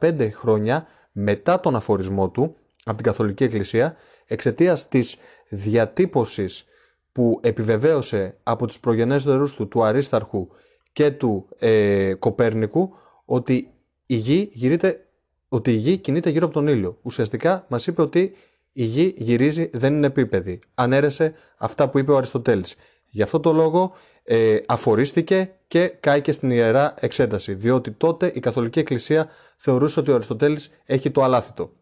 95 0.00 0.30
χρόνια 0.32 0.86
μετά 1.12 1.60
τον 1.60 1.76
αφορισμό 1.76 2.30
του 2.30 2.56
από 2.84 2.96
την 2.96 3.04
Καθολική 3.04 3.44
Εκκλησία 3.44 3.96
εξαιτίας 4.26 4.88
της 4.88 5.16
διατύπωσης 5.48 6.64
που 7.12 7.40
επιβεβαίωσε 7.42 8.36
από 8.42 8.66
τους 8.66 8.80
προγενέστερους 8.80 9.54
του, 9.54 9.68
του 9.68 9.84
Αρίσταρχου 9.84 10.48
και 10.92 11.10
του 11.10 11.48
ε, 11.58 12.14
Κοπέρνικου 12.14 12.90
ότι 13.24 13.70
η, 14.06 14.14
γη 14.14 14.48
γυρείται, 14.52 15.06
ότι 15.54 15.72
η 15.72 15.76
γη 15.76 15.96
κινείται 15.96 16.30
γύρω 16.30 16.44
από 16.44 16.54
τον 16.54 16.66
ήλιο. 16.66 16.98
Ουσιαστικά 17.02 17.64
μας 17.68 17.86
είπε 17.86 18.02
ότι 18.02 18.36
η 18.72 18.84
γη 18.84 19.14
γυρίζει, 19.16 19.70
δεν 19.72 19.94
είναι 19.94 20.06
επίπεδη. 20.06 20.58
Ανέρεσε 20.74 21.34
αυτά 21.56 21.88
που 21.88 21.98
είπε 21.98 22.12
ο 22.12 22.16
Αριστοτέλης. 22.16 22.76
Γι' 23.08 23.22
αυτό 23.22 23.40
το 23.40 23.52
λόγο 23.52 23.92
ε, 24.24 24.58
αφορίστηκε 24.66 25.54
και 25.68 25.86
κάηκε 26.00 26.32
στην 26.32 26.50
ιερά 26.50 26.94
εξέταση, 27.00 27.54
διότι 27.54 27.90
τότε 27.90 28.32
η 28.34 28.40
Καθολική 28.40 28.78
Εκκλησία 28.78 29.28
θεωρούσε 29.56 30.00
ότι 30.00 30.10
ο 30.10 30.14
Αριστοτέλης 30.14 30.70
έχει 30.84 31.10
το 31.10 31.22
αλάθητο. 31.22 31.72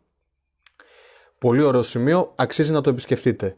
Πολύ 1.38 1.62
ωραίο 1.62 1.82
σημείο, 1.82 2.32
αξίζει 2.36 2.72
να 2.72 2.80
το 2.80 2.90
επισκεφτείτε. 2.90 3.54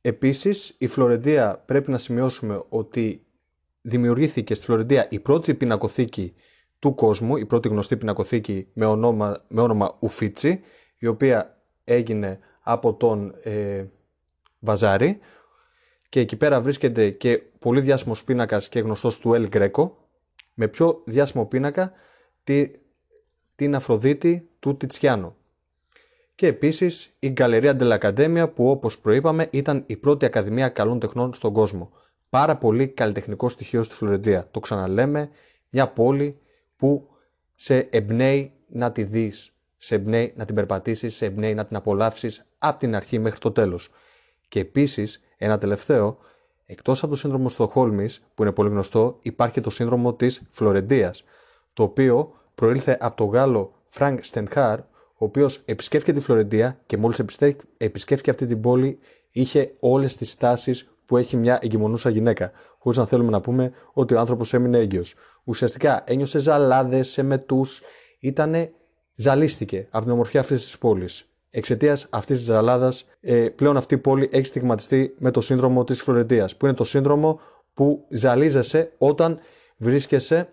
Επίσης, 0.00 0.74
η 0.78 0.86
Φλωρεντία 0.86 1.62
πρέπει 1.66 1.90
να 1.90 1.98
σημειώσουμε 1.98 2.64
ότι 2.68 3.26
δημιουργήθηκε 3.80 4.54
στη 4.54 4.64
Φλωρεντία 4.64 5.06
η 5.10 5.18
πρώτη 5.18 5.54
πινακοθήκη 5.54 6.34
του 6.78 6.94
κόσμου, 6.94 7.36
η 7.36 7.46
πρώτη 7.46 7.68
γνωστή 7.68 7.96
πινακοθήκη 7.96 8.68
με 8.72 8.86
όνομα, 8.86 9.44
με 9.48 9.60
όνομα 9.60 9.96
Ουφίτσι, 9.98 10.60
η 10.98 11.06
οποία 11.06 11.62
έγινε 11.84 12.38
από 12.60 12.94
τον 12.94 13.34
ε, 13.42 13.84
Βαζάρη, 14.58 15.18
και 16.08 16.20
εκεί 16.20 16.36
πέρα 16.36 16.60
βρίσκεται 16.60 17.10
και 17.10 17.42
πολύ 17.58 17.80
διάσημος 17.80 18.24
πίνακας 18.24 18.68
και 18.68 18.80
γνωστός 18.80 19.18
του 19.18 19.34
Ελ 19.34 19.48
Γκρέκο, 19.48 20.08
με 20.54 20.68
πιο 20.68 21.02
διάσημο 21.04 21.46
πίνακα 21.46 21.92
τη, 22.44 22.70
την 23.54 23.74
Αφροδίτη 23.74 24.48
του 24.58 24.76
Τιτσιάνο. 24.76 25.36
Και 26.34 26.46
επίσης 26.46 27.16
η 27.18 27.28
Γκαλερία 27.30 27.76
Ντελακαντέμια 27.76 28.48
που 28.48 28.70
όπως 28.70 28.98
προείπαμε 28.98 29.48
ήταν 29.50 29.84
η 29.86 29.96
πρώτη 29.96 30.24
Ακαδημία 30.24 30.68
Καλών 30.68 30.98
Τεχνών 30.98 31.34
στον 31.34 31.52
κόσμο. 31.52 31.90
Πάρα 32.28 32.56
πολύ 32.56 32.88
καλλιτεχνικό 32.88 33.48
στοιχείο 33.48 33.82
στη 33.82 33.94
Φλωρεντία. 33.94 34.48
Το 34.50 34.60
ξαναλέμε, 34.60 35.30
μια 35.68 35.88
πόλη 35.88 36.38
που 36.78 37.08
σε 37.54 37.76
εμπνέει 37.78 38.52
να 38.68 38.92
τη 38.92 39.04
δεις, 39.04 39.52
σε 39.76 39.94
εμπνέει 39.94 40.32
να 40.36 40.44
την 40.44 40.54
περπατήσεις, 40.54 41.16
σε 41.16 41.24
εμπνέει 41.24 41.54
να 41.54 41.66
την 41.66 41.76
απολαύσεις 41.76 42.44
από 42.58 42.78
την 42.78 42.94
αρχή 42.94 43.18
μέχρι 43.18 43.38
το 43.38 43.52
τέλος. 43.52 43.90
Και 44.48 44.60
επίσης 44.60 45.22
ένα 45.36 45.58
τελευταίο, 45.58 46.18
εκτός 46.66 47.02
από 47.02 47.12
το 47.12 47.18
σύνδρομο 47.18 47.48
Στοχόλμης, 47.48 48.22
που 48.34 48.42
είναι 48.42 48.52
πολύ 48.52 48.68
γνωστό, 48.68 49.18
υπάρχει 49.22 49.60
το 49.60 49.70
σύνδρομο 49.70 50.14
της 50.14 50.42
Φλωρεντίας, 50.50 51.24
το 51.72 51.82
οποίο 51.82 52.32
προήλθε 52.54 52.96
από 53.00 53.16
τον 53.16 53.28
Γάλλο 53.28 53.72
Φρανκ 53.88 54.24
Σταντάλ, 54.24 54.78
ο 55.20 55.24
οποίος 55.24 55.62
επισκέφθηκε 55.64 56.12
τη 56.12 56.20
Φλωρεντία 56.20 56.78
και 56.86 56.96
μόλις 56.96 57.18
επισκέφθηκε 57.76 58.30
αυτή 58.30 58.46
την 58.46 58.60
πόλη, 58.60 58.98
είχε 59.30 59.74
όλες 59.80 60.16
τις 60.16 60.36
τάσεις 60.36 60.90
που 61.06 61.16
έχει 61.16 61.36
μια 61.36 61.58
εγκυμονούσα 61.62 62.10
γυναίκα. 62.10 62.52
Χωρίς 62.78 62.98
να 62.98 63.06
θέλουμε 63.06 63.30
να 63.30 63.40
πούμε 63.40 63.72
ότι 63.92 64.14
ο 64.14 64.18
άνθρωπος 64.18 64.54
έμεινε 64.54 64.78
έγκυος. 64.78 65.14
Ουσιαστικά 65.48 66.02
ένιωσε 66.06 66.38
ζαλάδες, 66.38 67.18
εμετούς, 67.18 67.80
ήταν. 68.18 68.70
Ζαλίστηκε 69.14 69.86
από 69.90 70.04
την 70.04 70.12
ομορφιά 70.12 70.40
αυτής 70.40 70.62
της 70.62 70.78
πόλης. 70.78 71.28
Εξαιτίας 71.50 72.06
αυτής 72.10 72.36
της 72.38 72.46
ζαλάδας, 72.46 73.06
ε, 73.20 73.48
πλέον 73.48 73.76
αυτή 73.76 73.94
η 73.94 73.98
πόλη 73.98 74.28
έχει 74.32 74.46
στιγματιστεί 74.46 75.14
με 75.18 75.30
το 75.30 75.40
σύνδρομο 75.40 75.84
της 75.84 76.02
Φλωρεντίας, 76.02 76.56
που 76.56 76.66
είναι 76.66 76.74
το 76.74 76.84
σύνδρομο 76.84 77.40
που 77.74 78.06
ζαλίζεσαι 78.08 78.92
όταν 78.98 79.38
βρίσκεσαι 79.76 80.48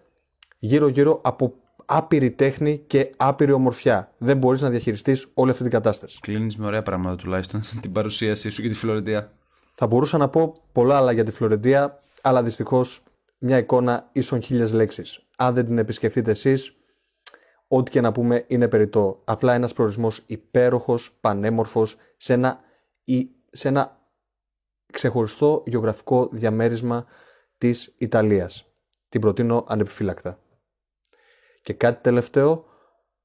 γύρω-γύρω 0.57 1.19
από 1.23 1.53
άπειρη 1.85 2.31
τέχνη 2.31 2.83
και 2.87 3.11
άπειρη 3.17 3.51
ομορφιά. 3.51 4.13
Δεν 4.17 4.37
μπορείς 4.37 4.61
να 4.61 4.69
διαχειριστείς 4.69 5.27
όλη 5.33 5.51
αυτή 5.51 5.61
την 5.63 5.71
κατάσταση. 5.71 6.19
Κλείνεις 6.19 6.57
με 6.57 6.65
ωραία 6.65 6.83
πράγματα 6.83 7.15
τουλάχιστον 7.15 7.61
την 7.81 7.91
παρουσίασή 7.91 8.49
σου 8.49 8.61
για 8.61 8.69
τη 8.69 8.75
Φλωρεντία. 8.75 9.31
Θα 9.75 9.87
μπορούσα 9.87 10.17
να 10.17 10.29
πω 10.29 10.53
πολλά 10.71 10.97
άλλα 10.97 11.11
για 11.11 11.23
τη 11.23 11.31
Φλωρεντία, 11.31 11.99
αλλά 12.21 12.43
δυστυχώς 12.43 13.03
μια 13.37 13.57
εικόνα 13.57 14.09
ίσον 14.11 14.41
χίλιες 14.41 14.73
λέξεις. 14.73 15.27
Αν 15.37 15.53
δεν 15.53 15.65
την 15.65 15.77
επισκεφτείτε 15.77 16.31
εσείς, 16.31 16.75
ό,τι 17.67 17.91
και 17.91 18.01
να 18.01 18.11
πούμε 18.11 18.43
είναι 18.47 18.67
περιττό. 18.67 19.21
Απλά 19.25 19.53
ένας 19.53 19.73
προορισμός 19.73 20.23
υπέροχος, 20.27 21.17
πανέμορφος, 21.21 21.97
σε 22.17 22.33
ένα, 22.33 22.59
σε 23.51 23.67
ένα 23.67 23.99
ξεχωριστό 24.93 25.63
γεωγραφικό 25.65 26.29
διαμέρισμα 26.31 27.05
της 27.57 27.95
Ιταλίας. 27.97 28.65
Την 29.09 29.21
προτείνω 29.21 29.65
ανεπιφύλακτα. 29.67 30.39
Και 31.61 31.73
κάτι 31.73 32.01
τελευταίο, 32.01 32.65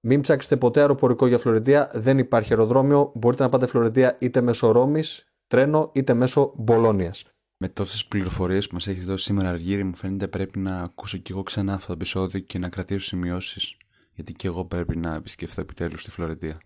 μην 0.00 0.20
ψάξετε 0.20 0.56
ποτέ 0.56 0.80
αεροπορικό 0.80 1.26
για 1.26 1.38
Φλωρεντία, 1.38 1.90
δεν 1.92 2.18
υπάρχει 2.18 2.52
αεροδρόμιο, 2.52 3.12
μπορείτε 3.14 3.42
να 3.42 3.48
πάτε 3.48 3.66
Φλωρεντία 3.66 4.16
είτε 4.20 4.40
μέσω 4.40 4.70
Ρώμης, 4.70 5.34
τρένο, 5.46 5.90
είτε 5.94 6.14
μέσω 6.14 6.52
Μπολόνιας. 6.56 7.24
Με 7.62 7.68
τόσες 7.68 8.04
πληροφορίες 8.04 8.66
που 8.66 8.74
μας 8.74 8.86
έχεις 8.86 9.04
δώσει 9.04 9.24
σήμερα, 9.24 9.48
Αργύρι, 9.48 9.84
μου 9.84 9.96
φαίνεται 9.96 10.28
πρέπει 10.28 10.58
να 10.58 10.82
ακούσω 10.82 11.18
κι 11.18 11.32
εγώ 11.32 11.42
ξανά 11.42 11.74
αυτό 11.74 11.86
το 11.86 11.92
επεισόδιο 11.92 12.40
και 12.40 12.58
να 12.58 12.68
κρατήσω 12.68 13.06
σημειώσεις 13.06 13.76
γιατί 14.12 14.32
και 14.32 14.46
εγώ 14.46 14.64
πρέπει 14.64 14.96
να 14.96 15.14
επισκεφθώ 15.14 15.60
επιτέλους 15.60 16.04
τη 16.04 16.10
Φλωρεντία. 16.10 16.60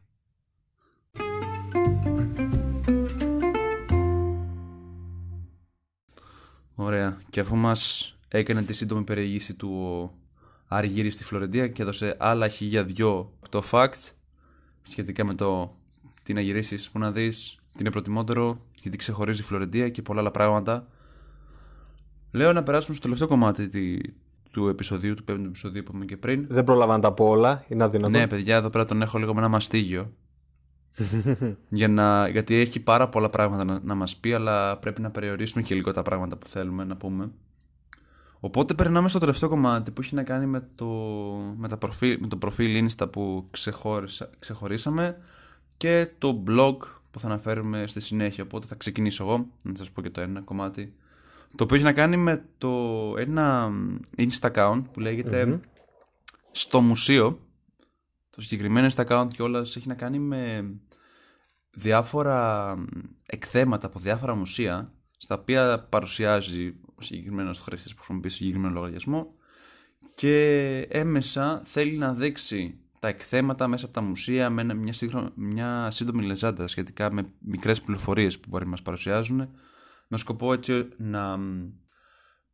Ωραία. 6.75 7.21
Και 7.31 7.41
αφού 7.41 7.57
μας 7.57 8.15
έκανε 8.29 8.63
τη 8.63 8.73
σύντομη 8.73 9.05
περιήγηση 9.05 9.55
του 9.55 10.11
Αργύρι 10.67 11.11
στη 11.11 11.25
Φλωρεντία 11.25 11.69
και 11.69 11.83
έδωσε 11.83 12.17
άλλα 12.19 12.49
χίλια 12.49 12.85
δυο 12.85 13.33
το 13.49 13.63
facts 13.71 14.11
σχετικά 14.83 15.25
με 15.25 15.35
το 15.35 15.77
τι 16.23 16.33
να 16.33 16.41
γυρίσεις, 16.41 16.91
που 16.91 16.99
να 16.99 17.13
δεις, 17.13 17.55
τι 17.55 17.64
είναι 17.81 17.91
προτιμότερο, 17.91 18.61
γιατί 18.83 18.97
ξεχωρίζει 18.97 19.41
η 19.41 19.45
Φλωρεντία 19.45 19.89
και 19.89 20.03
πολλά 20.03 20.21
άλλα 20.21 20.31
πράγματα. 20.31 20.87
Λέω 22.31 22.53
να 22.53 22.63
περάσουμε 22.63 22.95
στο 22.95 23.03
τελευταίο 23.03 23.29
κομμάτι 23.29 24.01
του 24.51 24.69
επεισοδίου, 24.69 25.15
του 25.15 25.25
πέμπτου 25.25 25.45
επεισοδίου 25.45 25.83
που 25.83 25.89
είπαμε 25.91 26.05
και 26.05 26.17
πριν. 26.17 26.47
Δεν 26.49 26.65
πρόλαβα 26.65 26.93
να 26.93 27.01
τα 27.01 27.13
πω 27.13 27.29
όλα, 27.29 27.65
είναι 27.69 27.85
αδυνατόν. 27.85 28.21
Ναι, 28.21 28.27
παιδιά, 28.27 28.57
εδώ 28.57 28.71
πέρα 28.71 28.85
τον 28.85 29.03
έχω 29.03 29.19
λίγο 29.19 29.35
με 29.35 29.39
ένα 29.41 29.49
μαστίγιο. 29.49 30.13
για 31.69 31.89
να, 31.89 32.29
γιατί 32.29 32.55
έχει 32.55 32.81
πάρα 32.81 33.09
πολλά 33.09 33.31
πράγματα 33.31 33.65
να, 33.65 33.81
να 33.83 33.95
μας 33.95 34.17
πει, 34.17 34.33
αλλά 34.33 34.77
πρέπει 34.77 35.01
να 35.01 35.11
περιορίσουμε 35.11 35.63
και 35.63 35.75
λίγο 35.75 35.93
τα 35.93 36.03
πράγματα 36.03 36.37
που 36.37 36.47
θέλουμε 36.47 36.85
να 36.85 36.97
πούμε. 36.97 37.31
Οπότε 38.41 38.75
περνάμε 38.75 39.09
στο 39.09 39.19
τελευταίο 39.19 39.49
κομμάτι 39.49 39.91
που 39.91 40.01
έχει 40.01 40.15
να 40.15 40.23
κάνει 40.23 40.47
με 40.47 40.69
το, 40.75 40.87
με 41.57 41.69
τα 41.69 41.77
προφίλ, 41.77 42.19
με 42.21 42.27
το 42.27 42.37
προφίλ 42.37 42.87
Insta 42.87 43.13
που 43.13 43.47
ξεχώρισα, 43.51 44.31
ξεχωρίσαμε 44.39 45.17
και 45.77 46.09
το 46.19 46.43
blog 46.47 46.77
που 47.15 47.21
θα 47.21 47.27
αναφέρουμε 47.27 47.87
στη 47.87 48.01
συνέχεια. 48.01 48.45
Οπότε 48.45 48.67
θα 48.67 48.75
ξεκινήσω 48.75 49.25
εγώ 49.25 49.47
να 49.65 49.75
σας 49.75 49.91
πω 49.91 50.03
και 50.03 50.11
το 50.11 50.21
ένα 50.21 50.41
κομμάτι. 50.41 50.95
Το 51.57 51.65
οποίο 51.65 51.77
έχει 51.77 51.85
να 51.85 51.93
κάνει 51.93 52.17
με 52.17 52.45
το 52.59 52.71
ένα 53.19 53.71
Insta 54.17 54.53
account 54.53 54.83
που 54.93 55.01
λεγεται 55.01 55.61
Στο 56.51 56.81
Μουσείο. 56.81 57.41
Το 58.31 58.41
συγκεκριμένο 58.41 58.89
Insta 58.95 59.07
account 59.07 59.29
και 59.37 59.43
όλα 59.43 59.59
έχει 59.61 59.89
να 59.89 59.95
κάνει 59.95 60.19
με 60.19 60.71
διάφορα 61.71 62.75
εκθέματα 63.27 63.87
από 63.87 63.99
διάφορα 63.99 64.35
μουσεία 64.35 64.93
στα 65.17 65.39
οποία 65.39 65.87
παρουσιάζει 65.89 66.75
ο 66.95 67.03
συγκεκριμένος 67.03 67.61
χρήστης 67.61 67.95
που 67.95 67.99
χρησιμοποιεί 67.99 68.29
συγκεκριμένο 68.29 68.75
λογαριασμό 68.75 69.35
και 70.15 70.79
έμεσα 70.91 71.63
θέλει 71.65 71.97
να 71.97 72.15
δείξει 72.15 72.79
τα 73.05 73.11
εκθέματα 73.11 73.69
μέσα 73.69 73.85
από 73.85 73.95
τα 73.95 74.01
μουσεία 74.01 74.51
με 74.51 74.75
μια, 74.75 74.93
σύγχρον, 74.93 75.33
μια 75.35 75.91
σύντομη 75.91 76.23
λεζάντα 76.23 76.69
σχετικά 76.69 77.13
με 77.13 77.33
μικρές 77.39 77.81
πληροφορίες 77.81 78.39
που 78.39 78.49
μπορεί 78.49 78.65
να 78.65 78.71
μας 78.71 78.83
παρουσιάζουν. 78.83 79.49
Με 80.09 80.17
σκοπό 80.17 80.53
έτσι 80.53 80.89
να 80.97 81.39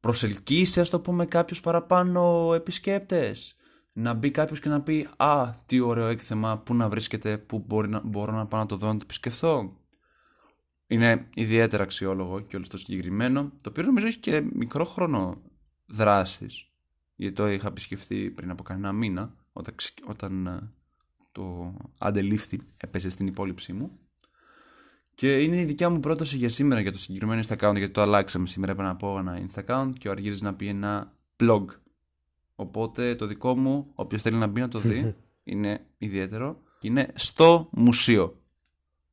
προσελκύσει 0.01 0.81
ας 0.81 0.91
το 0.91 1.01
πούμε 1.01 1.27
κάποιους 1.27 1.61
παραπάνω 1.61 2.53
επισκέπτες. 2.55 3.57
Να 3.93 4.15
μπει 4.15 4.31
κάποιος 4.31 4.61
και 4.61 4.69
να 4.69 4.83
πει 4.83 5.09
«Α, 5.17 5.51
τι 5.67 5.81
ωραίο 5.81 6.07
έκθεμα, 6.07 6.59
πού 6.59 6.75
να 6.75 6.89
βρίσκεται, 6.89 7.39
πού 7.39 7.65
μπορεί 7.67 7.89
να, 7.89 8.01
μπορώ 8.05 8.33
να 8.33 8.47
πάω 8.47 8.61
να 8.61 8.67
το 8.67 8.77
δω, 8.77 8.87
να 8.87 8.93
το 8.93 9.01
επισκεφθώ». 9.03 9.77
Είναι 10.87 11.29
ιδιαίτερα 11.35 11.83
αξιόλογο 11.83 12.41
και 12.41 12.57
όλο 12.57 12.65
το 12.69 12.79
συγκεκριμένο, 12.79 13.53
το 13.63 13.69
οποίο 13.69 13.83
νομίζω 13.83 14.07
έχει 14.07 14.19
και 14.19 14.41
μικρό 14.53 14.85
χρόνο 14.85 15.43
δράσης, 15.87 16.71
γιατί 17.15 17.35
το 17.35 17.49
είχα 17.49 17.69
επισκεφθεί 17.69 18.31
πριν 18.31 18.51
από 18.51 18.63
κανένα 18.63 18.93
μήνα, 18.93 19.39
όταν, 19.53 19.75
όταν 20.07 20.47
ε, 20.47 20.73
το 21.33 21.75
αντελήφθη, 21.99 22.61
έπεσε 22.77 23.11
στην 23.11 23.27
υπόλοιψή 23.27 23.73
μου. 23.73 23.99
Και 25.15 25.39
είναι 25.39 25.61
η 25.61 25.65
δικιά 25.65 25.91
μου 25.91 26.01
πρόταση 26.01 26.37
για 26.37 26.49
σήμερα 26.49 26.81
για 26.81 26.93
το 26.93 26.99
συγκεκριμένο 26.99 27.41
Instagram, 27.41 27.75
γιατί 27.77 27.91
το 27.91 28.01
αλλάξαμε 28.01 28.47
σήμερα. 28.47 28.73
Έπρεπε 28.73 28.91
να 28.91 28.97
πω 28.97 29.19
ένα 29.19 29.47
Instagram 29.47 29.91
και 29.99 30.09
ο 30.09 30.11
Αργύρης 30.11 30.41
να 30.41 30.55
πει 30.55 30.67
ένα 30.67 31.17
blog. 31.43 31.65
Οπότε 32.55 33.15
το 33.15 33.27
δικό 33.27 33.57
μου, 33.57 33.91
όποιος 33.95 34.23
θέλει 34.23 34.37
να 34.37 34.47
μπει 34.47 34.61
να 34.61 34.69
το 34.69 34.79
δει, 34.79 35.17
είναι 35.45 35.87
ιδιαίτερο. 35.99 36.63
Είναι 36.81 37.13
στο 37.15 37.69
μουσείο. 37.73 38.40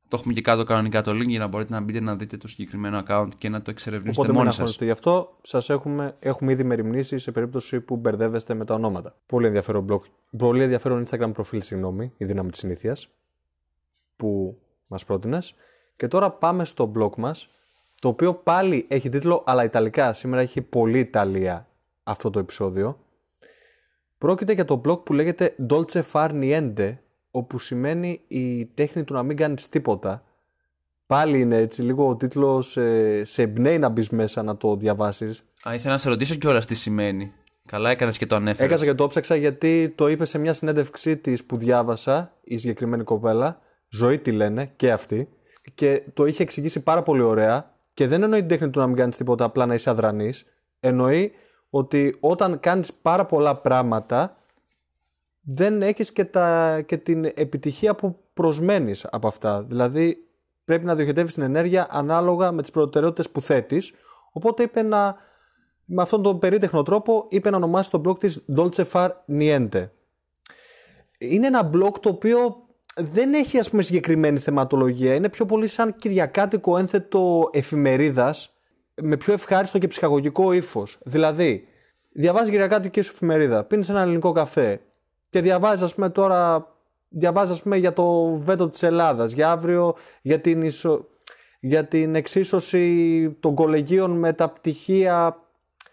Το 0.08 0.16
έχουμε 0.18 0.32
και 0.32 0.40
κάτω 0.40 0.64
κανονικά 0.64 1.02
το 1.02 1.10
link 1.10 1.26
για 1.26 1.38
να 1.38 1.46
μπορείτε 1.46 1.72
να 1.72 1.80
μπείτε 1.80 2.00
να 2.00 2.16
δείτε 2.16 2.36
το 2.36 2.48
συγκεκριμένο 2.48 3.02
account 3.06 3.28
και 3.38 3.48
να 3.48 3.62
το 3.62 3.70
εξερευνήσετε 3.70 4.20
Οπότε 4.20 4.32
μόνοι 4.32 4.44
μην 4.44 4.52
σας. 4.52 4.76
Γι' 4.80 4.90
αυτό 4.90 5.30
σας 5.42 5.70
έχουμε, 5.70 6.16
έχουμε 6.18 6.52
ήδη 6.52 6.64
μεριμνήσει 6.64 7.18
σε 7.18 7.32
περίπτωση 7.32 7.80
που 7.80 7.96
μπερδεύεστε 7.96 8.54
με 8.54 8.64
τα 8.64 8.74
ονόματα. 8.74 9.16
Πολύ 9.26 9.46
ενδιαφέρον, 9.46 9.86
blog, 9.90 10.00
πολύ 10.38 10.62
ενδιαφέρον 10.62 11.06
Instagram 11.06 11.30
προφίλ, 11.32 11.62
συγγνώμη, 11.62 12.12
η 12.16 12.24
δύναμη 12.24 12.50
της 12.50 12.58
συνήθειας 12.58 13.08
που 14.16 14.58
μας 14.86 15.04
πρότεινες. 15.04 15.54
Και 15.96 16.08
τώρα 16.08 16.30
πάμε 16.30 16.64
στο 16.64 16.92
blog 16.96 17.14
μας, 17.16 17.48
το 18.00 18.08
οποίο 18.08 18.34
πάλι 18.34 18.86
έχει 18.88 19.08
τίτλο 19.08 19.42
αλλά 19.46 19.64
Ιταλικά. 19.64 20.12
Σήμερα 20.12 20.42
έχει 20.42 20.62
πολύ 20.62 20.98
Ιταλία 20.98 21.68
αυτό 22.02 22.30
το 22.30 22.38
επεισόδιο. 22.38 22.98
Πρόκειται 24.18 24.52
για 24.52 24.64
το 24.64 24.80
blog 24.84 25.04
που 25.04 25.12
λέγεται 25.12 25.54
Dolce 25.70 26.02
Far 26.12 26.30
Niente, 26.30 26.96
όπου 27.30 27.58
σημαίνει 27.58 28.20
η 28.28 28.66
τέχνη 28.66 29.04
του 29.04 29.12
να 29.14 29.22
μην 29.22 29.36
κάνεις 29.36 29.68
τίποτα. 29.68 30.22
Πάλι 31.06 31.40
είναι 31.40 31.56
έτσι 31.56 31.82
λίγο 31.82 32.08
ο 32.08 32.16
τίτλος 32.16 32.76
ε, 32.76 33.24
σε 33.24 33.42
εμπνέει 33.42 33.78
να 33.78 33.88
μπεις 33.88 34.08
μέσα 34.08 34.42
να 34.42 34.56
το 34.56 34.76
διαβάσεις. 34.76 35.44
Α, 35.68 35.74
ήθελα 35.74 35.92
να 35.92 35.98
σε 35.98 36.08
ρωτήσω 36.08 36.34
κιόλας 36.34 36.66
τι 36.66 36.74
σημαίνει. 36.74 37.32
Καλά 37.68 37.90
έκανες 37.90 38.18
και 38.18 38.26
το 38.26 38.36
ανέφερες. 38.36 38.70
Έκανα 38.72 38.90
και 38.90 38.94
το 38.94 39.06
ψάξα 39.06 39.36
γιατί 39.36 39.92
το 39.96 40.08
είπε 40.08 40.24
σε 40.24 40.38
μια 40.38 40.52
συνέντευξή 40.52 41.16
της 41.16 41.44
που 41.44 41.56
διάβασα 41.56 42.32
η 42.42 42.58
συγκεκριμένη 42.58 43.02
κοπέλα. 43.04 43.60
Ζωή 43.88 44.18
τη 44.18 44.32
λένε 44.32 44.72
και 44.76 44.92
αυτή. 44.92 45.28
Και 45.74 46.02
το 46.14 46.26
είχε 46.26 46.42
εξηγήσει 46.42 46.82
πάρα 46.82 47.02
πολύ 47.02 47.22
ωραία. 47.22 47.74
Και 47.94 48.06
δεν 48.06 48.22
εννοεί 48.22 48.38
την 48.38 48.48
τέχνη 48.48 48.70
του 48.70 48.78
να 48.78 48.86
μην 48.86 48.96
κάνεις 48.96 49.16
τίποτα, 49.16 49.44
απλά 49.44 49.66
να 49.66 49.74
είσαι 49.74 49.90
αδρανής. 49.90 50.44
Εννοεί 50.80 51.32
ότι 51.70 52.16
όταν 52.20 52.60
κάνεις 52.60 52.92
πάρα 52.92 53.26
πολλά 53.26 53.56
πράγματα 53.56 54.36
δεν 55.50 55.82
έχεις 55.82 56.12
και, 56.12 56.24
τα, 56.24 56.80
και 56.86 56.96
την 56.96 57.24
επιτυχία 57.24 57.94
που 57.94 58.16
προσμένεις 58.34 59.06
από 59.10 59.28
αυτά. 59.28 59.62
Δηλαδή 59.62 60.16
πρέπει 60.64 60.84
να 60.84 60.94
διοχετεύεις 60.94 61.34
την 61.34 61.42
ενέργεια 61.42 61.86
ανάλογα 61.90 62.52
με 62.52 62.62
τις 62.62 62.70
προτεραιότητες 62.70 63.30
που 63.30 63.40
θέτεις. 63.40 63.92
Οπότε 64.32 64.62
είπε 64.62 64.82
να, 64.82 65.16
με 65.84 66.02
αυτόν 66.02 66.22
τον 66.22 66.38
περίτεχνο 66.38 66.82
τρόπο 66.82 67.26
είπε 67.28 67.50
να 67.50 67.56
ονομάσει 67.56 67.90
το 67.90 68.02
blog 68.04 68.18
της 68.18 68.44
Dolce 68.56 68.84
Far 68.92 69.08
Niente. 69.38 69.88
Είναι 71.18 71.46
ένα 71.46 71.70
blog 71.74 71.92
το 72.00 72.08
οποίο 72.08 72.56
δεν 72.96 73.34
έχει 73.34 73.58
ας 73.58 73.70
πούμε 73.70 73.82
συγκεκριμένη 73.82 74.38
θεματολογία. 74.38 75.14
Είναι 75.14 75.28
πιο 75.28 75.46
πολύ 75.46 75.66
σαν 75.66 75.96
κυριακάτικο 75.96 76.76
ένθετο 76.76 77.50
εφημερίδας 77.52 78.58
με 78.94 79.16
πιο 79.16 79.32
ευχάριστο 79.32 79.78
και 79.78 79.86
ψυχαγωγικό 79.86 80.52
ύφος. 80.52 80.98
Δηλαδή, 81.04 81.68
διαβάζεις 82.12 82.50
κυριακάτικη 82.50 83.00
σου 83.00 83.12
εφημερίδα, 83.14 83.64
πίνεις 83.64 83.88
ένα 83.88 84.00
ελληνικό 84.00 84.32
καφέ 84.32 84.80
και 85.30 85.40
διαβάζεις, 85.40 85.82
ας 85.82 85.94
πούμε, 85.94 86.08
τώρα. 86.08 86.72
Διαβάζεις, 87.08 87.54
ας 87.54 87.62
πούμε, 87.62 87.76
για 87.76 87.92
το 87.92 88.34
βέτο 88.34 88.68
της 88.68 88.82
Ελλάδας, 88.82 89.32
για 89.32 89.50
αύριο, 89.50 89.94
για 90.20 90.40
την, 90.40 90.62
ισο... 90.62 91.06
για 91.60 91.84
την 91.84 92.14
εξίσωση 92.14 93.36
των 93.40 93.54
κολεγίων 93.54 94.10
με 94.10 94.32
τα 94.32 94.48
πτυχία, 94.48 95.42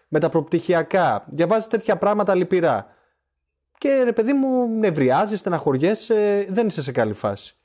με 0.08 0.18
τα 0.18 0.28
προπτυχιακά. 0.28 1.24
Διαβάζεις 1.28 1.66
τέτοια 1.66 1.96
πράγματα 1.96 2.34
λυπηρά. 2.34 2.86
Και 3.78 4.02
ρε 4.04 4.12
παιδί 4.12 4.32
μου, 4.32 4.68
νευριάζεις, 4.78 5.38
στεναχωριέσαι, 5.38 6.46
δεν 6.48 6.66
είσαι 6.66 6.82
σε 6.82 6.92
καλή 6.92 7.12
φάση. 7.12 7.56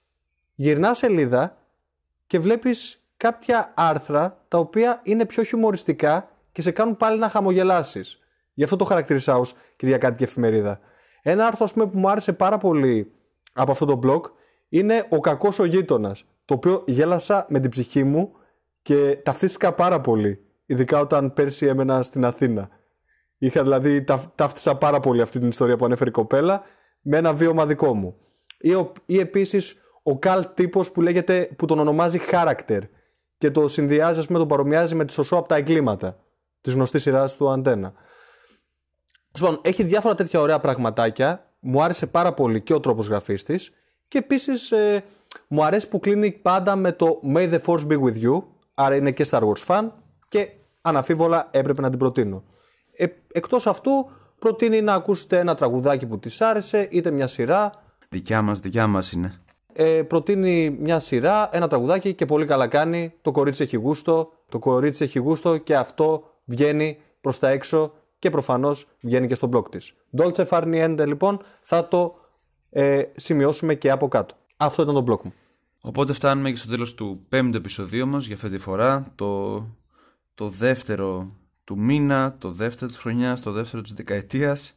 Γυρνάς 0.56 0.98
σελίδα 0.98 1.58
και 2.28 2.40
βλέπεις 2.40 3.04
κάποια 3.18 3.74
άρθρα 3.76 4.44
τα 4.48 4.58
οποία 4.58 5.00
είναι 5.04 5.26
πιο 5.26 5.44
χιουμοριστικά 5.44 6.30
και 6.52 6.62
σε 6.62 6.72
κάνουν 6.72 6.98
πάλι 6.98 7.20
να 7.20 7.30
χαμογελάσεις. 7.30 8.20
Γι' 8.54 8.64
αυτό 8.64 8.76
το 8.76 8.86
χαρακτηρίσα 8.86 9.38
ως 9.38 9.56
Κυριακάτικη 9.76 10.24
εφημερίδα. 10.24 10.80
Ένα 11.22 11.48
άρθρο 11.48 11.66
ας 11.66 11.74
πούμε, 11.74 11.88
που 11.88 12.00
μου 12.00 12.10
άρεσε 12.10 12.34
πάρα 12.34 12.58
πολύ 12.58 13.12
από 13.54 13.72
αυτό 13.72 13.86
το 13.86 14.00
blog 14.04 14.22
είναι 14.70 15.06
Ο 15.10 15.20
κακός 15.20 15.60
ο 15.60 15.66
γείτονας. 15.66 16.26
Το 16.46 16.54
οποίο 16.54 16.84
γέλασα 16.88 17.46
με 17.50 17.60
την 17.60 17.70
ψυχή 17.70 18.04
μου 18.04 18.32
και 18.82 19.20
ταυτίστηκα 19.24 19.74
πάρα 19.74 20.02
πολύ. 20.02 20.46
Ειδικά 20.66 21.00
όταν 21.00 21.34
πέρσι 21.34 21.66
έμενα 21.66 22.02
στην 22.02 22.26
Αθήνα. 22.26 22.70
Είχα 23.38 23.64
δηλαδή 23.64 24.04
ταύτισα 24.36 24.76
πάρα 24.76 25.00
πολύ 25.00 25.22
αυτή 25.22 25.40
την 25.40 25.48
ιστορία 25.48 25.76
που 25.76 25.86
ανέφερε 25.86 26.10
η 26.10 26.14
κοπέλα 26.14 26.64
με 27.02 27.18
ένα 27.18 27.34
βίωμα 27.34 27.66
δικό 27.66 27.94
μου. 27.94 28.16
Ή, 28.60 28.72
ή 29.06 29.20
επίσης 29.20 29.76
ο 30.04 30.20
καλ 30.20 30.46
τύπος 30.54 30.92
που 30.92 31.02
λέγεται, 31.02 31.50
που 31.58 31.66
τον 31.66 31.80
ονομάζει 31.80 32.20
character 32.32 32.80
και 33.38 33.52
το 33.52 33.68
συνδυάζει, 33.68 34.20
ας 34.20 34.26
πούμε, 34.26 34.40
τον 34.40 34.48
παρομοιάζει 34.48 34.96
με 34.96 35.06
τη 35.06 35.14
σωσό 35.14 35.36
από 35.36 35.48
τα 35.48 35.56
εγκλήματα 35.56 36.20
της 36.62 36.74
γνωστής 36.74 37.02
σειράς 37.02 37.36
του 37.36 37.50
Αντένα. 37.50 37.94
Λοιπόν, 39.36 39.60
έχει 39.62 39.84
διάφορα 39.84 40.16
τέτοια 40.16 40.40
ωραία 40.40 40.60
πραγματάκια. 40.60 41.42
Μου 41.60 41.84
άρεσε 41.84 42.08
πάρα 42.08 42.34
πολύ 42.34 42.62
και 42.62 42.74
ο 42.74 42.80
τρόπος 42.80 43.08
γραφής 43.08 43.44
της. 43.44 43.72
Και 44.08 44.18
επίσης 44.18 44.72
ε, 44.72 45.04
μου 45.48 45.64
αρέσει 45.64 45.88
που 45.88 46.00
κλείνει 46.00 46.32
πάντα 46.32 46.76
με 46.76 46.92
το 46.92 47.20
May 47.34 47.54
the 47.54 47.60
Force 47.66 47.88
be 47.88 48.02
with 48.02 48.24
you. 48.24 48.44
Άρα 48.76 48.96
είναι 48.96 49.12
και 49.12 49.26
Star 49.30 49.42
Wars 49.42 49.66
fan 49.68 49.90
και 50.30 50.50
αναφίβολα 50.82 51.48
έπρεπε 51.52 51.82
να 51.82 51.90
την 51.90 52.00
προτείνω. 52.00 52.44
Ε, 52.92 53.06
εκτός 53.32 53.68
αυτού 53.68 53.92
προτείνει 54.40 54.82
να 54.82 54.94
ακούσετε 54.94 55.40
ένα 55.40 55.56
τραγουδάκι 55.56 56.06
που 56.06 56.20
της 56.20 56.42
άρεσε 56.42 56.88
είτε 56.92 57.12
μια 57.12 57.28
σειρά. 57.28 57.72
Δικιά 58.10 58.42
μας, 58.42 58.60
δικιά 58.60 58.88
μας 58.88 59.12
είναι 59.12 59.42
ε, 59.74 60.04
προτείνει 60.04 60.78
μια 60.80 61.00
σειρά, 61.00 61.50
ένα 61.52 61.68
τραγουδάκι 61.68 62.14
και 62.14 62.26
πολύ 62.26 62.46
καλά 62.46 62.68
κάνει. 62.68 63.14
Το 63.22 63.32
κορίτσι 63.32 63.64
έχει 63.64 63.78
γούστο, 63.78 64.32
το 64.50 64.60
κορίτσι 64.60 65.04
έχει 65.04 65.20
γούστο 65.20 65.58
και 65.58 65.76
αυτό 65.76 66.24
βγαίνει 66.46 66.98
προς 67.22 67.40
τα 67.40 67.50
έξω 67.50 67.94
και 68.22 68.30
προφανώς 68.30 68.88
βγαίνει 69.02 69.28
και 69.28 69.36
στο 69.36 69.50
blog 69.54 69.72
της. 69.72 69.94
Dolce 70.18 70.48
Far 70.48 70.64
Niente 70.64 71.04
λοιπόν 71.08 71.42
θα 71.62 71.88
το 71.88 72.16
ε, 72.70 73.04
σημειώσουμε 73.16 73.76
και 73.76 73.92
από 73.92 74.08
κάτω. 74.08 74.36
Αυτό 74.58 74.82
ήταν 74.82 74.94
το 74.94 75.14
blog 75.14 75.22
μου. 75.24 75.34
Οπότε 75.82 76.14
φτάνουμε 76.14 76.50
και 76.50 76.56
στο 76.56 76.70
τέλος 76.70 76.94
του 76.94 77.26
πέμπτου 77.30 77.58
επεισοδίου 77.58 78.08
μας 78.08 78.26
για 78.26 78.36
αυτή 78.36 78.50
τη 78.50 78.58
φορά. 78.58 79.12
Το, 79.16 79.66
το 80.36 80.48
δεύτερο 80.48 81.36
του 81.64 81.78
μήνα, 81.78 82.36
το 82.38 82.52
δεύτερο 82.52 82.92
της 82.92 83.00
χρονιάς, 83.00 83.42
το 83.42 83.52
δεύτερο 83.52 83.82
της 83.82 83.94
δεκαετίας. 83.94 84.76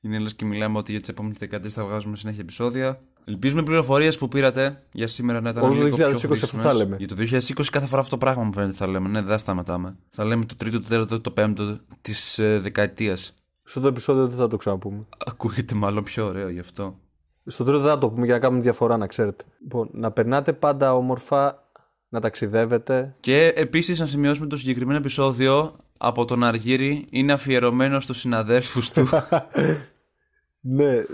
Είναι 0.00 0.18
λες 0.18 0.34
και 0.34 0.44
μιλάμε 0.44 0.78
ότι 0.78 0.90
για 0.90 1.00
τις 1.00 1.08
επόμενες 1.08 1.38
δεκαετίες 1.38 1.72
θα 1.72 1.84
βγάζουμε 1.84 2.16
συνέχεια 2.16 2.40
επεισόδια. 2.40 3.00
Ελπίζουμε 3.28 3.60
οι 3.60 3.64
πληροφορίες 3.64 4.18
που 4.18 4.28
πήρατε 4.28 4.82
για 4.92 5.06
σήμερα 5.06 5.40
να 5.40 5.50
ήταν 5.50 5.62
Όλο 5.62 5.72
λίγο 5.72 5.96
το 5.96 6.08
2020 6.08 6.18
πιο 6.18 6.32
αυτό 6.32 6.46
θα 6.58 6.74
λέμε. 6.74 6.96
Για 6.98 7.08
το 7.08 7.14
2020 7.18 7.64
κάθε 7.70 7.86
φορά 7.86 8.00
αυτό 8.00 8.10
το 8.10 8.24
πράγμα 8.24 8.44
μου 8.44 8.52
φαίνεται 8.52 8.72
θα 8.72 8.86
λέμε. 8.86 9.08
Ναι, 9.08 9.20
δεν 9.20 9.30
θα 9.30 9.38
σταματάμε. 9.38 9.96
Θα 10.08 10.24
λέμε 10.24 10.44
το 10.44 10.56
τρίτο, 10.56 10.80
το 10.80 10.88
τέταρτο, 10.88 11.20
το 11.20 11.30
πέμπτο 11.30 11.78
της 12.00 12.38
ε, 12.38 12.58
δεκαετίας. 12.58 13.34
Στο 13.62 13.80
το 13.80 13.88
επεισόδιο 13.88 14.26
δεν 14.26 14.36
θα 14.36 14.48
το 14.48 14.56
ξαναπούμε. 14.56 15.06
Ακούγεται 15.26 15.74
μάλλον 15.74 16.04
πιο 16.04 16.26
ωραίο 16.26 16.48
γι' 16.48 16.58
αυτό. 16.58 16.98
Στο 17.46 17.64
τρίτο 17.64 17.78
δεν 17.78 17.90
θα 17.90 17.98
το 17.98 18.10
πούμε 18.10 18.24
για 18.24 18.34
να 18.34 18.40
κάνουμε 18.40 18.62
διαφορά, 18.62 18.96
να 18.96 19.06
ξέρετε. 19.06 19.44
Λοιπόν, 19.62 19.88
να 19.92 20.10
περνάτε 20.10 20.52
πάντα 20.52 20.94
όμορφα, 20.94 21.68
να 22.08 22.20
ταξιδεύετε. 22.20 23.14
Και 23.20 23.52
επίσης 23.56 23.98
να 24.00 24.06
σημειώσουμε 24.06 24.46
το 24.46 24.56
συγκεκριμένο 24.56 24.98
επεισόδιο 24.98 25.76
από 25.98 26.24
τον 26.24 26.44
Αργύρι 26.44 27.06
είναι 27.10 27.32
αφιερωμένο 27.32 28.00
στους 28.00 28.20
συναδέλφους 28.20 28.90
του 28.90 29.08
Ναι, 30.60 31.04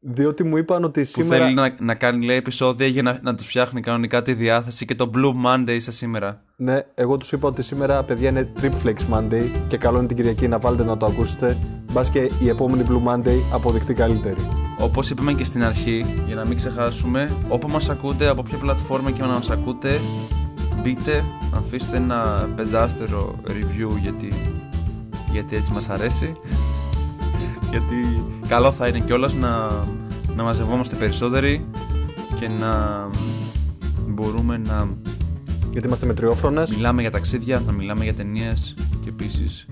διότι 0.00 0.44
μου 0.44 0.56
είπαν 0.56 0.84
ότι 0.84 1.00
που 1.00 1.06
σήμερα. 1.06 1.44
θέλει 1.44 1.54
να, 1.54 1.74
να 1.80 1.94
κάνει 1.94 2.24
λέει, 2.24 2.36
επεισόδια 2.36 2.86
για 2.86 3.02
να, 3.02 3.18
να 3.22 3.34
τους 3.34 3.46
φτιάχνει 3.46 3.80
κανονικά 3.80 4.22
τη 4.22 4.34
διάθεση 4.34 4.84
και 4.84 4.94
το 4.94 5.10
Blue 5.14 5.32
Monday 5.46 5.76
στα 5.80 5.90
σήμερα. 5.90 6.42
Ναι, 6.56 6.80
εγώ 6.94 7.16
τους 7.16 7.32
είπα 7.32 7.48
ότι 7.48 7.62
σήμερα, 7.62 8.02
παιδιά, 8.02 8.28
είναι 8.28 8.52
Tripflex 8.60 9.14
Monday 9.14 9.44
και 9.68 9.76
καλό 9.76 9.98
είναι 9.98 10.06
την 10.06 10.16
Κυριακή 10.16 10.48
να 10.48 10.58
βάλετε 10.58 10.84
να 10.84 10.96
το 10.96 11.06
ακούσετε. 11.06 11.58
Μπας 11.92 12.10
και 12.10 12.30
η 12.42 12.48
επόμενη 12.48 12.84
Blue 12.88 13.08
Monday 13.08 13.36
αποδειχτεί 13.52 13.94
καλύτερη. 13.94 14.40
Όπως 14.78 15.10
είπαμε 15.10 15.32
και 15.32 15.44
στην 15.44 15.62
αρχή, 15.64 16.04
για 16.26 16.34
να 16.34 16.46
μην 16.46 16.56
ξεχάσουμε, 16.56 17.30
όπου 17.48 17.68
μας 17.68 17.88
ακούτε, 17.88 18.28
από 18.28 18.42
ποια 18.42 18.58
πλατφόρμα 18.58 19.10
και 19.10 19.22
να 19.22 19.28
μας 19.28 19.50
ακούτε, 19.50 20.00
μπείτε, 20.82 21.24
αφήστε 21.56 21.96
ένα 21.96 22.48
πεντάστερο 22.56 23.40
review 23.46 23.98
γιατί, 24.00 24.32
γιατί 25.32 25.56
έτσι 25.56 25.72
μας 25.72 25.88
αρέσει. 25.88 26.36
Γιατί 27.70 28.24
καλό 28.48 28.72
θα 28.72 28.88
είναι 28.88 28.98
κιόλας 28.98 29.34
να, 29.34 29.68
να 30.36 30.42
μαζευόμαστε 30.42 30.96
περισσότεροι 30.96 31.64
και 32.38 32.48
να 32.48 33.06
μπορούμε 34.08 34.56
να 34.56 34.88
Γιατί 35.70 35.86
είμαστε 35.86 36.06
μετριόφρονες. 36.06 36.70
μιλάμε 36.70 37.00
για 37.00 37.10
ταξίδια, 37.10 37.62
να 37.66 37.72
μιλάμε 37.72 38.04
για 38.04 38.14
ταινίες 38.14 38.74
και 39.04 39.08
επίσης 39.08 39.66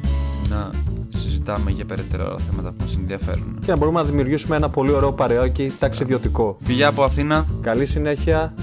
να 0.48 0.70
συζητάμε 1.08 1.70
για 1.70 1.84
περαιτέρω 1.84 2.26
άλλα 2.26 2.38
θέματα 2.38 2.70
που 2.70 2.76
μας 2.80 2.94
ενδιαφέρουν. 2.94 3.58
Και 3.60 3.70
να 3.70 3.76
μπορούμε 3.76 4.00
να 4.00 4.06
δημιουργήσουμε 4.06 4.56
ένα 4.56 4.68
πολύ 4.68 4.92
ωραίο 4.92 5.12
παρεάκι 5.12 5.72
ταξιδιωτικό. 5.78 6.56
Φιλιά 6.62 6.88
από 6.88 7.02
Αθήνα, 7.02 7.46
Καλή 7.60 7.86
συνέχεια. 7.86 8.54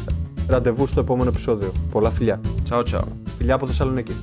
Ραντεβού 0.48 0.88
στο 0.88 1.00
επόμενο 1.00 1.30
επεισόδιο. 1.30 1.72
Πολλά 1.92 2.10
φιλιά. 2.10 2.40
τσάου 2.64 2.84
τσάου. 2.84 3.08
Φιλιά 3.38 3.56
από 3.56 3.68
Θεσσαλονίκη. 3.68 4.14